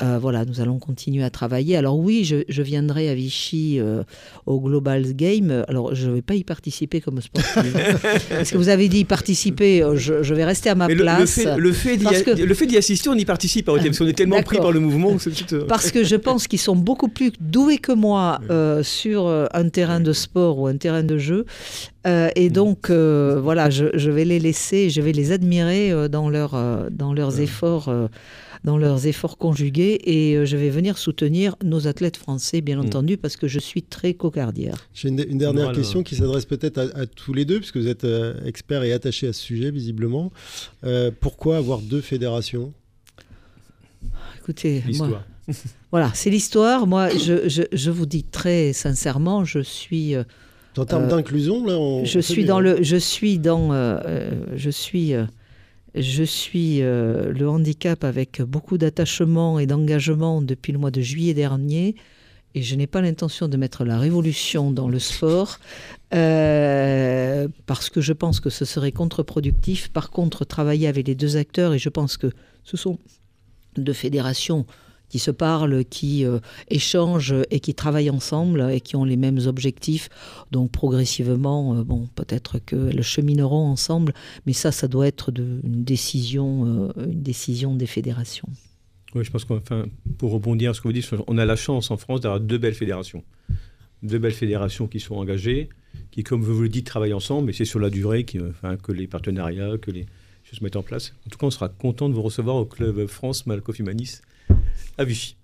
Voilà, 0.00 0.44
nous 0.44 0.60
allons 0.60 0.78
continuer 0.78 1.24
à 1.24 1.30
travailler. 1.30 1.76
Alors 1.76 1.98
oui, 1.98 2.22
je, 2.22 2.44
je 2.48 2.62
viendrai 2.62 3.08
à 3.08 3.16
Vichy 3.16 3.80
au 4.46 4.60
Global 4.60 5.12
Game. 5.12 5.64
Alors 5.66 5.92
je 5.92 6.08
ne 6.08 6.14
vais 6.14 6.22
pas 6.22 6.36
y 6.36 6.44
participer 6.44 7.00
comme 7.00 7.20
sportif. 7.20 7.74
Parce 8.28 8.52
que 8.52 8.56
vous 8.58 8.68
avez 8.68 8.88
dit 8.88 9.00
y 9.00 9.04
participer, 9.04 9.84
je, 9.96 10.22
je 10.22 10.34
vais 10.34 10.44
rester 10.44 10.70
à 10.70 10.76
ma 10.76 10.86
Mais 10.86 10.94
place. 10.94 11.40
le 11.44 11.72
fait 11.72 11.96
le 11.96 12.54
fait 12.54 12.66
d'y 12.66 12.76
assister, 12.76 13.08
on 13.08 13.14
y 13.14 13.24
participe, 13.24 13.68
Arrêtez, 13.68 13.88
parce 13.88 13.98
qu'on 13.98 14.06
est 14.06 14.12
tellement 14.12 14.40
pris 14.40 14.58
par 14.58 14.70
le 14.70 14.78
mouvement. 14.78 15.16
que 15.16 15.64
Parce 15.64 15.90
que 15.90 16.04
je 16.04 16.14
pense 16.14 16.46
qu'ils 16.46 16.60
sont 16.60 16.76
beaucoup 16.76 17.08
plus 17.08 17.32
doués 17.40 17.78
que 17.78 17.90
moi 17.90 18.38
sur 18.84 19.26
un 19.26 19.68
terrain 19.68 19.98
de 19.98 20.12
sport 20.12 20.60
ou 20.60 20.68
un 20.68 20.76
terrain 20.76 21.02
de 21.02 21.18
jeu. 21.18 21.44
Euh, 22.06 22.30
et 22.36 22.48
donc, 22.48 22.90
euh, 22.90 23.40
voilà, 23.42 23.70
je, 23.70 23.86
je 23.94 24.10
vais 24.10 24.24
les 24.24 24.38
laisser, 24.38 24.88
je 24.88 25.00
vais 25.00 25.12
les 25.12 25.32
admirer 25.32 25.90
euh, 25.90 26.08
dans, 26.08 26.30
leur, 26.30 26.54
euh, 26.54 26.88
dans 26.90 27.12
leurs 27.12 27.40
efforts. 27.40 27.88
euh, 27.88 28.08
dans 28.64 28.76
leurs 28.76 29.06
efforts 29.06 29.38
conjugués 29.38 30.00
et 30.02 30.34
euh, 30.36 30.44
je 30.44 30.56
vais 30.56 30.68
venir 30.68 30.98
soutenir 30.98 31.54
nos 31.62 31.86
athlètes 31.86 32.16
français 32.16 32.60
bien 32.60 32.76
Mm. 32.78 32.86
entendu 32.86 33.16
parce 33.16 33.36
que 33.36 33.46
je 33.46 33.60
suis 33.60 33.84
très 33.84 34.14
cocardière. 34.14 34.88
J'ai 34.94 35.10
une, 35.10 35.24
une 35.28 35.38
dernière 35.38 35.70
question 35.70 36.02
qui 36.02 36.16
s'adresse 36.16 36.44
peut-être 36.44 36.78
à, 36.78 37.02
à 37.02 37.06
tous 37.06 37.32
les 37.32 37.44
deux, 37.44 37.58
puisque 37.60 37.76
vous 37.76 37.86
êtes 37.86 38.02
euh, 38.02 38.34
experts 38.44 38.82
et 38.82 38.92
attachés 38.92 39.28
à 39.28 39.32
ce 39.32 39.40
sujet, 39.40 39.70
visiblement. 39.70 40.32
Euh, 40.82 41.12
pourquoi 41.20 41.56
avoir 41.56 41.78
deux 41.80 42.00
fédérations? 42.00 42.72
Écoutez, 44.40 44.78
moi, 44.80 44.86
L'histoire. 44.88 45.24
voilà, 45.92 46.10
c'est 46.14 46.30
l'histoire. 46.30 46.86
Moi, 46.88 47.10
je, 47.10 47.48
je, 47.48 47.62
je 47.72 47.90
vous 47.92 48.06
dis 48.06 48.24
très 48.24 48.72
sincèrement, 48.72 49.44
je 49.44 49.60
suis 49.60 50.16
euh, 50.16 50.24
En 50.78 50.84
termes 50.84 51.04
Euh, 51.04 51.08
d'inclusion, 51.08 51.64
là, 51.64 51.78
on, 51.78 52.04
je 52.04 52.18
on 52.18 52.22
suis 52.22 52.44
dans 52.44 52.60
le 52.60 52.82
je 52.82 52.96
suis 52.96 53.38
dans 53.38 53.72
euh, 53.72 53.98
euh, 54.06 54.30
je 54.54 54.70
suis 54.70 55.14
euh, 55.14 55.24
je 55.94 56.22
suis 56.22 56.80
le 56.80 57.48
handicap 57.48 58.04
avec 58.04 58.42
beaucoup 58.42 58.78
d'attachement 58.78 59.58
et 59.58 59.66
d'engagement 59.66 60.42
depuis 60.42 60.72
le 60.72 60.78
mois 60.78 60.90
de 60.90 61.00
juillet 61.00 61.34
dernier 61.34 61.96
et 62.54 62.62
je 62.62 62.74
n'ai 62.76 62.86
pas 62.86 63.00
l'intention 63.00 63.48
de 63.48 63.56
mettre 63.56 63.84
la 63.84 63.98
révolution 63.98 64.70
dans 64.70 64.88
le 64.88 64.98
sport 64.98 65.58
parce 66.10 67.90
que 67.90 68.00
je 68.00 68.12
pense 68.12 68.38
que 68.38 68.50
ce 68.50 68.64
serait 68.64 68.92
contre-productif. 68.92 69.88
Par 69.88 70.10
contre, 70.10 70.44
travailler 70.44 70.88
avec 70.88 71.08
les 71.08 71.14
deux 71.14 71.36
acteurs 71.36 71.74
et 71.74 71.78
je 71.78 71.88
pense 71.88 72.16
que 72.16 72.30
ce 72.64 72.76
sont 72.76 72.98
deux 73.76 73.92
fédérations 73.94 74.66
qui 75.08 75.18
se 75.18 75.30
parlent, 75.30 75.84
qui 75.84 76.24
euh, 76.24 76.38
échangent 76.68 77.34
et 77.50 77.60
qui 77.60 77.74
travaillent 77.74 78.10
ensemble 78.10 78.70
et 78.70 78.80
qui 78.80 78.96
ont 78.96 79.04
les 79.04 79.16
mêmes 79.16 79.40
objectifs. 79.46 80.08
Donc 80.50 80.70
progressivement, 80.70 81.76
euh, 81.76 81.84
bon, 81.84 82.08
peut-être 82.14 82.58
qu'elles 82.58 83.02
chemineront 83.02 83.66
ensemble, 83.66 84.12
mais 84.46 84.52
ça, 84.52 84.72
ça 84.72 84.88
doit 84.88 85.06
être 85.06 85.30
une, 85.30 85.84
décision, 85.84 86.90
euh, 86.96 87.04
une 87.04 87.22
décision 87.22 87.74
des 87.74 87.86
fédérations. 87.86 88.48
Oui, 89.14 89.24
je 89.24 89.30
pense 89.30 89.44
qu'enfin, 89.44 89.86
pour 90.18 90.32
rebondir 90.32 90.70
à 90.70 90.74
ce 90.74 90.80
que 90.80 90.88
vous 90.88 90.92
dites, 90.92 91.08
on 91.26 91.38
a 91.38 91.46
la 91.46 91.56
chance 91.56 91.90
en 91.90 91.96
France 91.96 92.20
d'avoir 92.20 92.40
deux 92.40 92.58
belles 92.58 92.74
fédérations. 92.74 93.24
Deux 94.02 94.18
belles 94.18 94.32
fédérations 94.32 94.86
qui 94.86 95.00
sont 95.00 95.16
engagées, 95.16 95.70
qui, 96.10 96.22
comme 96.22 96.42
vous 96.42 96.60
le 96.60 96.68
dites, 96.68 96.86
travaillent 96.86 97.14
ensemble, 97.14 97.50
et 97.50 97.52
c'est 97.54 97.64
sur 97.64 97.80
la 97.80 97.90
durée 97.90 98.24
que 98.24 98.92
les 98.92 99.06
partenariats, 99.06 99.78
que 99.78 99.90
les 99.90 100.06
choses 100.44 100.58
se 100.58 100.64
mettent 100.64 100.76
en 100.76 100.82
place. 100.82 101.14
En 101.26 101.30
tout 101.30 101.38
cas, 101.38 101.46
on 101.46 101.50
sera 101.50 101.68
content 101.68 102.08
de 102.10 102.14
vous 102.14 102.22
recevoir 102.22 102.56
au 102.56 102.66
Club 102.66 103.06
France 103.06 103.46
Malcoff 103.46 103.78
Humanis 103.78 104.20
à 104.98 105.04
Vichy. 105.04 105.36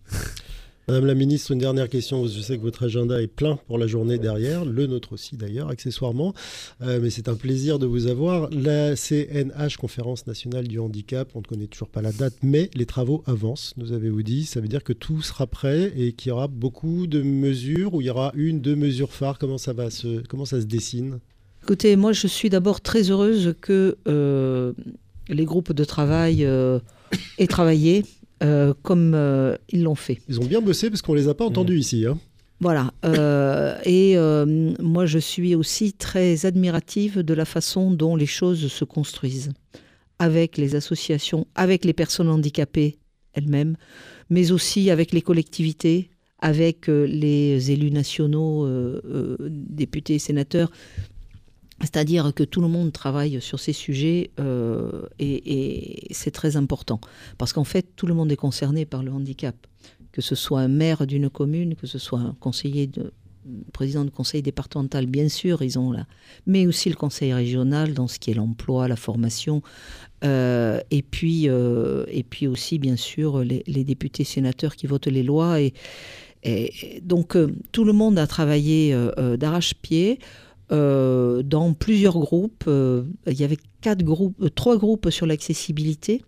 Madame 0.87 1.07
la 1.07 1.15
ministre, 1.15 1.51
une 1.53 1.61
dernière 1.61 1.89
question. 1.89 2.27
Je 2.27 2.41
sais 2.41 2.59
que 2.59 2.63
votre 2.63 2.83
agenda 2.83 3.23
est 3.23 3.27
plein 3.27 3.57
pour 3.69 3.79
la 3.79 3.87
journée 3.87 4.19
derrière, 4.19 4.67
le 4.67 4.87
nôtre 4.87 5.15
aussi 5.15 5.35
d'ailleurs, 5.35 5.71
accessoirement. 5.71 6.35
Euh, 6.83 7.01
mais 7.01 7.09
c'est 7.09 7.29
un 7.31 7.37
plaisir 7.37 7.79
de 7.79 7.87
vous 7.87 8.07
avoir. 8.07 8.51
La 8.51 8.95
CNH, 8.95 9.79
Conférence 9.79 10.27
nationale 10.27 10.69
du 10.69 10.79
handicap, 10.79 11.31
on 11.35 11.39
ne 11.39 11.45
connaît 11.45 11.69
toujours 11.69 11.89
pas 11.89 12.03
la 12.03 12.13
date, 12.13 12.35
mais 12.43 12.69
les 12.75 12.85
travaux 12.85 13.23
avancent, 13.25 13.73
nous 13.79 13.93
avez-vous 13.93 14.23
dit. 14.23 14.45
Ça 14.45 14.61
veut 14.61 14.69
dire 14.69 14.85
que 14.85 14.93
tout 14.93 15.23
sera 15.23 15.47
prêt 15.47 15.91
et 15.97 16.13
qu'il 16.13 16.29
y 16.29 16.33
aura 16.33 16.49
beaucoup 16.49 17.07
de 17.07 17.23
mesures, 17.23 17.95
ou 17.95 18.03
il 18.03 18.09
y 18.09 18.11
aura 18.11 18.33
une, 18.35 18.61
deux 18.61 18.77
mesures 18.77 19.13
phares. 19.13 19.39
Comment 19.39 19.57
ça, 19.57 19.73
va 19.73 19.89
se, 19.89 20.21
comment 20.29 20.45
ça 20.45 20.61
se 20.61 20.67
dessine? 20.67 21.19
Écoutez, 21.63 21.97
moi, 21.97 22.13
je 22.13 22.27
suis 22.27 22.51
d'abord 22.51 22.83
très 22.83 23.11
heureuse 23.11 23.55
que 23.63 23.97
euh, 24.07 24.75
les 25.29 25.47
groupes 25.47 25.73
de 25.73 25.85
travail 25.85 26.45
euh, 26.45 26.79
aient 27.39 27.47
travaillé 27.47 28.05
euh, 28.45 28.75
comme 28.83 29.13
euh, 29.15 29.57
ils 29.71 29.83
l'ont 29.83 29.95
fait. 29.95 30.21
Ils 30.29 30.41
ont 30.41 30.45
bien 30.45 30.61
bossé 30.61 30.91
parce 30.91 31.03
qu'on 31.03 31.15
les 31.15 31.29
a 31.29 31.35
pas 31.35 31.45
entendus 31.47 31.79
ici. 31.79 32.07
hein. 32.07 32.19
Voilà. 32.61 32.93
euh, 33.05 33.77
et 33.85 34.17
moi, 34.81 35.07
je 35.07 35.19
suis 35.19 35.55
aussi 35.55 35.93
très 35.93 36.47
admirative 36.47 37.21
de 37.21 37.35
la 37.35 37.45
façon 37.45 37.91
dont 37.91 38.17
les 38.17 38.27
choses 38.27 38.69
se 38.71 38.85
construisent 38.85 39.53
avec 40.19 40.57
les 40.57 40.75
associations, 40.75 41.47
avec 41.55 41.85
les 41.85 41.93
personnes 41.93 42.29
handicapées 42.29 42.99
elles-mêmes, 43.33 43.77
mais 44.31 44.53
aussi 44.53 44.91
avec 44.91 45.13
les 45.13 45.21
collectivités, 45.23 46.11
avec 46.39 46.87
les 46.87 47.71
élus 47.73 47.91
nationaux, 47.91 48.69
députés, 49.49 50.19
sénateurs. 50.19 50.71
C'est-à-dire 51.81 52.33
que 52.35 52.45
tout 52.45 52.61
le 52.61 52.69
monde 52.69 52.93
travaille 52.93 53.41
sur 53.41 53.59
ces 53.59 53.73
sujets 53.73 54.31
euh, 54.41 55.07
et, 55.19 56.07
c'est 56.13 56.31
très 56.31 56.57
important. 56.57 57.01
Parce 57.39 57.53
qu'en 57.53 57.65
fait, 57.65 57.87
tout 57.97 58.07
le 58.07 58.15
monde 58.15 58.31
est 58.31 58.37
concerné 58.37 58.85
par 58.85 59.03
le 59.03 59.13
handicap 59.13 59.55
que 60.13 60.23
ce 60.23 60.37
soit 60.37 60.61
un 60.61 60.69
maire 60.69 61.09
d'une 61.09 61.29
commune, 61.29 61.75
que 61.75 61.89
ce 61.89 61.99
soit 61.99 62.21
un 62.21 62.37
conseiller 62.39 62.87
de 62.87 63.13
président 63.73 64.05
de 64.05 64.11
conseil 64.11 64.43
départemental, 64.43 65.07
bien 65.07 65.29
sûr, 65.29 65.61
ils 65.61 65.77
ont 65.77 65.91
là, 65.91 66.07
mais 66.47 66.69
aussi 66.69 66.89
le 66.89 66.95
conseil 66.95 67.35
régional 67.35 67.95
dans 67.95 68.07
ce 68.07 68.21
qui 68.21 68.31
est 68.31 68.35
l'emploi, 68.35 68.87
la 68.87 68.95
formation, 68.95 69.61
euh, 70.23 70.79
et 70.93 71.03
puis 71.03 71.49
euh, 71.49 72.05
et 72.09 72.23
puis 72.23 72.47
aussi 72.47 72.79
bien 72.79 72.95
sûr 72.95 73.41
les, 73.41 73.85
députés 73.85 74.23
sénateurs 74.23 74.77
qui 74.77 74.87
votent 74.87 75.09
les 75.09 75.25
lois 75.25 75.61
et, 75.61 75.75
donc 77.03 77.37
tout 77.73 77.85
le 77.85 77.93
monde 77.93 78.19
a 78.19 78.27
travaillé 78.27 78.95
d'arrache-pied. 79.39 80.21
Euh, 80.73 81.43
dans 81.43 81.75
plusieurs 81.75 82.19
groupes, 82.19 82.65
il 82.69 83.41
y 83.41 83.45
avait 83.45 83.59
quatre 83.81 84.03
groupes, 84.03 84.55
trois 84.55 84.77
groupes 84.79 85.11
sur 85.11 85.27
l'accessibilité, 85.27 86.25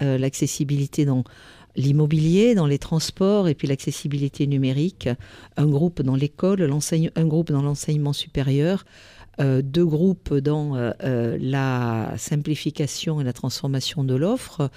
l'accessibilité 0.00 1.04
dans 1.04 1.24
l'immobilier, 1.76 2.54
dans 2.54 2.66
les 2.66 2.78
transports 2.78 3.48
et 3.48 3.54
puis 3.54 3.68
l'accessibilité 3.68 4.46
numérique, 4.46 5.08
un 5.56 5.66
groupe 5.66 6.02
dans 6.02 6.16
l'école, 6.16 6.68
un 7.16 7.26
groupe 7.26 7.52
dans 7.52 7.62
l'enseignement 7.62 8.12
supérieur, 8.12 8.84
euh, 9.40 9.62
deux 9.62 9.86
groupes 9.86 10.34
dans 10.34 10.74
euh, 10.76 11.38
la 11.40 12.12
simplification 12.18 13.20
et 13.20 13.24
la 13.24 13.32
transformation 13.32 14.04
de 14.04 14.14
l'offre, 14.14 14.70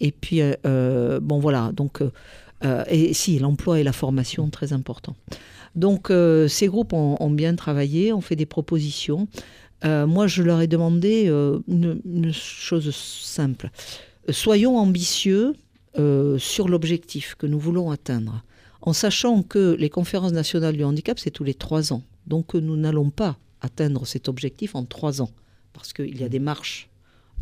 et 0.00 0.10
puis 0.10 0.40
euh, 0.42 1.20
bon 1.20 1.38
voilà. 1.38 1.70
Donc 1.72 2.02
et 2.90 3.14
si 3.14 3.38
l'emploi 3.38 3.78
et 3.78 3.84
la 3.84 3.92
formation 3.92 4.50
très 4.50 4.72
important. 4.72 5.14
Donc 5.74 6.12
ces 6.48 6.66
groupes 6.66 6.92
ont, 6.92 7.30
bien 7.30 7.54
travaillé, 7.54 8.12
ont 8.12 8.20
fait 8.20 8.36
des 8.36 8.46
propositions. 8.46 9.28
moi 9.84 10.26
je 10.26 10.42
leur 10.42 10.60
ai 10.60 10.66
demandé 10.66 11.26
une, 11.68 12.00
une 12.04 12.32
chose 12.32 12.94
simple 12.94 13.70
soyons 14.30 14.76
ambitieux 14.76 15.54
euh, 15.98 16.38
sur 16.38 16.68
l'objectif 16.68 17.34
que 17.34 17.46
nous 17.46 17.58
voulons 17.58 17.90
atteindre, 17.90 18.44
en 18.82 18.92
sachant 18.92 19.42
que 19.42 19.74
les 19.78 19.90
conférences 19.90 20.32
nationales 20.32 20.76
du 20.76 20.84
handicap, 20.84 21.18
c'est 21.18 21.30
tous 21.30 21.44
les 21.44 21.54
trois 21.54 21.92
ans. 21.92 22.02
Donc 22.26 22.54
nous 22.54 22.76
n'allons 22.76 23.10
pas 23.10 23.38
atteindre 23.60 24.06
cet 24.06 24.28
objectif 24.28 24.74
en 24.74 24.84
trois 24.84 25.20
ans, 25.22 25.30
parce 25.72 25.92
qu'il 25.92 26.18
y 26.18 26.24
a 26.24 26.28
des 26.28 26.38
marches. 26.38 26.88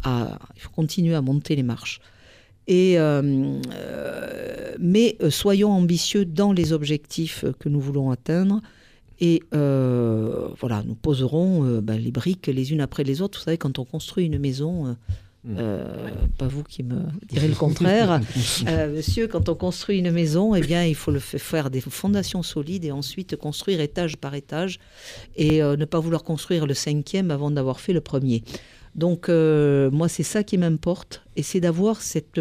À, 0.05 0.39
il 0.55 0.61
faut 0.61 0.71
continuer 0.71 1.15
à 1.15 1.23
monter 1.23 1.57
les 1.57 1.63
marches. 1.63 2.01
Et, 2.69 2.99
euh, 2.99 3.61
euh, 3.73 4.75
mais 4.79 5.17
soyons 5.31 5.71
ambitieux 5.71 6.25
dans 6.25 6.53
les 6.53 6.73
objectifs 6.73 7.45
que 7.59 7.69
nous 7.69 7.81
voulons 7.81 8.11
atteindre. 8.11 8.61
Et 9.19 9.43
euh, 9.55 10.49
voilà, 10.61 10.83
nous 10.87 10.95
poserons 10.95 11.81
ben, 11.81 11.99
les 11.99 12.11
briques 12.11 12.49
les 12.49 12.73
unes 12.73 12.81
après 12.81 13.05
les 13.05 13.23
autres. 13.23 13.39
Vous 13.39 13.45
savez, 13.45 13.59
quand 13.59 13.79
on 13.79 13.85
construit 13.85 14.27
une 14.27 14.39
maison, 14.39 14.97
euh, 15.49 15.85
pas 16.39 16.49
vous 16.49 16.65
qui 16.65 16.83
me 16.83 17.03
direz 17.29 17.47
le 17.47 17.55
contraire. 17.55 18.21
euh, 18.67 18.97
monsieur, 18.97 19.29
quand 19.29 19.49
on 19.49 19.55
construit 19.55 19.99
une 19.99 20.11
maison, 20.11 20.55
eh 20.55 20.61
bien, 20.61 20.85
il 20.85 20.97
faut 20.97 21.13
le 21.13 21.21
faire 21.21 21.71
des 21.71 21.81
fondations 21.81 22.43
solides 22.43 22.85
et 22.85 22.91
ensuite 22.91 23.37
construire 23.37 23.81
étage 23.81 24.17
par 24.17 24.35
étage 24.35 24.81
et 25.37 25.63
euh, 25.63 25.77
ne 25.77 25.85
pas 25.85 26.01
vouloir 26.01 26.25
construire 26.25 26.67
le 26.67 26.75
cinquième 26.75 27.31
avant 27.31 27.51
d'avoir 27.51 27.79
fait 27.79 27.93
le 27.93 28.01
premier. 28.01 28.43
Donc, 28.97 29.29
euh, 29.29 29.91
moi, 29.91 30.09
c'est 30.09 30.23
ça 30.23 30.43
qui 30.43 30.57
m'importe 30.57 31.23
et 31.37 31.43
c'est 31.43 31.61
d'avoir 31.61 32.01
cette 32.01 32.41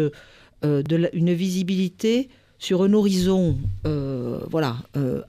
euh, 0.64 0.82
une 1.12 1.32
visibilité 1.34 2.28
sur 2.58 2.82
un 2.82 2.94
horizon, 2.94 3.58
euh, 3.86 4.40
voilà, 4.50 4.78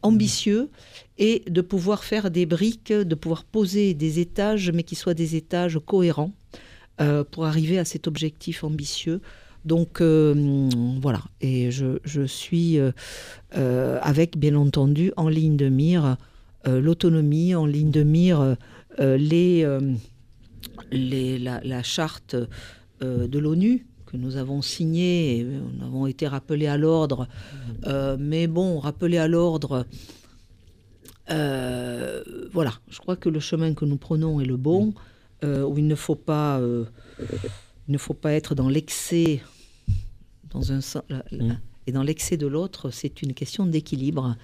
ambitieux 0.01 0.69
et 1.17 1.43
de 1.49 1.59
pouvoir 1.59 2.05
faire 2.05 2.31
des 2.31 2.45
briques, 2.45 2.93
de 2.93 3.15
pouvoir 3.15 3.43
poser 3.43 3.93
des 3.93 4.19
étages, 4.19 4.71
mais 4.71 4.83
qui 4.83 4.95
soient 4.95 5.13
des 5.13 5.35
étages 5.35 5.79
cohérents. 5.85 6.31
Pour 7.29 7.45
arriver 7.45 7.77
à 7.77 7.85
cet 7.85 8.07
objectif 8.07 8.63
ambitieux. 8.63 9.21
Donc 9.65 10.01
voilà, 10.01 11.21
et 11.41 11.69
je, 11.69 11.99
je 12.03 12.23
suis 12.23 12.79
avec 13.51 14.35
bien 14.39 14.55
entendu 14.55 15.11
en 15.15 15.29
ligne 15.29 15.57
de 15.57 15.69
mire 15.69 16.17
l'autonomie, 16.65 17.53
en 17.53 17.67
ligne 17.67 17.91
de 17.91 18.01
mire 18.01 18.55
les, 18.97 19.63
les, 20.91 21.39
la, 21.39 21.61
la, 21.63 21.83
charte 21.83 22.35
de 23.01 23.39
l'ONU 23.39 23.85
que 24.05 24.17
nous 24.17 24.37
avons 24.37 24.61
signée, 24.61 25.39
et 25.39 25.43
nous 25.43 25.85
avons 25.85 26.07
été 26.07 26.27
rappelés 26.27 26.67
à 26.67 26.77
l'ordre, 26.77 27.27
mais 28.19 28.47
bon, 28.47 28.79
rappelés 28.79 29.17
à 29.17 29.27
l'ordre. 29.27 29.85
voilà, 31.27 32.73
je 32.89 32.99
crois 32.99 33.15
que 33.15 33.29
le 33.29 33.39
chemin 33.39 33.73
que 33.73 33.85
nous 33.85 33.97
prenons 33.97 34.39
est 34.41 34.45
le 34.45 34.57
bon. 34.57 34.93
Euh, 35.43 35.63
où 35.63 35.77
il 35.77 35.85
ne 35.85 35.93
faut 35.93 36.15
pas, 36.15 36.59
euh, 36.59 36.85
il 37.87 37.91
ne 37.91 37.97
faut 37.99 38.15
pas 38.15 38.33
être 38.33 38.55
dans 38.55 38.69
l'excès, 38.69 39.43
dans 40.49 40.71
un 40.71 40.79
mmh. 40.79 41.51
et 41.85 41.91
dans 41.91 42.01
l'excès 42.01 42.37
de 42.37 42.47
l'autre, 42.47 42.89
c'est 42.89 43.21
une 43.21 43.35
question 43.35 43.67
d'équilibre. 43.67 44.35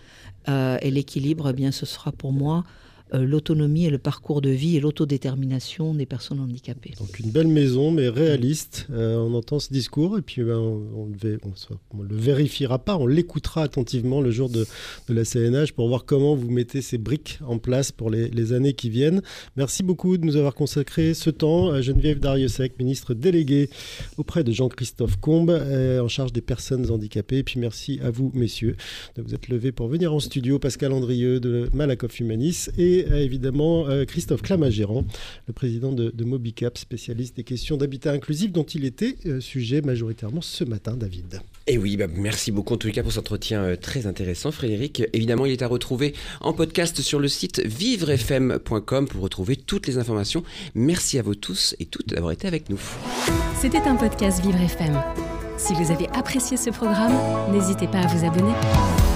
Euh, 0.50 0.78
et 0.82 0.92
l'équilibre, 0.92 1.50
eh 1.50 1.54
bien, 1.54 1.72
ce 1.72 1.88
sera 1.88 2.12
pour 2.12 2.32
moi 2.32 2.58
euh, 2.60 2.64
l'autonomie 3.20 3.86
et 3.86 3.90
le 3.90 3.98
parcours 3.98 4.42
de 4.42 4.50
vie 4.50 4.78
et 4.78 4.80
l'autodétermination 4.80 5.94
des 5.94 6.06
personnes 6.06 6.40
handicapées. 6.40 6.94
Donc 7.00 7.20
une 7.20 7.32
belle 7.32 7.48
maison, 7.48 7.92
mais 7.92 8.10
réaliste. 8.10 8.88
Euh, 8.92 9.18
on 9.18 9.34
entend 9.34 9.60
ce 9.60 9.72
discours 9.72 10.18
et 10.18 10.22
puis 10.22 10.44
ben, 10.44 10.58
on 10.58 11.08
ne 11.08 12.04
le 12.04 12.16
vérifiera 12.16 12.80
pas, 12.80 12.98
on 12.98 13.08
l'écoutera 13.08 13.64
attentivement 13.64 14.22
le 14.22 14.32
jour 14.32 14.50
de, 14.50 14.66
la 15.10 15.26
CNH 15.26 15.74
pour 15.74 15.88
voir 15.88 16.06
comment 16.06 16.36
vous 16.36 16.50
mettez 16.50 16.82
ces 16.82 16.98
briques 16.98 17.40
en 17.46 17.60
place 17.60 17.92
pour 17.92 18.10
les, 18.10 18.54
années 18.54 18.74
qui 18.74 18.90
viennent. 18.90 19.22
Merci 19.56 19.84
beaucoup 19.84 20.18
de 20.18 20.26
nous 20.26 20.36
avoir 20.36 20.54
consacré 20.54 21.14
ce 21.14 21.30
temps. 21.30 21.82
Geneviève 21.82 22.20
Dariussec, 22.20 22.78
ministre 22.80 23.14
déléguée 23.14 23.70
auprès 24.18 24.44
de 24.44 24.52
Jean-Christophe 24.52 25.18
Combe, 25.18 25.52
en 25.52 26.08
charge 26.08 26.34
des 26.34 26.42
personnes 26.42 26.90
handicapées. 26.90 27.38
Et 27.38 27.44
puis 27.44 27.60
merci 27.60 28.00
à 28.04 28.10
vous, 28.10 28.32
messieurs, 28.34 28.76
de 29.16 29.22
vous 29.22 29.34
être 29.34 29.48
levés 29.50 29.72
pour 29.72 29.88
venir 29.88 30.14
en 30.14 30.20
studio. 30.20 30.60
Pascal 30.60 30.94
Andrieux 30.94 31.40
de 31.40 31.70
Malakoff 31.74 32.20
Humanis 32.20 32.70
et 32.78 33.03
euh, 33.10 33.20
évidemment 33.20 33.88
euh, 33.88 34.06
Christophe 34.06 34.42
Clamagérant, 34.42 35.06
le 35.48 35.54
président 35.54 35.92
de, 35.92 36.24
Mobicap, 36.24 36.78
spécialiste 36.78 37.36
des 37.36 37.44
questions 37.44 37.78
d'habitat 37.78 38.12
inclusif, 38.12 38.52
dont 38.52 38.64
il 38.64 38.86
était 38.86 39.16
euh, 39.26 39.40
sujet 39.40 39.82
majoritairement 39.82 40.42
ce 40.42 40.64
matin, 40.64 40.96
David. 40.96 41.42
Et 41.68 41.78
oui, 41.78 41.98
bah, 41.98 42.08
merci 42.14 42.52
beaucoup 42.52 42.74
en 42.74 42.78
tout 42.78 42.92
cas 42.92 43.04
pour 43.04 43.12
cet 43.12 43.20
entretien 43.20 43.76
très 43.78 44.08
intéressant, 44.08 44.52
Frédéric. 44.52 45.04
Évidemment, 45.14 45.46
il 45.46 45.52
est 45.52 45.62
à 45.62 45.68
retrouver 45.68 46.14
en 46.42 46.54
podcast 46.54 47.02
sur 47.02 47.20
le 47.20 47.28
site 47.28 47.62
vivrefm.com 47.66 49.08
pour 49.08 49.22
retrouver 49.22 49.56
toutes 49.56 49.88
les 49.88 49.98
informations. 49.98 50.44
Merci 50.76 51.20
à 51.20 51.22
vous 51.22 51.36
tous 51.36 51.76
et 51.80 51.86
toutes 51.86 52.10
d'avoir 52.10 52.32
été 52.32 52.48
avec 52.48 52.70
nous. 52.70 52.80
C'était 53.60 53.80
un 53.80 53.96
podcast 53.96 54.44
Vivre 54.44 54.60
FM. 54.60 55.02
Si 55.58 55.74
vous 55.74 55.92
avez 55.92 56.08
apprécié 56.10 56.58
ce 56.58 56.70
programme, 56.70 57.14
n'hésitez 57.54 57.88
pas 57.88 58.00
à 58.00 58.08
vous 58.08 58.26
abonner. 58.26 59.13